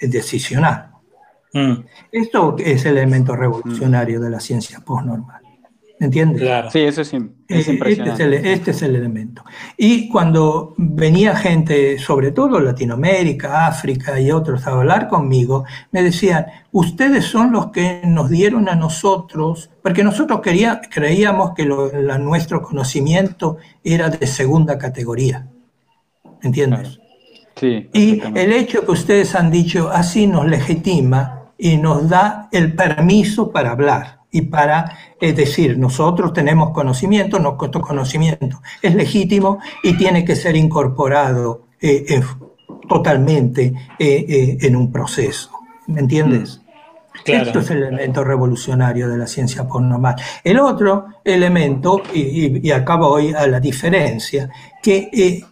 decisional. 0.01 0.96
Mm. 1.57 1.85
Esto 2.11 2.55
es 2.59 2.85
el 2.85 2.97
elemento 2.97 3.35
revolucionario 3.35 4.19
de 4.19 4.29
la 4.29 4.39
ciencia 4.39 4.79
postnormal. 4.79 5.41
¿Entiendes? 5.99 6.43
Claro. 6.43 6.69
Sí, 6.69 6.79
eso 6.81 7.01
es, 7.01 7.11
eh, 7.11 7.17
impresionante. 7.17 8.23
Este, 8.23 8.53
este 8.53 8.71
es, 8.71 8.81
el, 8.83 8.95
elemento. 8.95 9.43
Y 9.77 10.09
cuando 10.09 10.75
venía 10.77 11.35
gente, 11.35 11.97
sobre 11.97 12.31
todo 12.31 12.59
Latinoamérica, 12.59 13.65
África 13.65 14.19
y 14.19 14.29
otros, 14.29 14.67
a 14.67 14.73
hablar 14.73 15.07
conmigo, 15.07 15.65
me 15.91 16.03
decían, 16.03 16.45
ustedes 16.71 17.25
son 17.25 17.51
los 17.51 17.71
que 17.71 18.01
nos 18.05 18.29
dieron 18.29 18.69
a 18.69 18.75
nosotros, 18.75 19.71
porque 19.81 20.03
nosotros 20.03 20.41
quería, 20.41 20.81
creíamos 20.87 21.55
que 21.55 21.65
nuestro 21.65 22.61
conocimiento 22.61 23.57
era 23.83 24.09
de 24.09 24.27
segunda 24.27 24.77
categoría. 24.77 25.47
¿Entiendes? 26.43 26.99
Sí, 27.55 27.89
y 27.91 28.21
el 28.35 28.53
hecho 28.53 28.85
que 28.85 28.91
ustedes 28.91 29.33
han 29.33 29.49
dicho 29.49 29.89
así 29.89 30.27
nos 30.27 30.45
legitima 30.45 31.36
y 31.57 31.77
nos 31.77 32.07
da 32.07 32.49
el 32.51 32.75
permiso 32.75 33.51
para 33.51 33.71
hablar 33.71 34.19
y 34.31 34.41
para 34.43 34.97
decir, 35.19 35.77
nosotros 35.77 36.33
tenemos 36.33 36.71
conocimiento, 36.71 37.39
nuestro 37.39 37.81
conocimiento 37.81 38.61
es 38.81 38.93
legítimo 38.93 39.59
y 39.81 39.93
tiene 39.93 40.23
que 40.23 40.35
ser 40.35 40.55
incorporado 40.55 41.67
eh, 41.81 42.21
totalmente 42.87 43.73
eh, 43.99 44.25
eh, 44.27 44.57
en 44.61 44.75
un 44.75 44.91
proceso. 44.91 45.51
¿Me 45.87 46.01
entiendes? 46.01 46.59
Mm. 46.59 46.67
Esto 47.25 47.59
es 47.59 47.71
el 47.71 47.83
elemento 47.83 48.23
revolucionario 48.23 49.09
de 49.09 49.17
la 49.17 49.27
ciencia 49.27 49.67
postnormal. 49.67 50.15
El 50.43 50.59
otro 50.59 51.07
elemento, 51.23 52.01
y, 52.13 52.67
y, 52.67 52.71
acabo 52.71 53.07
hoy 53.07 53.33
a 53.33 53.47
la 53.47 53.59
diferencia, 53.59 54.49
que 54.81 55.09
eh, 55.11 55.43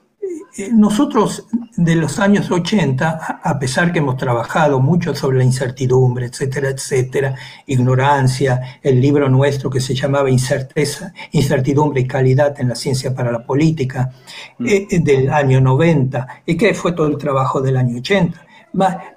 nosotros 0.71 1.47
de 1.75 1.95
los 1.95 2.19
años 2.19 2.49
80, 2.49 3.41
a 3.43 3.59
pesar 3.59 3.91
que 3.91 3.99
hemos 3.99 4.15
trabajado 4.15 4.79
mucho 4.79 5.13
sobre 5.13 5.39
la 5.39 5.43
incertidumbre, 5.43 6.27
etcétera, 6.27 6.69
etcétera, 6.69 7.35
ignorancia, 7.65 8.79
el 8.81 9.01
libro 9.01 9.27
nuestro 9.29 9.69
que 9.69 9.81
se 9.81 9.93
llamaba 9.93 10.29
Incerteza, 10.29 11.13
Incertidumbre 11.31 12.01
y 12.01 12.07
Calidad 12.07 12.59
en 12.59 12.69
la 12.69 12.75
Ciencia 12.75 13.13
para 13.13 13.31
la 13.31 13.45
Política, 13.45 14.11
mm. 14.59 14.65
eh, 14.65 14.87
eh, 14.89 14.99
del 14.99 15.29
año 15.29 15.59
90, 15.59 16.43
y 16.45 16.55
que 16.55 16.73
fue 16.73 16.93
todo 16.93 17.07
el 17.07 17.17
trabajo 17.17 17.61
del 17.61 17.75
año 17.77 17.97
80. 17.97 18.45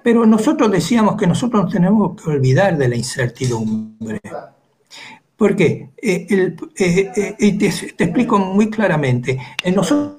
Pero 0.03 0.25
nosotros 0.25 0.71
decíamos 0.71 1.15
que 1.17 1.27
nosotros 1.27 1.63
nos 1.63 1.73
tenemos 1.73 2.21
que 2.21 2.29
olvidar 2.29 2.77
de 2.77 2.87
la 2.87 2.95
incertidumbre. 2.95 4.21
¿Por 5.35 5.55
qué? 5.55 5.89
te, 6.01 6.35
te, 6.75 7.67
explico 7.67 8.39
muy 8.39 8.69
claramente. 8.69 9.37
Nosotros 9.73 10.18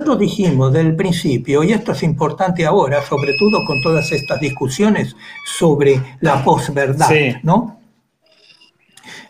nosotros 0.00 0.18
dijimos 0.18 0.72
del 0.72 0.96
principio, 0.96 1.62
y 1.62 1.72
esto 1.72 1.92
es 1.92 2.02
importante 2.02 2.64
ahora, 2.64 3.02
sobre 3.04 3.34
todo 3.38 3.66
con 3.66 3.82
todas 3.82 4.10
estas 4.12 4.40
discusiones 4.40 5.14
sobre 5.44 6.00
la 6.20 6.42
posverdad, 6.42 7.10
¿no? 7.42 7.80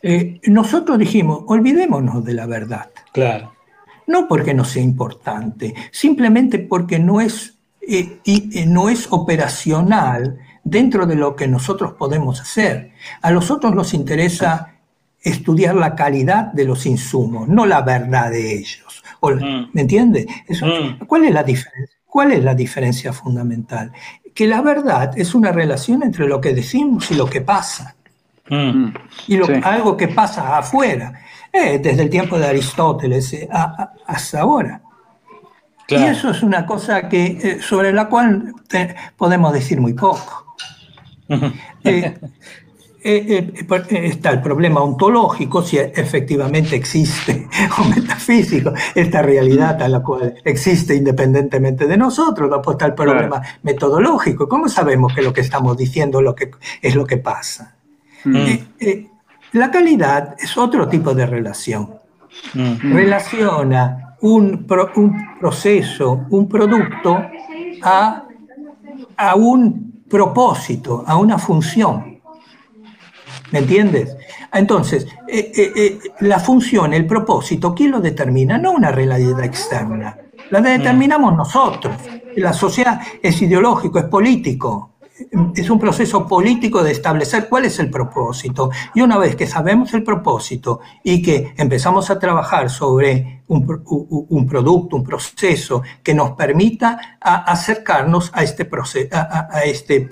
Eh, 0.01 0.41
nosotros 0.45 0.97
dijimos, 0.97 1.43
olvidémonos 1.49 2.25
de 2.25 2.35
la 2.35 2.47
verdad. 2.47 2.89
Claro. 3.13 3.53
No 4.07 4.29
porque 4.29 4.55
no 4.55 4.65
sea 4.65 4.81
importante, 4.85 5.75
simplemente 5.91 6.61
porque 6.61 7.01
no 7.01 7.21
es, 7.21 7.59
eh, 7.83 8.21
y, 8.23 8.65
no 8.67 8.89
es 8.89 9.09
operacional 9.11 10.39
dentro 10.63 11.05
de 11.05 11.17
lo 11.17 11.35
que 11.35 11.49
nosotros 11.49 11.95
podemos 11.95 12.41
hacer. 12.41 12.93
A 13.23 13.33
nosotros 13.33 13.75
nos 13.75 13.93
interesa 13.93 14.77
estudiar 15.21 15.75
la 15.75 15.97
calidad 15.97 16.53
de 16.53 16.65
los 16.65 16.87
insumos, 16.87 17.49
no 17.49 17.67
la 17.67 17.83
verdad 17.83 18.31
de 18.31 18.55
ellos. 18.55 19.03
Mm. 19.23 19.71
¿Me 19.73 19.83
entiende? 19.83 20.27
Mm. 20.49 21.05
¿cuál, 21.07 21.25
es 21.25 21.35
la 21.35 21.43
diferencia? 21.43 21.97
¿Cuál 22.07 22.33
es 22.33 22.43
la 22.43 22.55
diferencia 22.55 23.13
fundamental? 23.13 23.93
Que 24.35 24.47
la 24.47 24.61
verdad 24.63 25.13
es 25.17 25.35
una 25.35 25.53
relación 25.53 26.03
entre 26.03 26.27
lo 26.27 26.41
que 26.41 26.55
decimos 26.55 27.11
y 27.11 27.15
lo 27.15 27.27
que 27.27 27.41
pasa. 27.41 27.95
Mm. 28.49 28.89
Y 29.29 29.39
algo 29.63 29.97
que 29.97 30.09
pasa 30.09 30.59
afuera, 30.59 31.13
eh, 31.53 31.79
desde 31.79 32.03
el 32.03 32.11
tiempo 32.11 32.39
de 32.39 32.47
Aristóteles 32.47 33.33
eh, 33.33 33.49
hasta 34.07 34.41
ahora. 34.41 34.81
Y 35.89 35.95
eso 35.95 36.31
es 36.31 36.43
una 36.43 36.65
cosa 36.67 37.09
que, 37.09 37.39
eh, 37.43 37.59
sobre 37.61 37.93
la 37.93 38.09
cual 38.09 38.55
podemos 39.17 39.53
decir 39.53 39.81
muy 39.81 39.95
poco. 39.95 40.57
Eh, 43.03 43.53
eh, 43.59 43.67
eh, 43.89 44.07
está 44.09 44.31
el 44.31 44.43
problema 44.43 44.83
ontológico, 44.83 45.63
si 45.63 45.79
efectivamente 45.79 46.77
existe, 46.77 47.49
o 47.79 47.85
metafísico, 47.85 48.75
esta 48.95 49.23
realidad 49.23 49.81
a 49.81 49.89
la 49.89 50.03
cual 50.03 50.35
existe 50.45 50.95
independientemente 50.95 51.87
de 51.87 51.97
nosotros. 51.97 52.51
Después 52.51 52.75
está 52.75 52.87
el 52.87 52.95
problema 52.95 53.41
metodológico. 53.63 54.47
¿Cómo 54.47 54.69
sabemos 54.69 55.15
que 55.15 55.23
lo 55.23 55.33
que 55.33 55.41
estamos 55.41 55.79
diciendo 55.79 56.21
lo 56.21 56.35
que, 56.35 56.51
es 56.83 56.95
lo 56.95 57.07
que 57.07 57.17
pasa? 57.17 57.77
Mm. 58.23 58.45
la 59.53 59.71
calidad 59.71 60.37
es 60.39 60.59
otro 60.59 60.87
tipo 60.87 61.15
de 61.15 61.25
relación. 61.25 61.95
Mm. 62.53 62.93
Relaciona 62.93 64.17
un, 64.21 64.67
un, 64.97 65.39
proceso, 65.41 66.27
un 66.29 66.47
producto 66.47 67.17
a, 67.83 68.25
a 69.17 69.35
un 69.37 70.05
propósito, 70.07 71.03
a 71.07 71.17
una 71.17 71.39
función. 71.39 72.10
¿Me 73.53 73.59
entiendes? 73.61 74.17
Entonces, 74.53 75.07
eh, 75.27 75.53
eh, 75.55 75.73
eh, 75.77 75.99
la 76.21 76.39
función, 76.39 76.93
el 76.93 77.07
propósito, 77.07 77.75
¿quién 77.75 77.91
lo 77.91 78.01
determina? 78.01 78.59
No 78.59 78.73
una 78.73 78.91
realidad 78.91 79.43
externa. 79.43 80.17
La 80.51 80.61
determinamos 80.61 81.35
nosotros. 81.37 81.95
La 82.37 82.53
sociedad 82.53 83.01
es 83.23 83.41
ideológico, 83.43 83.99
es 83.99 84.07
político. 84.07 84.91
Es 85.55 85.69
un 85.69 85.79
proceso 85.79 86.27
político 86.27 86.83
de 86.83 86.93
establecer 86.93 87.49
cuál 87.49 87.67
es 87.67 87.79
el 87.79 87.91
propósito. 87.91 88.71
Y 88.95 89.03
una 89.03 89.19
vez 89.19 89.37
que 89.37 89.47
sabemos 89.47 89.93
el 89.93 90.03
propósito 90.03 90.81
y 91.05 91.21
que 91.21 91.53
empezamos 91.59 92.09
a 92.11 92.19
trabajar 92.19 92.71
sobre 92.71 93.43
un, 93.49 93.67
producto, 94.47 94.97
un 94.97 95.05
proceso 95.05 95.83
que 96.03 96.15
nos 96.15 96.31
permita 96.33 97.19
acercarnos 97.21 98.31
a 98.33 98.43
este, 98.43 98.69
a, 99.13 99.61
este, 99.65 100.09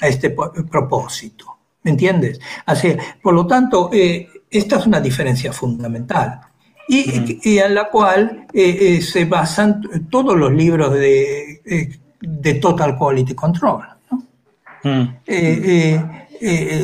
a 0.00 0.06
este 0.08 0.30
propósito. 0.30 1.51
¿Me 1.82 1.90
entiendes? 1.90 2.40
Así, 2.66 2.96
por 3.20 3.34
lo 3.34 3.46
tanto, 3.46 3.90
eh, 3.92 4.28
esta 4.50 4.76
es 4.78 4.86
una 4.86 5.00
diferencia 5.00 5.52
fundamental. 5.52 6.40
Y, 6.88 7.58
en 7.58 7.74
la 7.74 7.88
cual 7.88 8.46
eh, 8.52 8.76
eh, 8.80 9.00
se 9.00 9.24
basan 9.24 9.82
todos 10.10 10.36
los 10.36 10.52
libros 10.52 10.92
de, 10.92 11.96
de 12.20 12.54
Total 12.54 12.98
Quality 12.98 13.34
Control. 13.34 13.82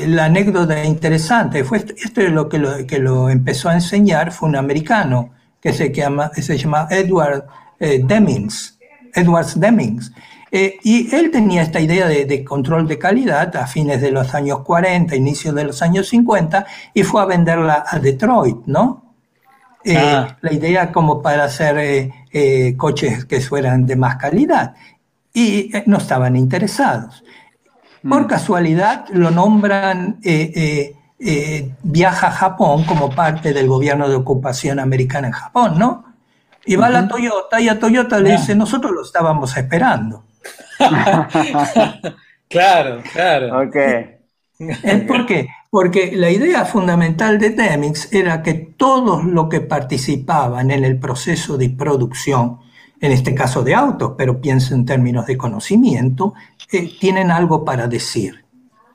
la 0.07 0.25
anécdota 0.25 0.85
interesante 0.85 1.65
fue 1.65 1.79
esto 1.79 2.21
es 2.21 2.31
lo 2.31 2.49
que, 2.49 2.59
lo 2.59 2.87
que 2.87 2.99
lo 3.01 3.29
empezó 3.29 3.69
a 3.69 3.75
enseñar 3.75 4.33
fue 4.33 4.49
un 4.49 4.57
americano 4.57 5.35
que 5.61 5.73
se 5.73 5.93
llama, 5.93 6.31
se 6.33 6.57
llama 6.57 6.87
Edward 6.91 7.45
Demings, 7.79 8.79
Edwards 9.15 9.61
Demings, 9.61 10.13
eh, 10.51 10.79
y 10.83 11.15
él 11.15 11.31
tenía 11.31 11.63
esta 11.63 11.81
idea 11.81 12.07
de, 12.07 12.45
control 12.45 12.89
de 12.89 12.99
calidad 12.99 13.55
a 13.57 13.67
fines 13.67 14.01
de 14.01 14.11
los 14.11 14.35
años 14.35 14.61
40, 14.61 15.15
inicios 15.15 15.55
de 15.55 15.65
los 15.65 15.83
años 15.83 16.09
50, 16.09 16.67
y 16.95 17.03
fue 17.03 17.23
a 17.23 17.27
venderla 17.27 17.85
a 17.87 17.99
Detroit, 17.99 18.59
¿no? 18.67 19.15
Eh, 19.85 19.97
ah. 19.97 20.37
La 20.41 20.53
idea 20.53 20.91
como 20.93 21.23
para 21.23 21.45
hacer 21.45 22.11
eh, 22.33 22.75
coches 22.77 23.25
que 23.27 23.41
fueran 23.41 23.87
de 23.87 23.97
más 23.97 24.17
calidad. 24.17 24.75
Y 25.33 25.71
no 25.87 25.99
estaban 25.99 26.35
interesados. 26.37 27.23
Por 28.03 28.23
mm. 28.23 28.27
casualidad 28.27 29.05
lo 29.11 29.31
nombran, 29.31 30.19
viaja 31.83 32.27
a 32.27 32.33
Japón 32.33 32.85
como 32.85 33.11
parte 33.11 33.53
del 33.53 33.69
gobierno 33.69 34.09
de 34.09 34.15
ocupación 34.15 34.81
americana 34.81 35.29
en 35.29 35.33
Japón, 35.33 35.79
¿no? 35.79 36.05
Y 36.65 36.77
va 36.77 36.87
a 36.87 36.91
la 36.91 37.09
Toyota 37.09 37.61
y 37.61 37.69
a 37.69 37.79
Toyota 37.79 38.19
le 38.19 38.33
dice, 38.33 38.55
nosotros 38.55 38.93
lo 38.93 39.03
estábamos 39.03 39.57
esperando. 39.57 40.25
claro, 42.49 43.03
claro. 43.13 43.71
¿Por 45.07 45.27
qué? 45.27 45.49
Porque 45.71 46.13
la 46.17 46.31
idea 46.31 46.65
fundamental 46.65 47.39
de 47.39 47.51
Demings 47.51 48.13
era 48.13 48.43
que 48.43 48.55
todos 48.55 49.25
los 49.25 49.49
que 49.49 49.61
participaban 49.61 50.71
en 50.71 50.85
el 50.85 50.99
proceso 50.99 51.57
de 51.57 51.71
producción, 51.71 52.59
en 53.01 53.13
este 53.13 53.35
caso 53.35 53.63
de 53.63 53.75
autos, 53.75 54.15
pero 54.17 54.41
pienso 54.41 54.75
en 54.75 54.85
términos 54.85 55.27
de 55.27 55.37
conocimiento, 55.37 56.35
eh, 56.73 56.91
tienen 56.99 57.31
algo 57.31 57.65
para 57.65 57.87
decir. 57.87 58.45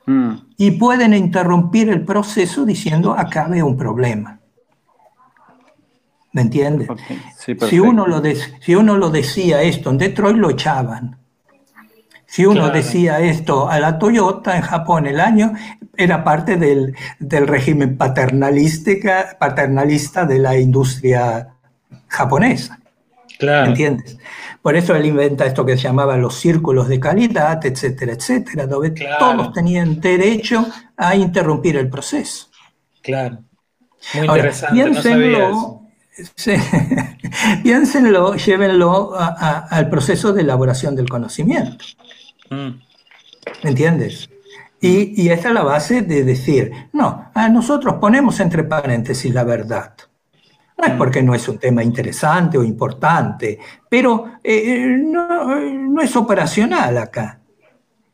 Mm. 0.06 0.34
Y 0.58 0.72
pueden 0.72 1.14
interrumpir 1.14 1.90
el 1.90 2.04
proceso 2.04 2.66
diciendo 2.66 3.14
acá 3.14 3.48
veo 3.48 3.66
un 3.66 3.78
problema. 3.78 4.40
¿Me 6.34 6.42
entiendes? 6.42 6.90
si, 7.70 7.80
uno 7.80 8.08
lo 8.08 8.22
si 8.60 8.74
uno 8.74 8.98
lo 8.98 9.12
decía 9.12 9.62
esto 9.62 9.92
en 9.92 10.00
Detroit, 10.00 10.36
lo 10.36 10.50
echaban. 10.50 11.23
Si 12.34 12.48
uno 12.48 12.72
decía 12.72 13.20
esto 13.20 13.70
a 13.70 13.80
la 13.80 14.00
Toyota 14.00 14.56
en 14.56 14.64
Japón 14.64 15.06
el 15.06 15.20
año, 15.20 15.54
era 15.96 16.24
parte 16.24 16.58
del, 16.58 16.96
régimen 17.20 17.96
paternalista, 17.96 19.38
paternalista 19.38 20.26
de 20.26 20.40
la 20.40 20.58
industria 20.58 21.50
japonesa. 22.08 22.80
Claro. 23.38 23.68
¿Entiendes? 23.68 24.18
Por 24.64 24.76
eso 24.76 24.96
él 24.96 25.06
inventa 25.06 25.46
esto 25.46 25.64
que 25.64 25.78
se 25.78 25.84
llamaba 25.84 26.18
los 26.18 26.34
círculos 26.34 26.88
de 26.88 27.00
calidad, 27.00 27.64
etcétera, 27.64 28.14
etcétera, 28.14 28.66
donde 28.66 29.00
todos 29.20 29.54
tenían 29.54 30.02
derecho 30.02 30.66
a 30.98 31.16
interrumpir 31.16 31.78
el 31.78 31.88
proceso. 31.88 32.48
Claro. 33.04 33.44
Muy 34.16 34.26
interesante. 34.26 34.74
Piénsenlo, 34.74 35.82
piénsenlo 37.64 38.36
llévenlo 38.38 39.14
al 39.16 39.88
proceso 39.88 40.34
de 40.34 40.42
elaboración 40.42 40.96
del 40.96 41.08
conocimiento. 41.08 41.86
¿Me 43.64 43.70
entiendes? 43.70 44.30
Y, 44.80 45.22
y, 45.22 45.30
esta 45.30 45.48
es 45.48 45.54
la 45.54 45.64
base 45.64 46.02
de 46.02 46.24
decir, 46.26 46.72
no, 46.92 47.32
a 47.34 47.48
nosotros 47.48 47.96
ponemos 48.02 48.40
entre 48.42 48.64
paréntesis 48.64 49.34
la 49.34 49.46
verdad. 49.46 49.94
No 50.78 50.86
es 50.86 50.94
mm. 50.94 50.98
porque 50.98 51.24
no 51.24 51.34
es 51.34 51.48
un 51.48 51.58
tema 51.58 51.84
interesante 51.84 52.58
o 52.58 52.64
importante, 52.64 53.60
pero 53.90 54.26
eh, 54.44 54.98
no, 55.00 56.02
es 56.02 56.16
operacional 56.16 56.98
acá. 56.98 57.40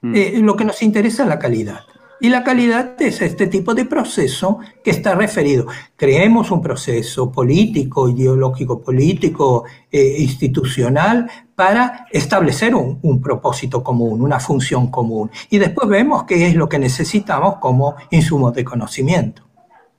Mm. 0.01 0.15
Eh, 0.15 0.33
lo 0.41 0.55
que 0.55 0.65
nos 0.65 0.81
interesa 0.83 1.23
es 1.23 1.29
la 1.29 1.39
calidad. 1.39 1.79
Y 2.21 2.29
la 2.29 2.43
calidad 2.43 3.01
es 3.01 3.21
este 3.21 3.47
tipo 3.47 3.73
de 3.73 3.85
proceso 3.85 4.59
que 4.83 4.91
está 4.91 5.15
referido. 5.15 5.67
Creemos 5.95 6.51
un 6.51 6.61
proceso 6.61 7.31
político, 7.31 8.09
ideológico, 8.09 8.81
político, 8.81 9.63
eh, 9.89 10.17
institucional 10.19 11.29
para 11.59 12.07
establecer 12.09 12.73
un, 12.73 13.21
propósito 13.21 13.83
común, 13.83 14.21
una 14.21 14.39
función 14.39 14.89
común. 14.89 15.29
Y 15.49 15.57
después 15.57 15.89
vemos 15.89 16.23
qué 16.23 16.47
es 16.47 16.55
lo 16.55 16.69
que 16.69 16.79
necesitamos 16.79 17.57
como 17.57 17.97
insumos 18.11 18.53
de 18.53 18.63
conocimiento. 18.63 19.45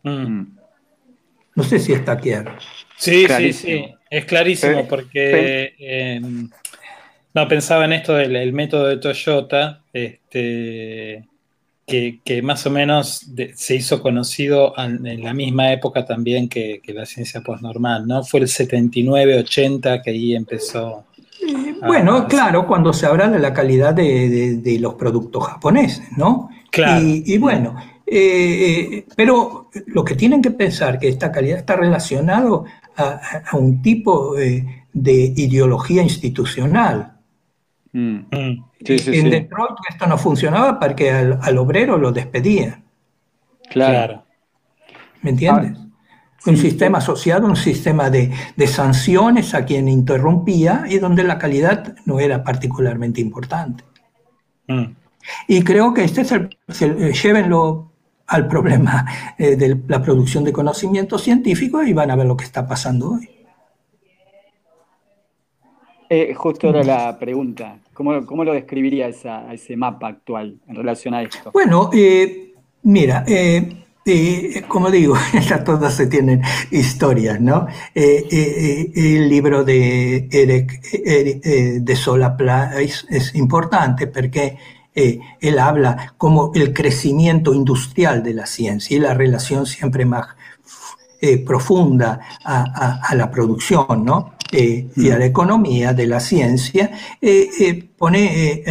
Mm. 0.03 0.41
No 1.55 1.63
sé 1.63 1.79
si 1.79 1.93
está 1.93 2.17
claro. 2.17 2.57
Sí, 2.97 3.27
sí, 3.29 3.53
sí, 3.53 3.95
es 4.09 4.25
clarísimo 4.25 4.89
porque 4.89 5.75
em, 5.79 6.49
no 7.35 7.47
pensaba 7.47 7.85
en 7.85 7.93
esto 7.93 8.15
del 8.15 8.55
método 8.55 8.87
de 8.87 8.97
Toyota, 8.97 9.83
este, 9.93 11.29
que, 12.25 12.41
más 12.43 12.65
o 12.65 12.71
menos 12.71 13.27
se 13.55 13.75
hizo 13.75 14.01
conocido 14.01 14.73
en, 14.79 15.23
la 15.23 15.35
misma 15.35 15.73
época 15.75 16.07
también 16.07 16.49
que, 16.49 16.81
la 16.87 17.05
ciencia 17.05 17.43
postnormal, 17.43 18.07
¿no? 18.07 18.25
Fue 18.25 18.41
el 18.41 18.47
79-80 18.47 20.03
que 20.03 20.11
ahí 20.11 20.35
empezó 20.35 21.05
bueno, 21.87 22.27
claro, 22.29 22.67
cuando 22.67 22.93
se 22.93 23.07
habla 23.07 23.29
de 23.29 23.39
la 23.39 23.53
calidad 23.53 23.95
de, 23.95 24.79
los 24.81 24.95
productos 24.95 25.47
japoneses, 25.47 26.17
¿no? 26.17 26.51
Claro. 26.71 27.05
Y, 27.05 27.39
bueno, 27.39 27.77
eh, 28.07 28.97
eh, 28.97 29.07
pero 29.17 29.71
lo 29.87 30.05
que 30.05 30.15
tienen 30.15 30.41
que 30.43 30.51
pensar 30.51 30.99
que 30.99 31.09
esta 31.09 31.33
calidad 31.33 31.59
está 31.59 31.77
relacionado 31.77 32.65
a, 32.97 33.21
un 33.57 33.83
tipo 33.83 34.35
de, 34.35 34.85
ideología 34.95 36.03
institucional. 36.03 37.17
Mm. 37.93 38.19
Mm. 38.31 38.65
en 38.87 39.31
Detroit 39.31 39.77
esto 39.89 40.07
no 40.07 40.17
funcionaba 40.17 40.79
porque 40.79 41.11
al, 41.11 41.59
obrero 41.59 41.99
lo 41.99 42.13
despedían. 42.13 42.85
Claro. 43.69 44.25
¿Me 45.23 45.31
entiendes? 45.31 45.90
Un 46.47 46.57
sistema 46.57 46.99
asociado, 46.99 47.47
un 47.47 47.57
sistema 47.57 48.11
de, 48.11 48.33
sanciones 48.67 49.55
a 49.55 49.65
quien 49.65 49.89
interrumpía 49.89 50.85
y 50.89 50.99
donde 50.99 51.25
la 51.25 51.39
calidad 51.39 51.97
no 52.07 52.21
era 52.21 52.43
particularmente 52.43 53.21
importante. 53.21 53.85
Mm. 54.67 54.85
Y 55.49 55.63
creo 55.63 55.93
que 55.93 56.05
este 56.05 56.23
es 56.23 56.33
el, 56.33 56.51
eh, 56.81 57.13
llévenlo 57.13 57.91
al 58.27 58.47
problema 58.47 59.07
eh, 59.39 59.57
de 59.57 59.81
la 59.89 60.01
producción 60.01 60.45
de 60.45 60.53
conocimiento 60.53 61.19
científico 61.19 61.83
y 61.83 61.93
van 61.93 62.11
a 62.11 62.17
ver 62.17 62.27
lo 62.27 62.37
que 62.37 62.45
está 62.45 62.67
pasando 62.67 63.13
hoy. 63.13 63.29
Eh, 66.09 66.35
justo 66.35 66.71
era 66.71 66.83
la 66.83 67.19
pregunta. 67.19 67.79
¿Cómo, 67.93 68.25
cómo 68.25 68.45
lo 68.45 68.53
describiría 68.53 69.09
esa, 69.09 69.53
ese 69.53 69.77
mapa 69.77 70.09
actual 70.09 70.59
en 70.67 70.75
relación 70.75 71.15
a 71.15 71.23
esto? 71.23 71.51
Bueno, 71.53 71.91
mira, 72.83 73.25
eh, 74.13 74.65
como 74.67 74.91
digo, 74.91 75.15
todas 75.65 75.95
se 75.95 76.07
tienen 76.07 76.43
historias, 76.71 77.41
¿no? 77.41 77.67
Eh, 77.95 78.27
eh, 78.31 78.93
el 78.95 79.29
libro 79.29 79.65
de 79.65 80.29
Eric, 80.31 80.81
de 81.81 81.97
Solapla 81.97 82.73
es, 82.81 83.35
importante 83.35 84.07
porque 84.07 84.59
él 84.95 85.59
habla 85.59 86.15
como 86.19 86.53
el 86.55 86.73
crecimiento 86.73 87.55
industrial 87.55 88.23
de 88.23 88.35
la 88.35 88.47
ciencia 88.47 88.97
y 88.97 89.01
la 89.01 89.15
relación 89.15 89.67
siempre 89.67 90.05
más 90.05 90.27
profunda 91.47 92.21
a, 92.45 93.15
la 93.15 93.31
producción, 93.31 94.05
¿no? 94.05 94.35
y 94.51 95.11
a 95.11 95.19
la 95.19 95.27
economía 95.27 95.93
de 95.93 96.07
la 96.07 96.19
ciencia, 96.19 96.91
pone 97.97 98.65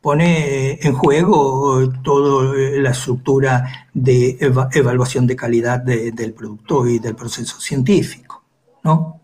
pone 0.00 0.78
en 0.80 0.94
juego 0.94 1.88
toda 2.02 2.54
la 2.54 2.90
estructura 2.90 3.88
de 3.92 4.38
evaluación 4.72 5.26
de 5.26 5.36
calidad 5.36 5.80
del 5.80 6.32
producto 6.32 6.86
y 6.86 6.98
del 6.98 7.14
proceso 7.14 7.60
científico. 7.60 8.42
¿no? 8.82 9.20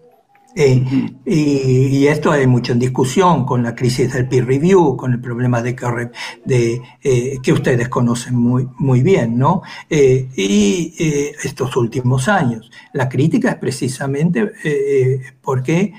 Eh, 0.58 0.82
y, 1.26 2.06
esto 2.06 2.32
hay 2.32 2.46
mucho 2.46 2.72
en 2.72 2.78
discusión 2.78 3.44
con 3.44 3.62
la 3.62 3.74
crisis 3.74 4.10
del 4.14 4.26
peer 4.26 4.46
review, 4.46 4.96
con 4.96 5.12
el 5.12 5.20
problema 5.20 5.60
de 5.60 5.76
que, 5.76 6.10
de, 6.46 6.80
eh, 7.02 7.38
que 7.42 7.52
ustedes 7.52 7.90
conocen 7.90 8.36
muy, 8.36 8.66
muy 8.78 9.02
bien, 9.02 9.36
¿no? 9.36 9.60
Eh, 9.90 10.28
y 10.34 10.94
estos 11.44 11.76
últimos 11.76 12.26
años. 12.28 12.70
La 12.94 13.06
crítica 13.06 13.50
es 13.50 13.56
precisamente 13.56 14.50
porque 15.42 15.92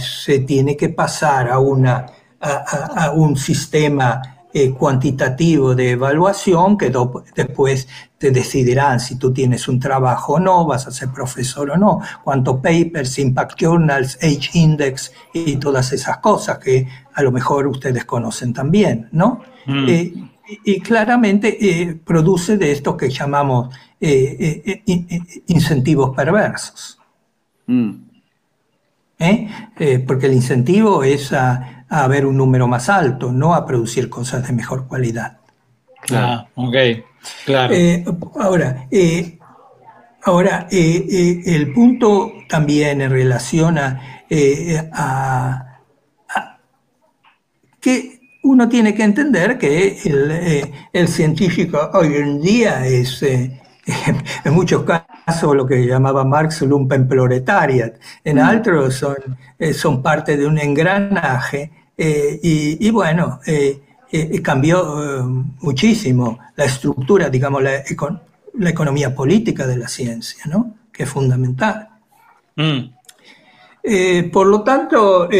se 0.00 0.40
tiene 0.40 0.76
que 0.76 0.88
pasar 0.88 1.48
a 1.48 1.60
una 1.60 2.06
a, 2.42 3.12
un 3.12 3.36
sistema 3.36 4.20
eh, 4.52 4.70
cuantitativo 4.72 5.74
de 5.74 5.92
evaluación 5.92 6.76
que 6.76 6.92
después 7.34 7.88
te 8.18 8.30
decidirán 8.30 9.00
si 9.00 9.16
tú 9.16 9.32
tienes 9.32 9.66
un 9.68 9.80
trabajo 9.80 10.34
o 10.34 10.40
no, 10.40 10.66
vas 10.66 10.86
a 10.86 10.90
ser 10.90 11.08
profesor 11.10 11.70
o 11.70 11.76
no, 11.76 12.00
cuántos 12.22 12.56
papers, 12.56 13.18
impact 13.18 13.58
journals, 13.58 14.18
age 14.20 14.50
index 14.54 15.12
y 15.32 15.56
todas 15.56 15.92
esas 15.92 16.18
cosas 16.18 16.58
que 16.58 16.86
a 17.14 17.22
lo 17.22 17.32
mejor 17.32 17.66
ustedes 17.66 18.04
conocen 18.04 18.52
también, 18.52 19.08
¿no? 19.12 19.40
Mm. 19.66 19.88
Eh, 19.88 20.14
y, 20.64 20.80
claramente 20.80 21.56
eh, 21.58 21.94
produce 21.94 22.58
de 22.58 22.72
esto 22.72 22.96
que 22.96 23.08
llamamos 23.08 23.74
incentivos 25.46 26.14
perversos. 26.14 26.98
Mm. 27.66 27.92
porque 30.06 30.26
el 30.26 30.32
incentivo 30.32 31.04
es 31.04 31.32
a, 31.32 31.81
a 31.94 32.08
ver 32.08 32.24
un 32.24 32.38
número 32.38 32.66
más 32.66 32.88
alto, 32.88 33.30
no 33.30 33.54
a 33.54 33.66
producir 33.66 34.08
cosas 34.08 34.46
de 34.46 34.54
mejor 34.54 34.88
cualidad. 34.88 35.36
Ah, 36.10 36.46
ok, 36.54 36.74
claro. 37.44 37.74
Eh, 37.74 38.02
ahora, 38.40 38.86
eh, 38.90 39.38
ahora 40.22 40.68
eh, 40.70 41.42
el 41.44 41.70
punto 41.74 42.32
también 42.48 43.02
en 43.02 43.10
relación 43.10 43.76
a, 43.76 44.00
que 47.78 48.20
uno 48.44 48.68
tiene 48.70 48.94
que 48.94 49.02
entender 49.02 49.58
que 49.58 49.98
el, 50.94 51.08
científico 51.08 51.90
hoy 51.92 52.14
en 52.14 52.40
día 52.40 52.86
es 52.86 53.22
en 53.22 54.54
muchos 54.54 54.84
casos 54.84 55.54
lo 55.54 55.66
que 55.66 55.86
llamaba 55.86 56.24
Marx 56.24 56.62
Lumpenproletariat, 56.62 57.96
en 58.24 58.36
mm. 58.38 58.56
otros 58.56 58.94
son, 58.94 59.16
son 59.74 60.02
parte 60.02 60.38
de 60.38 60.46
un 60.46 60.58
engranaje 60.58 61.81
eh, 61.96 62.76
y, 62.80 62.90
bueno, 62.90 63.40
eh, 63.46 63.80
eh, 64.10 64.42
cambió 64.42 65.24
muchísimo 65.60 66.38
la 66.56 66.64
estructura, 66.64 67.28
digamos, 67.28 67.62
la, 67.62 67.82
la, 68.54 68.70
economía 68.70 69.14
política 69.14 69.66
de 69.66 69.76
la 69.76 69.88
ciencia, 69.88 70.44
¿no? 70.46 70.74
Que 70.92 71.04
es 71.04 71.08
fundamental. 71.08 71.88
Mm. 72.56 72.90
por 74.30 74.46
lo 74.46 74.62
tanto, 74.62 75.28
yo 75.30 75.38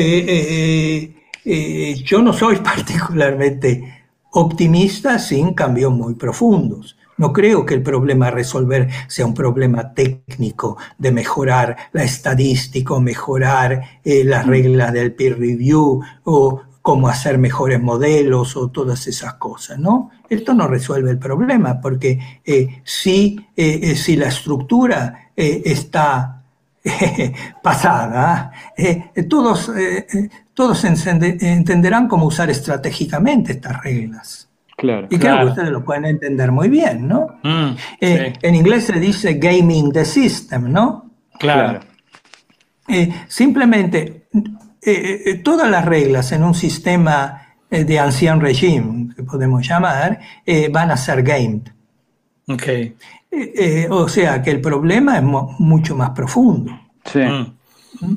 no 2.23 2.33
soy 2.33 2.57
particularmente 2.65 4.05
optimista 4.31 5.19
sin 5.19 5.55
cambios 5.55 5.93
muy 5.93 6.15
profundos. 6.15 6.97
No 7.19 7.33
creo 7.33 7.65
que 7.65 7.75
el 7.75 7.83
problema 7.83 8.29
a 8.29 8.31
resolver 8.31 8.89
sea 9.07 9.27
un 9.27 9.35
problema 9.35 9.93
técnico 9.93 10.77
de 10.99 11.13
mejorar 11.13 11.77
la 11.93 12.05
estadística 12.05 12.95
o 12.95 13.01
mejorar 13.01 14.01
eh, 14.05 14.25
las 14.25 14.47
reglas 14.47 14.93
del 14.93 15.13
peer 15.13 15.39
review 15.39 16.01
o 16.25 16.63
cómo 16.81 17.09
hacer 17.09 17.39
mejores 17.39 17.81
modelos 17.81 18.57
o 18.57 18.69
todas 18.69 19.07
esas 19.07 19.35
cosas, 19.35 19.79
¿no? 19.79 20.11
Esto 20.29 20.53
no 20.53 20.67
resuelve 20.67 21.11
el 21.11 21.19
problema, 21.19 21.81
porque 21.81 22.41
si, 22.83 23.39
si 23.55 24.17
la 24.17 24.29
estructura 24.29 25.31
está 25.37 26.43
pasada, 27.63 28.51
todos, 29.29 29.71
todos 30.55 30.85
entenderán 30.85 32.09
cómo 32.09 32.27
usar 32.27 32.51
estratégicamente 32.51 33.53
estas 33.53 33.83
reglas. 33.83 34.42
Claro, 34.83 35.07
y 35.09 35.17
creo 35.17 35.39
que 35.39 35.45
ustedes 35.45 35.71
lo 35.71 35.85
pueden 35.85 36.07
entender 36.07 36.51
muy 36.51 36.69
bien, 36.69 37.07
¿no? 37.07 37.39
Mm, 37.45 37.77
en 38.01 38.55
inglés 38.57 38.83
se 38.83 38.99
dice 38.99 39.35
gaming 39.35 39.93
the 39.93 40.05
system, 40.05 40.73
¿no? 40.73 41.09
Claro. 41.39 41.79
Eh, 42.89 43.13
simplemente, 43.29 44.27
eh, 44.83 45.23
eh, 45.25 45.35
todas 45.37 45.71
las 45.71 45.85
reglas 45.85 46.33
en 46.33 46.43
un 46.43 46.53
sistema 46.53 47.55
de 47.71 47.97
ancien 47.97 48.41
regime, 48.41 49.15
que 49.15 49.23
podemos 49.23 49.67
llamar, 49.67 50.19
van 50.73 50.91
a 50.91 50.97
ser 50.97 51.23
gamed. 51.23 51.63
Ok. 52.49 52.63
o 53.91 54.09
sea 54.09 54.43
que 54.43 54.51
el 54.51 54.61
problema 54.61 55.17
es 55.17 55.23
mucho 55.23 55.95
más 55.95 56.11
profundo. 56.11 56.73
Sí. 57.05 57.21
Mm. 57.21 58.17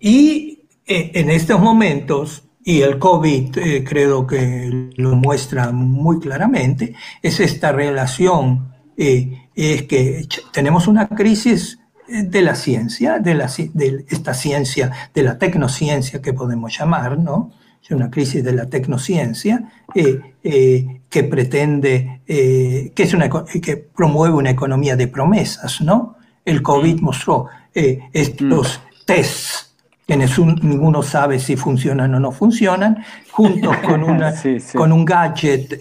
y 0.00 0.58
en 0.86 1.30
estos 1.30 1.60
momentos, 1.60 2.42
y 2.70 2.82
el 2.82 2.98
COVID 2.98 3.56
creo 3.84 4.26
que 4.26 4.90
lo 4.96 5.16
muestra 5.16 5.72
muy 5.72 6.20
claramente, 6.20 6.94
es 7.20 7.40
esta 7.40 7.72
relación, 7.72 8.72
es 8.96 9.82
que 9.82 10.26
tenemos 10.52 10.86
una 10.86 11.08
crisis 11.08 11.80
de 12.10 12.42
la 12.42 12.54
ciencia, 12.54 13.18
de, 13.18 13.34
la, 13.34 13.50
de 13.74 14.04
esta 14.08 14.34
ciencia, 14.34 14.92
de 15.14 15.22
la 15.22 15.38
tecnociencia 15.38 16.20
que 16.20 16.32
podemos 16.32 16.76
llamar, 16.76 17.18
¿no? 17.18 17.52
Es 17.82 17.90
una 17.90 18.10
crisis 18.10 18.44
de 18.44 18.52
la 18.52 18.66
tecnociencia 18.66 19.72
eh, 19.94 20.20
eh, 20.42 21.00
que 21.08 21.24
pretende, 21.24 22.22
eh, 22.26 22.92
que, 22.94 23.02
es 23.02 23.14
una, 23.14 23.28
que 23.28 23.76
promueve 23.76 24.34
una 24.34 24.50
economía 24.50 24.96
de 24.96 25.08
promesas, 25.08 25.80
¿no? 25.80 26.16
El 26.44 26.62
COVID 26.62 27.00
mm. 27.00 27.04
mostró 27.04 27.46
estos 27.72 28.78
mm. 28.78 29.04
tests 29.06 29.69
que 30.16 30.16
ninguno 30.62 31.02
sabe 31.02 31.38
si 31.38 31.56
funcionan 31.56 32.14
o 32.14 32.20
no 32.20 32.32
funcionan, 32.32 33.04
juntos 33.30 33.76
con, 33.86 34.02
una, 34.02 34.34
con 34.74 34.92
un 34.92 35.04
gadget, 35.04 35.80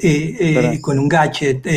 con 0.81 0.99
un 0.99 1.07
gadget 1.09 1.67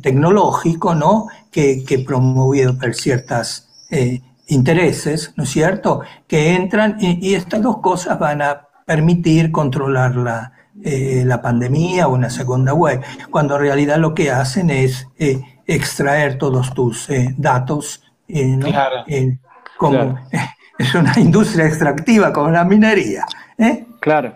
tecnológico, 0.00 0.94
¿no? 0.94 1.26
Que, 1.50 1.84
que 1.84 1.98
promovido 1.98 2.76
por 2.78 2.94
ciertas 2.94 3.68
eh, 3.90 4.20
intereses, 4.48 5.32
¿no 5.36 5.44
es 5.44 5.50
cierto?, 5.50 6.00
que 6.26 6.54
entran 6.54 6.96
y, 7.00 7.34
estas 7.34 7.62
dos 7.62 7.78
cosas 7.78 8.18
van 8.18 8.42
a 8.42 8.68
permitir 8.84 9.50
controlar 9.50 10.16
la, 10.16 10.52
eh, 10.82 11.22
la 11.24 11.40
pandemia 11.40 12.08
o 12.08 12.14
una 12.14 12.28
segunda 12.28 12.74
web, 12.74 13.02
cuando 13.30 13.56
en 13.56 13.62
realidad 13.62 13.98
lo 13.98 14.14
que 14.14 14.30
hacen 14.30 14.70
es 14.70 15.06
eh, 15.18 15.40
extraer 15.66 16.38
todos 16.38 16.74
tus 16.74 17.08
datos. 17.36 18.02
Claro. 18.26 19.04
como, 19.76 20.18
es 20.78 20.94
una 20.94 21.12
industria 21.18 21.66
extractiva 21.66 22.32
como 22.32 22.50
la 22.50 22.64
minería. 22.64 23.24
Claro. 24.00 24.34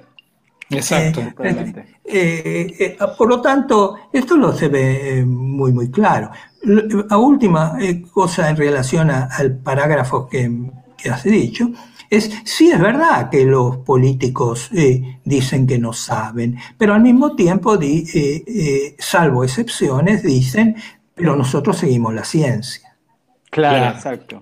Exacto. 0.70 1.22
por 3.16 3.28
lo 3.28 3.40
tanto, 3.40 3.96
esto 4.12 4.36
lo 4.36 4.52
se 4.52 4.68
ve 4.68 5.24
muy, 5.26 5.72
muy 5.72 5.90
claro. 5.90 6.30
La 6.62 7.16
última 7.16 7.76
eh, 7.80 8.02
cosa 8.02 8.50
en 8.50 8.56
relación 8.56 9.10
al 9.10 9.56
parágrafo 9.56 10.28
que, 10.28 10.50
has 11.10 11.22
dicho 11.22 11.70
es, 12.10 12.30
sí 12.44 12.70
es 12.70 12.80
verdad 12.80 13.30
que 13.30 13.44
los 13.44 13.78
políticos 13.78 14.68
eh, 14.74 15.20
dicen 15.24 15.66
que 15.66 15.78
no 15.78 15.92
saben, 15.92 16.58
pero 16.76 16.94
al 16.94 17.02
mismo 17.02 17.36
tiempo, 17.36 17.78
eh, 17.80 18.96
salvo 18.98 19.44
excepciones, 19.44 20.22
dicen, 20.22 20.76
pero 21.14 21.36
nosotros 21.36 21.78
seguimos 21.78 22.14
la 22.14 22.24
ciencia. 22.24 22.87
Claro, 23.50 23.96
exacto, 23.96 24.40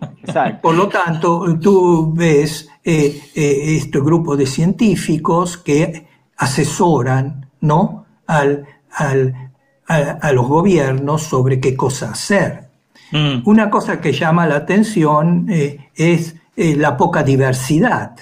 Por 0.61 0.75
lo 0.75 0.89
tanto, 0.89 1.59
tú 1.61 2.13
ves 2.13 2.69
este 2.83 4.01
grupo 4.01 4.37
de 4.37 4.47
científicos 4.47 5.57
que 5.57 6.07
asesoran 6.37 7.49
¿no? 7.61 8.05
al, 8.27 8.67
al 8.91 9.47
a, 9.89 10.33
los 10.33 10.47
gobiernos 10.47 11.23
sobre 11.23 11.61
qué 11.61 11.77
cosa 11.77 12.11
hacer. 12.11 12.69
Mm. 13.13 13.43
Una 13.45 13.71
cosa 13.71 14.01
que 14.01 14.13
llama 14.13 14.47
la 14.47 14.57
atención 14.57 15.47
eh, 15.49 15.91
es 15.95 16.37
eh, 16.57 16.75
la 16.77 16.97
poca 16.97 17.23
diversidad, 17.23 18.17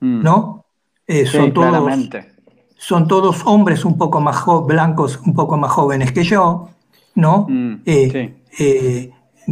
mm. 0.00 0.22
¿no? 0.22 0.64
Eh, 1.06 1.26
son, 1.26 1.52
todos, 1.52 1.82
son 2.76 3.08
todos 3.08 3.42
hombres 3.44 3.84
un 3.84 3.98
poco 3.98 4.20
más 4.20 4.42
blancos, 4.66 5.20
un 5.26 5.34
poco 5.34 5.56
más 5.58 5.70
jóvenes 5.70 6.12
que 6.12 6.22
yo, 6.22 6.70
¿no? 7.16 7.46
Mm, 7.48 7.82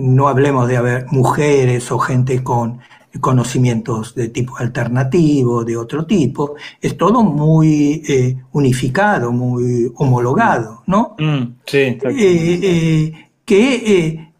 no 0.01 0.29
hablemos 0.29 0.69
de 0.69 0.77
haber 0.77 1.07
mujeres 1.11 1.91
o 1.93 1.99
gente 1.99 2.43
con 2.43 2.81
conocimientos 3.21 4.15
de 4.15 4.29
tipo 4.29 4.57
alternativo, 4.59 5.65
de 5.65 5.77
otro 5.77 6.07
tipo, 6.07 6.55
es 6.81 6.97
todo 6.97 7.23
muy 7.23 8.03
eh, 8.07 8.37
unificado, 8.53 9.33
muy 9.33 9.91
homologado, 9.97 10.85
¿no? 10.87 11.17
Mm, 11.19 11.57
sí, 11.67 11.79
eh, 11.79 12.01
eh, 12.07 13.13
que, 13.45 14.31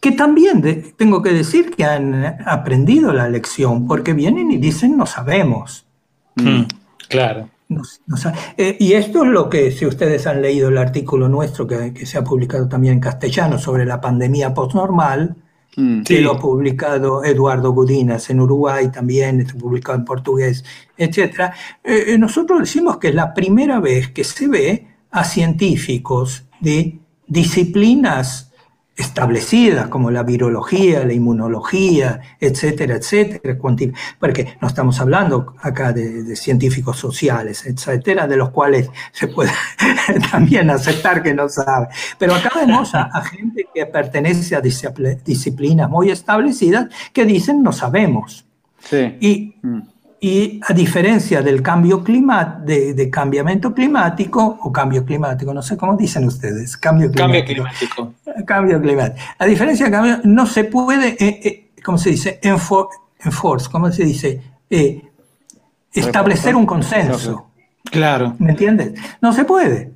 que 0.00 0.12
también 0.12 0.94
tengo 0.96 1.22
que 1.22 1.32
decir 1.32 1.70
que 1.70 1.84
han 1.84 2.24
aprendido 2.44 3.12
la 3.12 3.28
lección, 3.28 3.86
porque 3.86 4.14
vienen 4.14 4.50
y 4.50 4.56
dicen 4.56 4.96
no 4.96 5.06
sabemos. 5.06 5.86
Mm, 6.34 6.62
claro. 7.08 7.48
Y 8.78 8.92
esto 8.92 9.24
es 9.24 9.30
lo 9.30 9.50
que, 9.50 9.72
si 9.72 9.86
ustedes 9.86 10.26
han 10.26 10.40
leído 10.40 10.68
el 10.68 10.78
artículo 10.78 11.28
nuestro 11.28 11.66
que, 11.66 11.92
que 11.92 12.06
se 12.06 12.18
ha 12.18 12.24
publicado 12.24 12.68
también 12.68 12.94
en 12.94 13.00
castellano 13.00 13.58
sobre 13.58 13.84
la 13.84 14.00
pandemia 14.00 14.54
postnormal, 14.54 15.36
Mm. 15.76 16.04
que 16.04 16.22
lo 16.22 16.32
ha 16.32 16.38
publicado 16.38 17.22
Eduardo 17.22 17.70
Gudinas 17.72 18.30
en 18.30 18.40
Uruguay 18.40 18.90
también, 18.90 19.40
está 19.40 19.54
publicado 19.54 19.98
en 19.98 20.06
portugués, 20.06 20.64
etc. 20.96 21.52
Eh, 21.84 22.04
eh, 22.08 22.18
nosotros 22.18 22.60
decimos 22.60 22.96
que 22.96 23.08
es 23.08 23.14
la 23.14 23.34
primera 23.34 23.78
vez 23.78 24.08
que 24.08 24.24
se 24.24 24.48
ve 24.48 24.86
a 25.10 25.22
científicos 25.22 26.46
de 26.60 26.98
disciplinas 27.26 28.45
establecidas 28.96 29.88
como 29.88 30.10
la 30.10 30.22
virología, 30.22 31.04
la 31.04 31.12
inmunología, 31.12 32.20
etcétera, 32.40 32.96
etcétera, 32.96 33.58
porque 34.18 34.56
no 34.60 34.68
estamos 34.68 34.98
hablando 35.00 35.54
acá 35.60 35.92
de, 35.92 36.34
científicos 36.34 36.98
sociales, 36.98 37.66
etcétera, 37.66 38.26
de 38.26 38.36
los 38.36 38.50
cuales 38.50 38.88
se 39.12 39.28
puede 39.28 39.50
también 40.30 40.70
aceptar 40.70 41.22
que 41.22 41.34
no 41.34 41.48
sabe. 41.48 41.88
Pero 42.18 42.34
acá 42.34 42.50
vemos 42.54 42.94
a, 42.94 43.10
gente 43.24 43.66
que 43.74 43.84
pertenece 43.86 44.56
a 44.56 44.60
disciplinas 44.60 45.90
muy 45.90 46.10
establecidas 46.10 46.86
que 47.12 47.24
dicen 47.24 47.62
no 47.62 47.72
sabemos. 47.72 48.46
Sí. 48.78 49.16
Y 49.20 49.54
mm. 49.62 49.80
Y 50.18 50.60
a 50.66 50.72
diferencia 50.72 51.42
del 51.42 51.60
cambio 51.62 52.02
climático, 52.02 52.64
de, 52.64 53.10
cambiamiento 53.10 53.74
climático, 53.74 54.58
o 54.62 54.72
cambio 54.72 55.04
climático, 55.04 55.52
no 55.52 55.60
sé 55.60 55.76
cómo 55.76 55.96
dicen 55.96 56.24
ustedes, 56.24 56.76
cambio 56.76 57.10
climático. 57.10 58.14
Cambio 58.46 58.80
climático. 58.80 59.18
A 59.38 59.44
diferencia 59.44 59.86
del 59.86 59.92
cambio, 59.92 60.20
no 60.24 60.46
se 60.46 60.64
puede, 60.64 61.16
eh, 61.22 61.40
eh, 61.44 61.70
¿cómo 61.84 61.98
se 61.98 62.10
dice? 62.10 62.40
enforce, 62.42 63.68
¿cómo 63.70 63.92
se 63.92 64.04
dice? 64.04 64.40
Eh, 64.70 65.02
establecer 65.92 66.56
un 66.56 66.64
consenso. 66.64 67.50
Claro. 67.84 68.34
¿Me 68.38 68.50
entiendes? 68.52 68.98
No 69.20 69.32
se 69.32 69.44
puede. 69.44 69.92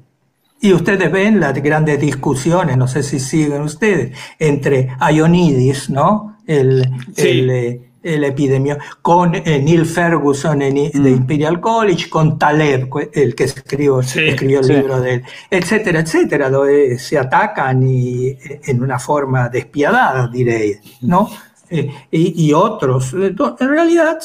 Y 0.60 0.72
ustedes 0.74 1.10
ven 1.10 1.40
las 1.40 1.54
grandes 1.54 1.98
discusiones, 1.98 2.76
no 2.76 2.86
sé 2.86 3.02
si 3.02 3.18
siguen 3.18 3.62
ustedes, 3.62 4.16
entre 4.38 4.90
Ionidis, 5.10 5.88
¿no? 5.88 6.36
El, 6.46 6.86
el 7.16 7.89
el 8.02 8.24
epidemio, 8.24 8.78
con 9.02 9.34
eh, 9.34 9.60
Neil 9.62 9.84
Ferguson 9.84 10.58
de 10.60 10.90
mm. 10.92 11.06
Imperial 11.06 11.60
College, 11.60 12.08
con 12.08 12.38
Taleb, 12.38 12.88
el 13.12 13.34
que 13.34 13.44
escribió, 13.44 14.00
escribió 14.00 14.60
el 14.60 14.68
libro 14.68 15.00
de 15.00 15.14
él, 15.14 15.24
etcétera, 15.50 16.00
etcétera, 16.00 16.50
donde 16.50 16.98
se 16.98 17.18
atacan 17.18 17.82
y, 17.82 18.28
eh, 18.28 18.60
en 18.64 18.82
una 18.82 18.98
forma 18.98 19.48
despiadada, 19.48 20.28
diré, 20.28 20.80
¿no? 21.02 21.30
Eh, 21.68 21.88
y, 22.10 22.52
otros. 22.52 23.12
En 23.14 23.68
realidad, 23.68 24.18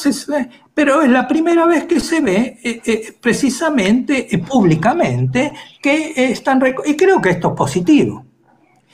pero 0.73 1.03
es 1.03 1.09
la 1.09 1.27
primera 1.27 1.67
vez 1.67 1.83
que 1.83 1.99
se 1.99 2.19
ve 2.19 3.13
precisamente 3.21 4.27
públicamente 4.49 5.53
que 5.79 6.31
están... 6.31 6.59
Y 6.85 6.95
creo 6.95 7.21
que 7.21 7.29
esto 7.29 7.49
es 7.49 7.53
positivo. 7.53 8.25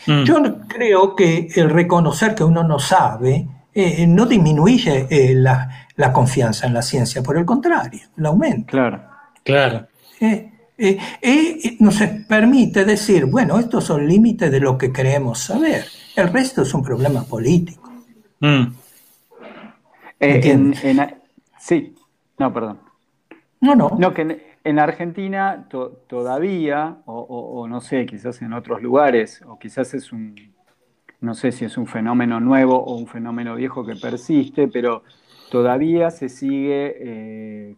Mm. 0.06 0.24
Yo 0.24 0.44
creo 0.68 1.16
que 1.16 1.48
el 1.56 1.70
reconocer 1.70 2.36
que 2.36 2.44
uno 2.44 2.62
no 2.62 2.78
sabe 2.78 3.48
eh, 3.74 4.06
no 4.06 4.26
disminuye 4.26 5.08
eh, 5.10 5.34
la, 5.34 5.88
la, 5.96 6.12
confianza 6.12 6.68
en 6.68 6.74
la 6.74 6.82
ciencia, 6.82 7.24
por 7.24 7.38
el 7.38 7.46
contrario, 7.46 8.02
la 8.18 8.30
aumenta. 8.30 8.70
Claro, 8.70 9.02
claro. 9.44 9.88
Eh, 10.20 11.78
nos 11.80 12.02
permite 12.28 12.84
decir, 12.84 13.26
bueno, 13.26 13.60
estos 13.60 13.86
son 13.86 14.08
límites 14.08 14.52
de 14.52 14.60
lo 14.60 14.78
que 14.78 14.92
queremos 14.92 15.40
saber. 15.40 15.86
El 16.16 16.34
resto 16.34 16.64
es 16.64 16.74
un 16.74 16.84
problema 16.84 17.24
político. 17.24 17.92
Mm. 18.40 18.64
En, 20.20 20.74
sí, 21.60 21.96
no, 22.38 22.54
perdón. 22.54 22.80
No, 23.62 23.76
no. 23.76 23.96
No, 23.98 24.14
que 24.14 24.58
en, 24.64 24.80
Argentina 24.80 25.68
todavía, 26.08 26.98
o, 27.06 27.68
no 27.70 27.80
sé, 27.80 28.06
quizás 28.06 28.42
en 28.42 28.54
otros 28.54 28.82
lugares, 28.82 29.42
o 29.48 29.58
quizás 29.58 29.94
es 29.94 30.12
un, 30.12 30.36
no 31.22 31.36
sé 31.36 31.52
si 31.52 31.66
es 31.66 31.78
un 31.78 31.88
fenómeno 31.88 32.40
nuevo 32.40 32.84
o 32.84 32.96
un 32.96 33.08
fenómeno 33.08 33.56
viejo 33.56 33.86
que 33.86 33.96
persiste, 33.96 34.68
pero 34.68 35.04
todavía 35.52 36.10
se 36.10 36.30
sigue 36.30 36.96
eh, 37.00 37.76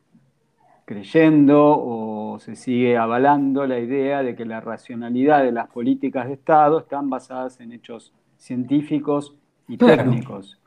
creyendo 0.86 1.62
o 1.62 2.40
se 2.40 2.56
sigue 2.56 2.98
avalando 2.98 3.68
la 3.68 3.80
idea 3.80 4.24
de 4.24 4.36
que 4.36 4.46
la 4.46 4.62
racionalidad 4.62 5.44
de 5.44 5.52
las 5.52 5.68
políticas 5.68 6.28
de 6.28 6.34
Estado 6.34 6.80
están 6.80 7.10
basadas 7.10 7.60
en 7.60 7.74
hechos 7.74 8.14
científicos 8.38 9.36
y 9.68 9.78
técnicos. 9.78 10.60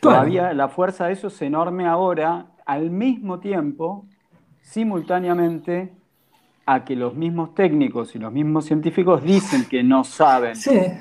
Todavía 0.00 0.54
la 0.54 0.68
fuerza 0.68 1.06
de 1.06 1.12
eso 1.12 1.26
es 1.26 1.42
enorme 1.42 1.86
ahora, 1.86 2.46
al 2.64 2.90
mismo 2.90 3.40
tiempo, 3.40 4.06
simultáneamente, 4.62 5.92
a 6.64 6.84
que 6.84 6.94
los 6.94 7.14
mismos 7.14 7.54
técnicos 7.54 8.14
y 8.14 8.18
los 8.18 8.32
mismos 8.32 8.66
científicos 8.66 9.22
dicen 9.22 9.64
que 9.64 9.82
no 9.82 10.04
saben. 10.04 10.56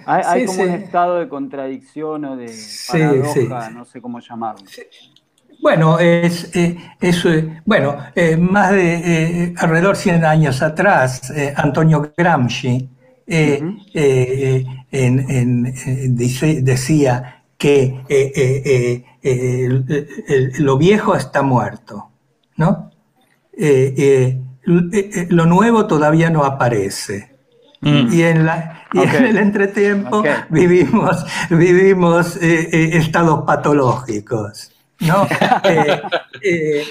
hay, 0.06 0.46
como 0.46 0.64
un 0.64 0.70
estado 0.70 1.20
de 1.20 1.30
contradicción 1.30 2.26
o 2.26 2.36
de 2.36 2.52
paradoja, 2.92 3.70
no 3.70 3.86
sé 3.86 4.02
cómo 4.02 4.20
llamarlo. 4.20 4.66
Bueno, 5.62 6.00
es, 6.00 6.56
eh, 6.56 6.76
eh, 7.00 7.62
bueno, 7.66 7.96
eh, 8.16 8.36
más 8.36 8.72
de 8.72 9.54
alrededor 9.58 9.96
de 9.96 10.02
100 10.02 10.26
años 10.26 10.62
atrás, 10.64 11.32
Antonio 11.56 12.12
Gramsci 12.18 12.90
decía 16.64 17.44
que 17.60 19.06
lo 20.58 20.78
viejo 20.78 21.16
está 21.16 21.44
muerto, 21.44 22.10
¿no? 22.58 22.90
Lo 24.64 25.46
nuevo 25.46 25.88
todavía 25.88 26.30
no 26.30 26.44
aparece. 26.44 27.32
Mm. 27.82 28.14
Y, 28.14 28.22
en, 28.22 28.46
la, 28.46 28.86
en 28.94 29.26
el 29.26 29.38
entretiempo 29.38 30.24
vivimos, 30.50 31.26
vivimos 31.50 32.38
estados 32.38 33.44
patológicos. 33.46 34.72
¿no? 35.02 35.28
Eh, 35.64 36.02
eh, 36.44 36.84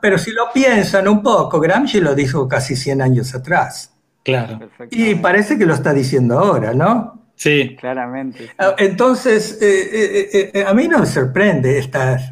pero 0.00 0.18
si 0.18 0.32
lo 0.32 0.52
piensan 0.52 1.08
un 1.08 1.22
poco, 1.22 1.58
Gramsci 1.60 2.00
lo 2.00 2.14
dijo 2.14 2.46
casi 2.46 2.76
100 2.76 3.00
años 3.00 3.34
atrás. 3.34 3.94
Claro. 4.22 4.60
Y 4.90 5.14
parece 5.14 5.56
que 5.56 5.64
lo 5.64 5.72
está 5.72 5.94
diciendo 5.94 6.38
ahora, 6.38 6.74
¿no? 6.74 7.30
Sí. 7.34 7.76
Claramente. 7.80 8.50
Ah, 8.58 8.74
entonces, 8.76 9.58
eh, 9.62 10.64
a 10.66 10.74
mí 10.74 10.88
no 10.88 10.98
me 10.98 11.06
sorprende 11.06 11.78
estas 11.78 12.28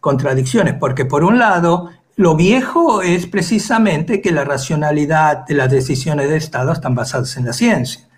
contradicciones, 0.00 0.74
porque 0.74 1.06
por 1.06 1.24
un 1.24 1.38
lado, 1.38 1.90
lo 2.18 2.34
viejo 2.34 3.00
es 3.00 3.28
precisamente 3.28 4.20
que 4.20 4.32
la 4.32 4.42
racionalidad 4.42 5.46
de 5.46 5.54
las 5.54 5.70
decisiones 5.70 6.28
de 6.28 6.36
Estado 6.36 6.72
están 6.72 6.96
basadas 6.96 7.36
en 7.36 7.46
la 7.46 7.52
ciencia. 7.52 8.08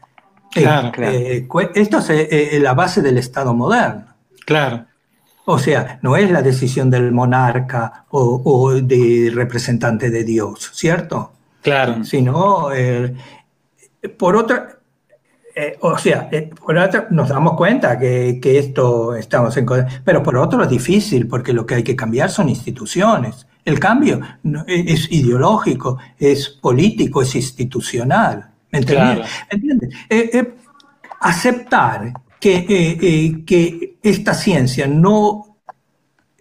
Claro, 0.51 0.91
claro. 0.91 1.19
esto 1.75 1.99
es 2.09 2.63
la 2.63 2.73
base 2.73 3.03
del 3.03 3.19
Estado 3.19 3.53
moderno. 3.53 4.07
Claro. 4.47 4.87
O 5.45 5.59
sea, 5.59 5.99
no 6.01 6.17
es 6.17 6.31
la 6.31 6.41
decisión 6.41 6.89
del 6.89 7.13
monarca 7.13 8.07
o, 8.09 8.73
del 8.73 9.35
representante 9.35 10.09
de 10.09 10.25
Dios, 10.25 10.71
¿cierto? 10.73 11.33
Claro. 11.61 12.03
Sino, 12.03 12.73
eh, 12.73 13.15
por 14.17 14.35
otra, 14.35 14.79
eh, 15.55 15.77
o 15.83 15.99
sea, 15.99 16.31
eh, 16.33 16.49
por 16.59 16.79
otra, 16.79 17.07
nos 17.11 17.29
damos 17.29 17.53
cuenta 17.55 17.99
que, 17.99 18.41
esto 18.43 19.15
estamos 19.15 19.55
en... 19.59 19.67
Pero 20.03 20.23
por 20.23 20.39
otro 20.39 20.63
es 20.63 20.71
difícil, 20.71 21.29
porque 21.29 21.53
lo 21.53 21.67
que 21.67 21.75
hay 21.75 21.83
que 21.83 21.95
cambiar 21.95 22.31
son 22.31 22.49
instituciones. 22.49 23.47
El 23.65 23.79
cambio 23.79 24.21
es 24.67 25.11
ideológico, 25.13 25.99
es 26.19 26.49
político, 26.49 27.23
es 27.23 27.35
institucional. 27.35 28.51
¿Me 28.73 28.79
entiendes? 28.79 29.29
aceptar 31.21 32.13
que, 32.41 32.57
eh, 32.57 32.99
eh, 33.01 33.45
que 33.45 33.99
esta 34.03 34.35
ciencia 34.35 34.87
no 34.87 35.59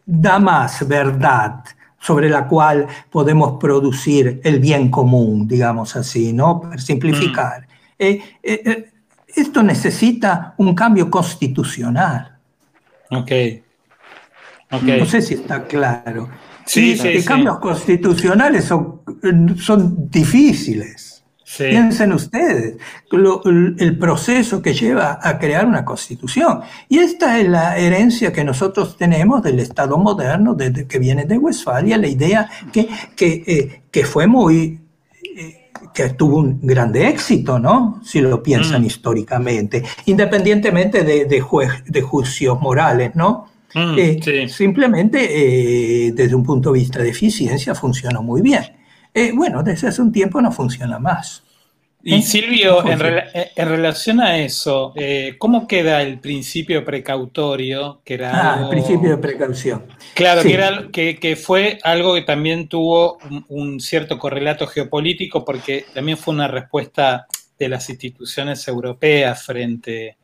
da 0.05 0.39
más 0.39 0.87
verdad 0.87 1.63
sobre 1.99 2.29
la 2.29 2.47
cual 2.47 2.87
podemos 3.11 3.59
producir 3.59 4.39
el 4.43 4.59
bien 4.59 4.89
común, 4.89 5.47
digamos 5.47 5.95
así, 5.97 6.31
¿no? 6.31 6.61
Para 6.61 6.77
simplificar. 6.77 7.63
Mm. 7.63 8.03
Eh, 8.41 8.91
esto 9.35 9.61
necesita 9.61 10.55
un 10.57 10.73
cambio 10.73 11.11
constitucional. 11.11 12.37
Ok. 13.11 13.31
okay. 14.71 14.99
No 14.99 15.05
sé 15.05 15.21
si 15.21 15.33
está 15.33 15.65
claro. 15.65 16.29
Sí, 16.69 16.95
sí, 16.95 17.19
sí. 17.19 17.25
cambios 17.25 17.57
constitucionales 17.57 18.65
son, 18.65 19.01
son 19.57 20.09
difíciles. 20.09 21.23
Piensen 21.57 22.13
ustedes 22.13 22.77
el 23.11 23.97
proceso 23.97 24.61
que 24.61 24.75
lleva 24.75 25.19
a 25.19 25.39
crear 25.39 25.65
una 25.65 25.83
constitución. 25.83 26.61
Y 26.87 26.99
esta 26.99 27.39
es 27.39 27.49
la 27.49 27.75
herencia 27.75 28.31
que 28.31 28.43
nosotros 28.43 28.95
tenemos 28.97 29.41
del 29.41 29.59
Estado 29.59 29.97
moderno, 29.97 30.53
desde 30.53 30.85
que 30.87 30.99
viene 30.99 31.25
de 31.25 31.39
Westfalia, 31.39 31.97
la 31.97 32.07
idea 32.07 32.47
que, 32.71 32.87
que, 33.15 33.43
eh, 33.47 33.81
que 33.89 34.05
fue 34.05 34.27
muy 34.27 34.79
eh, 35.35 35.71
que 35.91 36.09
tuvo 36.09 36.37
un 36.37 36.59
grande 36.61 37.07
éxito, 37.07 37.57
¿no? 37.57 37.99
Si 38.05 38.21
lo 38.21 38.43
piensan 38.43 38.83
mm. 38.83 38.85
históricamente, 38.85 39.83
independientemente 40.05 41.03
de, 41.03 41.25
de, 41.25 41.43
de 41.87 42.01
juicios 42.01 42.61
morales, 42.61 43.15
¿no? 43.15 43.47
Mm, 43.73 43.95
eh, 43.97 44.49
simplemente 44.49 46.11
desde 46.13 46.35
un 46.35 46.43
punto 46.43 46.71
de 46.71 46.79
vista 46.79 46.99
de 46.99 47.09
eficiencia 47.09 47.75
funcionó 47.75 48.23
muy 48.23 48.41
bien. 48.41 48.79
Eh, 49.13 49.31
bueno, 49.33 49.63
desde 49.63 49.87
hace 49.87 50.01
un 50.01 50.11
tiempo 50.11 50.41
no 50.41 50.51
funciona 50.51 50.99
más. 50.99 51.43
Y 52.01 52.15
¿Eh? 52.15 52.21
Silvio, 52.21 52.85
en, 52.87 52.97
relación 53.67 54.21
a 54.21 54.37
eso, 54.37 54.93
eh, 54.95 55.35
¿cómo 55.37 55.67
queda 55.67 56.01
el 56.01 56.19
principio 56.19 56.85
precautorio? 56.85 58.01
Que 58.05 58.13
era 58.13 58.53
ah, 58.53 58.61
el 58.63 58.69
principio 58.69 59.09
de 59.09 59.17
precaución. 59.17 59.85
Claro, 60.13 60.41
que, 60.91 61.35
fue 61.35 61.77
algo 61.83 62.15
que 62.15 62.21
también 62.21 62.69
tuvo 62.69 63.17
un, 63.49 63.81
cierto 63.81 64.17
correlato 64.17 64.65
geopolítico 64.67 65.43
porque 65.43 65.85
también 65.93 66.17
fue 66.17 66.33
una 66.33 66.47
respuesta 66.47 67.27
de 67.57 67.67
las 67.67 67.89
instituciones 67.89 68.65
europeas 68.69 69.43
frente, 69.43 70.15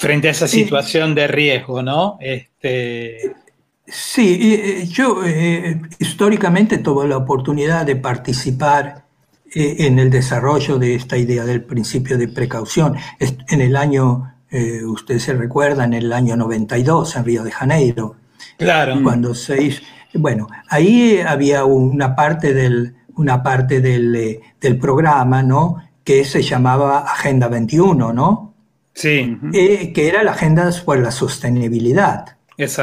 frente 0.00 0.28
a 0.28 0.30
esa 0.32 0.48
situación 0.48 1.14
de 1.14 1.28
riesgo, 1.28 1.82
¿no? 1.82 2.16
Este, 2.20 3.34
Sí, 3.90 4.38
eh, 4.54 4.86
yo 4.86 5.24
eh, 5.24 5.80
históricamente 5.98 6.78
tuve 6.78 7.08
la 7.08 7.16
oportunidad 7.16 7.84
de 7.84 7.96
participar 7.96 9.04
eh, 9.52 9.76
en 9.80 9.98
el 9.98 10.10
desarrollo 10.10 10.78
de 10.78 10.94
esta 10.94 11.16
idea 11.16 11.44
del 11.44 11.64
principio 11.64 12.16
de 12.16 12.28
precaución. 12.28 12.96
En 13.18 13.60
el 13.60 13.76
año, 13.76 14.34
usted 14.86 15.18
se 15.18 15.32
recuerda, 15.32 15.84
en 15.84 15.94
el 15.94 16.12
año 16.12 16.36
92 16.36 17.16
en 17.16 17.24
Río 17.24 17.42
de 17.42 17.50
Janeiro. 17.50 18.16
Claro. 18.56 19.00
Cuando 19.02 19.34
se 19.34 19.62
hizo, 19.62 19.82
bueno, 20.14 20.46
ahí 20.68 21.18
había 21.18 21.64
una 21.64 22.14
parte 22.14 22.54
del, 22.54 22.94
una 23.16 23.42
parte 23.42 23.80
del, 23.80 24.40
del 24.60 24.78
programa, 24.78 25.42
¿no? 25.42 25.76
Que 26.04 26.24
se 26.24 26.42
llamaba 26.42 27.00
Agenda 27.00 27.48
21, 27.48 28.12
¿no? 28.12 28.49
Sí. 29.00 29.38
que 29.94 30.08
era 30.08 30.22
la 30.22 30.32
agenda 30.32 30.70
por 30.84 30.98
la 30.98 31.10
sostenibilidad 31.10 32.36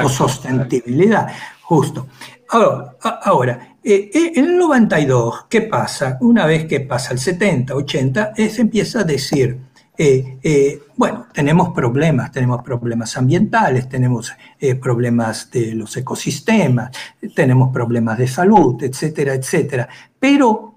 o 0.04 0.10
sostenibilidad, 0.10 1.28
justo. 1.62 2.08
Ahora, 2.50 3.76
eh, 3.84 4.10
eh, 4.14 4.32
en 4.36 4.46
el 4.46 4.58
92, 4.58 5.46
¿qué 5.50 5.62
pasa? 5.62 6.18
Una 6.22 6.46
vez 6.46 6.66
que 6.66 6.80
pasa 6.82 7.14
el 7.14 7.20
70, 7.20 7.76
80, 7.76 8.34
se 8.36 8.62
empieza 8.62 9.02
a 9.02 9.04
decir, 9.04 9.60
eh, 9.98 10.82
bueno, 10.96 11.28
tenemos 11.34 11.70
problemas, 11.74 12.32
tenemos 12.32 12.64
problemas 12.64 13.18
ambientales, 13.18 13.90
tenemos 13.90 14.34
problemas 14.82 15.52
de 15.52 15.74
los 15.74 15.96
ecosistemas, 15.98 16.92
tenemos 17.36 17.72
problemas 17.74 18.18
de 18.18 18.28
salud, 18.28 18.82
etcétera, 18.82 19.34
etcétera. 19.34 19.90
Pero, 20.20 20.76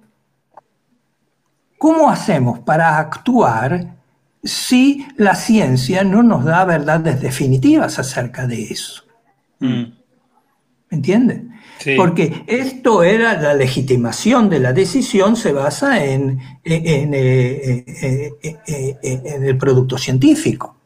¿cómo 1.78 2.10
hacemos 2.10 2.60
para 2.60 2.98
actuar 2.98 3.99
si 4.42 5.06
la 5.16 5.34
ciencia 5.34 6.04
no 6.04 6.22
nos 6.22 6.44
da 6.44 6.64
verdades 6.64 7.20
definitivas 7.20 7.98
acerca 7.98 8.46
de 8.46 8.62
eso. 8.64 9.04
Mm. 9.58 9.84
¿Me 10.90 10.96
entiende? 10.96 11.44
Porque 11.96 12.44
esto 12.46 13.02
era 13.02 13.40
la 13.40 13.54
legitimación 13.54 14.50
de 14.50 14.58
la 14.58 14.72
decisión, 14.72 15.36
se 15.36 15.52
basa 15.52 16.04
en, 16.04 16.38
en, 16.64 17.14
eh, 17.14 17.84
eh, 17.86 18.32
eh, 19.02 19.22
el 19.42 19.56
producto 19.56 19.96
científico. 19.96 20.76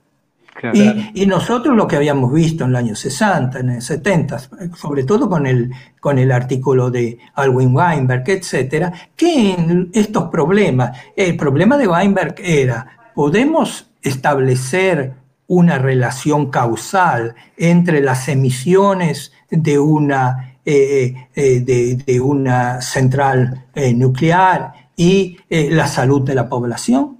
Y, 0.72 1.26
nosotros 1.26 1.76
lo 1.76 1.86
que 1.86 1.96
habíamos 1.96 2.32
visto 2.32 2.64
en 2.64 2.70
el 2.70 2.76
año 2.76 2.94
60, 2.94 3.58
en 3.58 3.70
el 3.70 3.82
70, 3.82 4.38
sobre 4.74 5.04
todo 5.04 5.28
con 5.28 5.46
el, 5.46 5.70
con 6.00 6.18
el 6.18 6.30
artículo 6.32 6.90
de 6.90 7.18
Alwin 7.34 7.74
Weinberg, 7.74 8.22
etcétera, 8.26 8.92
que 9.16 9.52
en 9.52 9.90
estos 9.92 10.30
problemas, 10.30 10.96
el 11.16 11.36
problema 11.36 11.76
de 11.76 11.88
Weinberg 11.88 12.36
era 12.38 13.03
podemos 13.14 13.90
establecer 14.02 15.14
una 15.46 15.78
relación 15.78 16.50
causal 16.50 17.34
entre 17.56 18.00
las 18.00 18.28
emisiones 18.28 19.32
de 19.50 19.78
una 19.78 20.50
de, 20.64 22.20
una 22.22 22.80
central 22.80 23.66
nuclear 23.94 24.72
y 24.96 25.36
la 25.50 25.86
salud 25.86 26.22
de 26.22 26.34
la 26.34 26.48
población. 26.48 27.18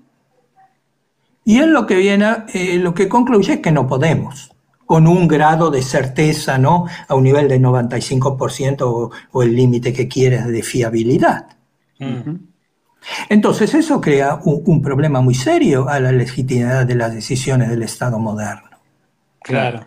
Y 1.45 1.59
él 1.59 1.73
lo 1.73 1.87
que 1.87 1.97
viene, 1.97 2.27
lo 2.79 2.95
que 2.95 3.07
concluye 3.07 3.55
es 3.55 3.61
que 3.61 3.71
no 3.71 3.87
podemos 3.87 4.55
con 4.87 5.07
un 5.07 5.27
grado 5.29 5.71
de 5.71 5.83
certeza, 5.83 6.59
¿no? 6.59 6.87
A 7.09 7.15
un 7.15 7.25
nivel 7.25 7.49
de 7.49 7.61
95% 7.61 9.11
o, 9.33 9.43
el 9.43 9.57
límite 9.57 9.93
que 9.93 10.09
quieres 10.09 10.47
de 10.47 10.63
fiabilidad. 10.63 11.57
Entonces 13.29 13.75
eso 13.75 14.01
crea 14.01 14.39
un, 14.45 14.83
problema 14.83 15.21
muy 15.21 15.35
serio 15.35 15.89
a 15.89 16.01
la 16.01 16.13
legitimidad 16.13 16.87
de 16.87 16.95
las 16.95 17.13
decisiones 17.15 17.71
del 17.71 17.83
Estado 17.83 18.19
moderno. 18.19 18.71
Claro. 19.43 19.87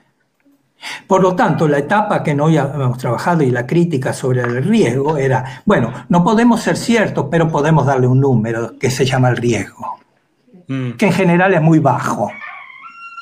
Por 1.08 1.22
lo 1.22 1.36
tanto, 1.36 1.68
la 1.68 1.80
etapa 1.80 2.22
que 2.22 2.36
no 2.36 2.50
hemos 2.50 2.98
trabajado 2.98 3.42
y 3.44 3.50
la 3.50 3.66
crítica 3.66 4.14
sobre 4.14 4.42
el 4.42 4.64
riesgo 4.64 5.18
era, 5.18 5.64
bueno, 5.66 5.92
no 6.10 6.24
podemos 6.24 6.62
ser 6.62 6.78
ciertos, 6.78 7.28
pero 7.32 7.50
podemos 7.50 7.86
darle 7.86 8.08
un 8.08 8.20
número 8.20 8.78
que 8.78 8.92
se 8.92 9.04
llama 9.04 9.30
el 9.30 9.38
riesgo, 9.38 10.00
mm. 10.68 10.92
que 10.92 11.08
en 11.08 11.14
general 11.14 11.54
es 11.56 11.62
muy 11.62 11.80
bajo. 11.80 12.32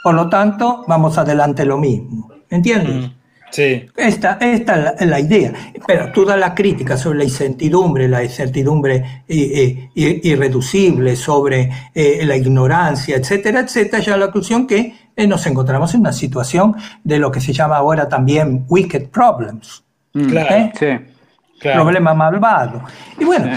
Por 0.03 0.15
lo 0.15 0.29
tanto, 0.29 0.83
vamos 0.87 1.17
adelante 1.17 1.65
lo 1.65 1.77
mismo. 1.77 2.29
¿Entiendes? 2.49 3.09
Mm, 3.09 3.14
sí. 3.55 3.85
Esta, 3.95 4.37
esta 4.41 4.95
es 4.99 5.07
la, 5.07 5.19
idea. 5.19 5.53
Pero 5.87 6.11
toda 6.11 6.35
la 6.37 6.53
crítica 6.53 6.97
sobre 6.97 7.19
la 7.19 7.23
incertidumbre, 7.23 8.07
la 8.07 8.23
incertidumbre 8.23 9.23
irreducible, 9.27 11.15
sobre 11.15 11.71
eh, 11.93 12.21
la 12.25 12.35
ignorancia, 12.35 13.15
etcétera, 13.15 13.61
etcétera, 13.61 14.03
ya 14.03 14.17
la 14.17 14.25
conclusión 14.25 14.67
que 14.67 14.93
eh, 15.15 15.27
nos 15.27 15.45
encontramos 15.47 15.93
en 15.93 16.01
una 16.01 16.13
situación 16.13 16.75
de 17.03 17.19
lo 17.19 17.31
que 17.31 17.39
se 17.39 17.53
llama 17.53 17.77
ahora 17.77 18.09
también 18.09 18.65
wicked 18.67 19.09
problems. 19.09 19.83
Mm. 20.13 20.29
Claro, 20.29 20.55
¿Eh? 20.55 20.71
sí. 20.79 21.69
Problema 21.73 22.13
malvado. 22.13 22.83
Y 23.17 23.23
bueno, 23.23 23.49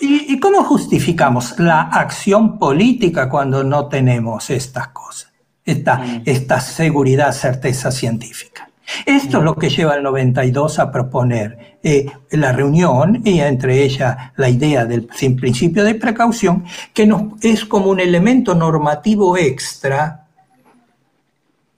¿y 0.00 0.38
cómo 0.38 0.62
justificamos 0.64 1.58
la 1.58 1.80
acción 1.80 2.58
política 2.58 3.28
cuando 3.28 3.64
no 3.64 3.88
tenemos 3.88 4.50
estas 4.50 4.88
cosas? 4.88 5.28
esta, 5.68 5.98
mm. 5.98 6.22
esta 6.24 6.60
seguridad, 6.60 7.32
certeza 7.32 7.90
científica. 7.90 8.67
Esto 9.04 9.38
es 9.38 9.44
lo 9.44 9.54
que 9.54 9.68
lleva 9.68 9.94
al 9.94 10.02
92 10.02 10.78
a 10.78 10.90
proponer 10.90 11.78
eh, 11.82 12.06
la 12.30 12.52
reunión 12.52 13.20
y 13.24 13.40
entre 13.40 13.82
ellas 13.82 14.16
la 14.36 14.48
idea 14.48 14.84
del 14.84 15.04
principio 15.04 15.84
de 15.84 15.94
precaución, 15.94 16.64
que 16.94 17.08
es 17.42 17.64
como 17.64 17.90
un 17.90 18.00
elemento 18.00 18.54
normativo 18.54 19.36
extra 19.36 20.24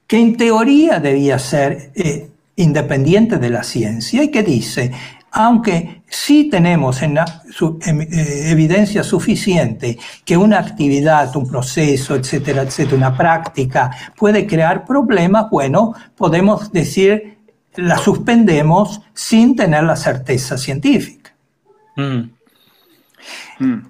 que 0.07 0.19
en 0.19 0.37
teoría 0.37 0.99
debía 0.99 1.39
ser 1.39 1.93
eh, 1.95 2.31
independiente 2.57 3.37
de 3.37 3.51
la 3.51 3.63
ciencia 3.63 4.23
y 4.25 4.29
que 4.29 4.43
dice, 4.43 4.91
aunque 5.33 6.03
sí 6.09 6.49
tenemos 6.51 7.03
en 7.03 7.19
eh, 7.19 8.51
evidencia 8.51 9.03
suficiente 9.03 9.99
que 10.25 10.37
una 10.37 10.59
actividad, 10.59 11.35
un 11.37 11.49
proceso, 11.49 12.17
etcétera, 12.17 12.63
etcétera, 12.63 12.97
una 12.97 13.17
práctica 13.17 13.91
puede 14.17 14.47
crear 14.47 14.85
problemas, 14.85 15.49
bueno, 15.51 15.95
podemos 16.17 16.73
decir, 16.73 17.39
la 17.77 17.97
suspendemos 17.97 19.01
sin 19.15 19.55
tener 19.55 19.85
la 19.85 19.97
certeza 19.97 20.59
científica. 20.59 21.33
Mm. 21.97 22.31
Mm. 23.61 23.87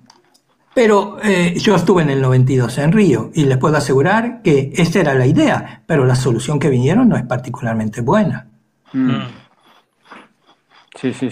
Pero 0.74 1.18
eh, 1.22 1.54
yo 1.58 1.74
estuve 1.74 2.02
en 2.02 2.10
el 2.10 2.20
92 2.20 2.78
en 2.78 2.92
Río 2.92 3.30
y 3.34 3.44
les 3.44 3.58
puedo 3.58 3.76
asegurar 3.76 4.40
que 4.42 4.72
esta 4.76 5.00
era 5.00 5.14
la 5.14 5.26
idea, 5.26 5.82
pero 5.86 6.04
la 6.04 6.14
solución 6.14 6.58
que 6.58 6.68
vinieron 6.68 7.08
no 7.08 7.16
es 7.16 7.24
particularmente 7.24 8.02
buena. 8.02 8.46
Mm. 8.92 9.39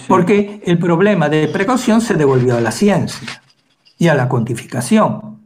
Porque 0.06 0.60
el 0.64 0.78
problema 0.78 1.28
de 1.28 1.48
precaución 1.48 2.00
se 2.00 2.14
devolvió 2.14 2.56
a 2.56 2.60
la 2.60 2.70
ciencia 2.70 3.42
y 3.98 4.08
a 4.08 4.14
la 4.14 4.28
cuantificación. 4.28 5.38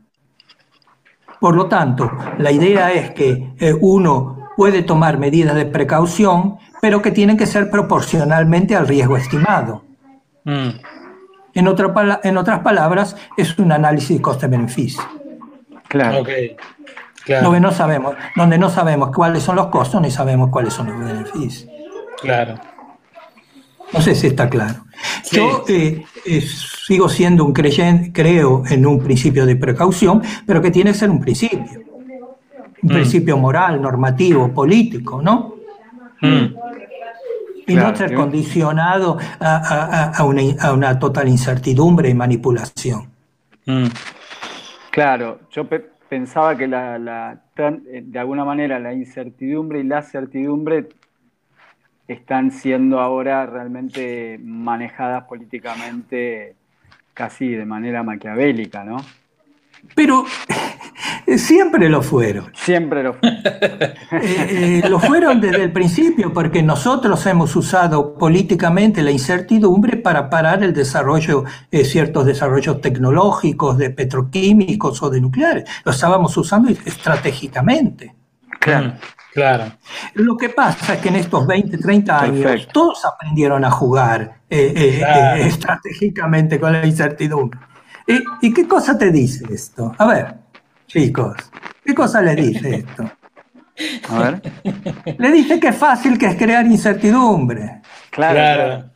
Por 1.40 1.56
lo 1.56 1.66
tanto, 1.66 2.10
la 2.38 2.52
idea 2.52 2.92
es 2.92 3.10
que 3.10 3.52
eh, 3.58 3.74
uno 3.80 4.50
puede 4.56 4.82
tomar 4.82 5.18
medidas 5.18 5.56
de 5.56 5.66
precaución, 5.66 6.58
pero 6.80 7.02
que 7.02 7.10
tienen 7.10 7.36
que 7.36 7.46
ser 7.46 7.68
proporcionalmente 7.70 8.76
al 8.76 8.86
riesgo 8.86 9.16
estimado. 9.16 9.82
Mm. 10.44 10.68
En, 11.54 11.66
en, 12.22 12.36
otras 12.36 12.60
palabras, 12.60 13.16
es 13.36 13.58
un 13.58 13.72
análisis 13.72 14.20
coste-beneficio. 14.20 15.02
Claro. 15.88 16.24
claro. 17.24 17.44
Donde 17.44 17.60
no 17.60 17.72
sabemos, 17.72 18.14
donde 18.36 18.56
no 18.56 18.70
sabemos 18.70 19.10
cuáles 19.14 19.42
son 19.42 19.56
los 19.56 19.66
costos 19.66 20.00
ni 20.00 20.10
sabemos 20.10 20.48
cuáles 20.50 20.72
son 20.72 20.88
los 20.88 21.12
beneficios. 21.12 21.68
Claro. 22.20 22.54
No 23.92 24.00
sé 24.00 24.14
si 24.14 24.28
está 24.28 24.48
claro. 24.48 24.84
Yo 25.30 25.64
eh, 25.68 26.04
eh, 26.24 26.40
sigo 26.40 27.08
siendo 27.08 27.44
un 27.44 27.52
creyente, 27.52 28.12
creo 28.12 28.62
en 28.68 28.86
un 28.86 29.00
principio 29.00 29.44
de 29.44 29.56
precaución, 29.56 30.22
pero 30.46 30.62
que 30.62 30.70
tiene 30.70 30.92
que 30.92 30.98
ser 30.98 31.10
un 31.10 31.20
principio. 31.20 31.82
Un 32.82 32.90
mm. 32.90 32.94
principio 32.94 33.36
moral, 33.36 33.80
normativo, 33.80 34.52
político, 34.52 35.20
¿no? 35.22 35.54
Mm. 36.20 36.54
Y 37.66 37.74
no 37.74 37.94
ser 37.94 38.14
condicionado 38.14 39.18
a, 39.40 40.24
una, 40.24 40.98
total 40.98 41.28
incertidumbre 41.28 42.08
y 42.08 42.14
manipulación. 42.14 43.08
Mm. 43.66 43.86
Claro, 44.90 45.40
yo 45.50 45.66
pensaba 46.08 46.56
que 46.56 46.66
la, 46.66 47.40
eh, 47.56 48.02
de 48.04 48.18
alguna 48.18 48.44
manera 48.44 48.78
la 48.78 48.92
incertidumbre 48.92 49.80
y 49.80 49.84
la 49.84 50.02
certidumbre 50.02 50.88
están 52.08 52.50
siendo 52.50 53.00
ahora 53.00 53.46
realmente 53.46 54.38
manejadas 54.42 55.24
políticamente 55.24 56.56
casi 57.14 57.48
de 57.50 57.64
manera 57.64 58.02
maquiavélica, 58.02 58.84
¿no? 58.84 58.96
Pero 59.94 60.24
siempre 61.36 61.88
lo 61.88 62.02
fueron. 62.02 62.50
Siempre 62.54 63.02
lo 63.02 63.14
fueron. 63.14 63.42
Eh, 64.12 64.82
eh, 64.84 64.88
lo 64.90 65.00
fueron 65.00 65.40
desde 65.40 65.64
el 65.64 65.72
principio 65.72 66.34
porque 66.34 66.62
nosotros 66.62 67.24
hemos 67.26 67.56
usado 67.56 68.14
políticamente 68.14 69.02
la 69.02 69.10
incertidumbre 69.10 69.96
para 69.96 70.28
parar 70.28 70.62
el 70.62 70.74
desarrollo, 70.74 71.44
eh, 71.70 71.84
ciertos 71.84 72.26
desarrollos 72.26 72.80
tecnológicos, 72.82 73.78
de 73.78 73.88
petroquímicos 73.88 75.02
o 75.02 75.08
de 75.08 75.20
nucleares. 75.22 75.64
Lo 75.84 75.92
estábamos 75.92 76.36
usando 76.36 76.70
estratégicamente. 76.70 78.14
Claro. 78.60 78.92
Claro. 79.32 79.72
Lo 80.14 80.36
que 80.36 80.50
pasa 80.50 80.94
es 80.94 81.00
que 81.00 81.08
en 81.08 81.16
estos 81.16 81.46
20, 81.46 81.78
30 81.78 82.22
años 82.22 82.68
todos 82.70 83.02
aprendieron 83.04 83.64
a 83.64 83.70
jugar 83.70 84.40
eh, 84.48 84.72
eh, 84.76 85.02
eh, 85.02 85.42
estratégicamente 85.46 86.60
con 86.60 86.72
la 86.72 86.84
incertidumbre. 86.84 87.58
¿Y, 88.42 88.52
qué 88.52 88.68
cosa 88.68 88.98
te 88.98 89.10
dice 89.10 89.46
esto? 89.50 89.94
A 89.96 90.06
ver, 90.06 90.34
chicos, 90.86 91.34
¿qué 91.84 91.94
cosa 91.94 92.20
le 92.20 92.34
dice 92.34 92.74
esto? 92.74 93.10
A 94.10 94.18
ver. 94.18 94.42
Le 95.18 95.32
dice 95.32 95.58
que 95.58 95.68
es 95.68 95.76
fácil 95.76 96.18
que 96.18 96.26
es 96.26 96.36
crear 96.36 96.66
incertidumbre. 96.66 97.80
Claro. 98.10 98.90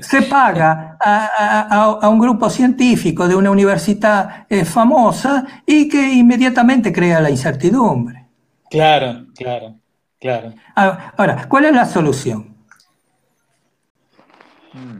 Se 0.00 0.22
paga 0.22 0.96
a, 1.00 2.08
un 2.08 2.18
grupo 2.18 2.48
científico 2.48 3.28
de 3.28 3.34
una 3.34 3.50
universidad 3.50 4.46
famosa 4.64 5.44
y 5.66 5.88
que 5.88 6.14
inmediatamente 6.14 6.92
crea 6.92 7.20
la 7.20 7.30
incertidumbre. 7.30 8.23
Claro, 8.74 9.26
claro, 9.36 9.76
claro. 10.18 10.52
Ahora, 10.74 11.46
¿cuál 11.48 11.66
es 11.66 11.72
la 11.72 11.84
solución? 11.84 12.56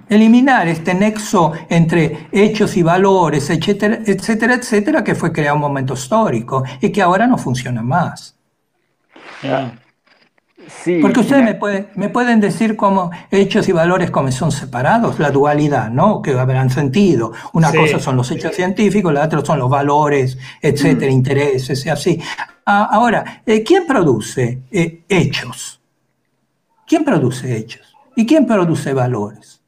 Eliminar 0.08 0.68
este 0.68 0.94
nexo 0.94 1.52
entre 1.68 2.28
hechos 2.30 2.76
y 2.76 2.84
valores, 2.84 3.50
etcétera, 3.50 3.98
etcétera, 4.06 4.54
etcétera, 4.54 5.02
que 5.02 5.16
fue 5.16 5.32
creado 5.32 5.56
un 5.56 5.62
momento 5.62 5.94
histórico 5.94 6.62
y 6.80 6.92
que 6.92 7.02
ahora 7.02 7.26
no 7.26 7.36
funciona 7.36 7.82
más. 7.82 8.36
Porque 11.00 11.20
ustedes 11.20 11.44
me, 11.44 11.54
pueden, 11.54 11.88
me 11.94 12.08
pueden 12.08 12.40
decir 12.40 12.76
cómo 12.76 13.10
hechos 13.30 13.68
y 13.68 13.72
valores 13.72 14.10
como 14.10 14.30
son 14.32 14.52
separados, 14.52 15.18
la 15.18 15.30
dualidad, 15.30 15.90
¿no? 15.90 16.22
Que 16.22 16.32
habrán 16.32 16.70
sentido. 16.70 17.32
Una 17.52 17.72
cosa 17.72 17.98
son 17.98 18.16
los 18.16 18.30
hechos 18.30 18.54
científicos, 18.54 19.12
la 19.12 19.24
otra 19.24 19.44
son 19.44 19.58
los 19.58 19.70
valores, 19.70 20.38
etcétera, 20.60 21.10
mm. 21.10 21.14
intereses 21.14 21.86
y 21.86 21.88
así. 21.88 22.20
Ah, 22.66 22.88
ahora, 22.92 23.42
eh, 23.44 23.62
¿quién 23.62 23.86
produce 23.86 24.62
eh, 24.70 25.04
hechos? 25.08 25.80
¿Quién 26.86 27.04
produce 27.04 27.56
hechos? 27.56 27.94
¿Y 28.16 28.26
quién 28.26 28.46
produce 28.46 28.92
valores? 28.92 29.62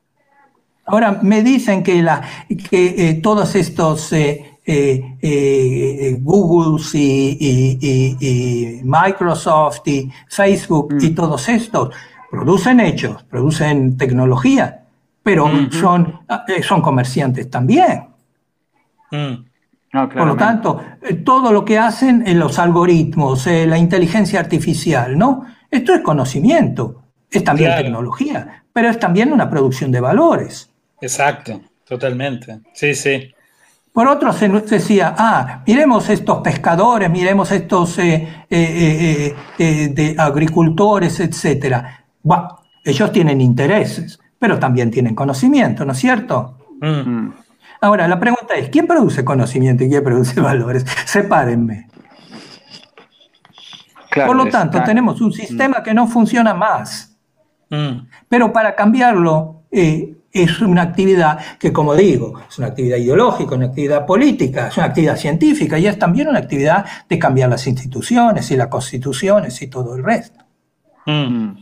Ahora, 0.86 1.18
me 1.22 1.42
dicen 1.42 1.82
que, 1.82 2.02
la, 2.02 2.22
que 2.70 3.08
eh, 3.08 3.14
todos 3.14 3.54
estos 3.56 4.12
eh, 4.68 5.16
eh, 5.22 6.18
Google 6.20 6.82
y, 6.92 8.80
Microsoft 8.82 9.86
y 9.86 10.10
Facebook 10.28 10.96
y 11.00 11.10
mm. 11.10 11.14
todos 11.14 11.48
estos 11.48 11.94
producen 12.28 12.80
hechos, 12.80 13.22
producen 13.22 13.96
tecnología, 13.96 14.82
pero 15.22 15.48
son, 15.70 16.20
eh, 16.48 16.64
son 16.64 16.82
comerciantes 16.82 17.48
también. 17.48 18.06
Mm. 19.12 19.34
Por 19.92 20.26
lo 20.26 20.36
tanto, 20.36 20.82
todo 21.24 21.52
lo 21.52 21.64
que 21.64 21.78
hacen 21.78 22.26
en 22.26 22.40
los 22.40 22.58
algoritmos, 22.58 23.46
la 23.46 23.78
inteligencia 23.78 24.40
artificial, 24.40 25.16
¿no? 25.16 25.46
Esto 25.70 25.94
es 25.94 26.00
conocimiento. 26.00 27.04
Es 27.30 27.44
también 27.44 27.76
tecnología, 27.76 28.64
pero 28.72 28.88
es 28.88 28.98
también 28.98 29.32
una 29.32 29.48
producción 29.48 29.92
de 29.92 30.00
valores. 30.00 30.70
Exacto, 31.00 31.60
totalmente. 31.86 32.60
Sí, 32.72 32.94
sí. 32.94 33.32
Por 33.96 34.08
otro 34.08 34.30
se 34.30 34.50
decía, 34.50 35.14
ah, 35.16 35.62
miremos 35.66 36.10
estos 36.10 36.42
pescadores, 36.42 37.10
miremos 37.10 37.50
estos 37.50 37.98
eh, 37.98 38.44
eh, 38.50 39.34
eh, 39.58 39.88
de 39.88 40.14
agricultores, 40.18 41.18
etc. 41.18 41.82
ellos 42.84 43.10
tienen 43.10 43.40
intereses, 43.40 44.20
pero 44.38 44.58
también 44.58 44.90
tienen 44.90 45.14
conocimiento, 45.14 45.86
¿no 45.86 45.92
es 45.92 45.98
cierto? 45.98 46.58
Mm. 46.82 46.88
Mm. 46.88 47.34
Ahora, 47.80 48.06
la 48.06 48.20
pregunta 48.20 48.54
es, 48.56 48.68
¿quién 48.68 48.86
produce 48.86 49.24
conocimiento 49.24 49.82
y 49.84 49.88
quién 49.88 50.04
produce 50.04 50.38
valores? 50.42 50.84
Sepárenme. 51.06 51.88
Por 54.14 54.36
lo 54.36 54.44
tanto, 54.48 54.82
tenemos 54.82 55.22
un 55.22 55.32
sistema 55.32 55.82
que 55.82 55.94
no 55.94 56.06
funciona 56.06 56.52
más. 56.52 57.16
Mm. 57.70 58.08
Pero 58.28 58.52
para 58.52 58.74
cambiarlo, 58.74 59.62
es 60.42 60.60
una 60.60 60.82
actividad 60.82 61.38
que, 61.58 61.72
como 61.72 61.94
digo, 61.94 62.40
es 62.48 62.58
una 62.58 62.68
actividad 62.68 62.96
ideológica, 62.96 63.54
una 63.54 63.66
actividad 63.66 64.06
política, 64.06 64.68
es 64.68 64.76
una 64.76 64.86
actividad 64.86 65.16
científica 65.16 65.78
y 65.78 65.86
es 65.86 65.98
también 65.98 66.28
una 66.28 66.38
actividad 66.38 66.84
de 67.08 67.18
cambiar 67.18 67.50
las 67.50 67.66
instituciones 67.66 68.50
y 68.50 68.56
las 68.56 68.68
constituciones 68.68 69.60
y 69.62 69.68
todo 69.68 69.94
el 69.96 70.04
resto. 70.04 70.44
Mm. 71.06 71.52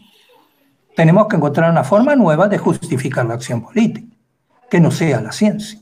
Tenemos 0.97 1.27
que 1.27 1.37
encontrar 1.37 1.71
una 1.71 1.85
forma 1.85 2.15
nueva 2.15 2.49
de 2.49 2.59
justificar 2.59 3.27
la 3.27 3.35
acción 3.35 3.63
política, 3.63 4.17
que 4.71 4.81
no 4.81 4.91
sea 4.91 5.21
la 5.21 5.33
ciencia. 5.33 5.81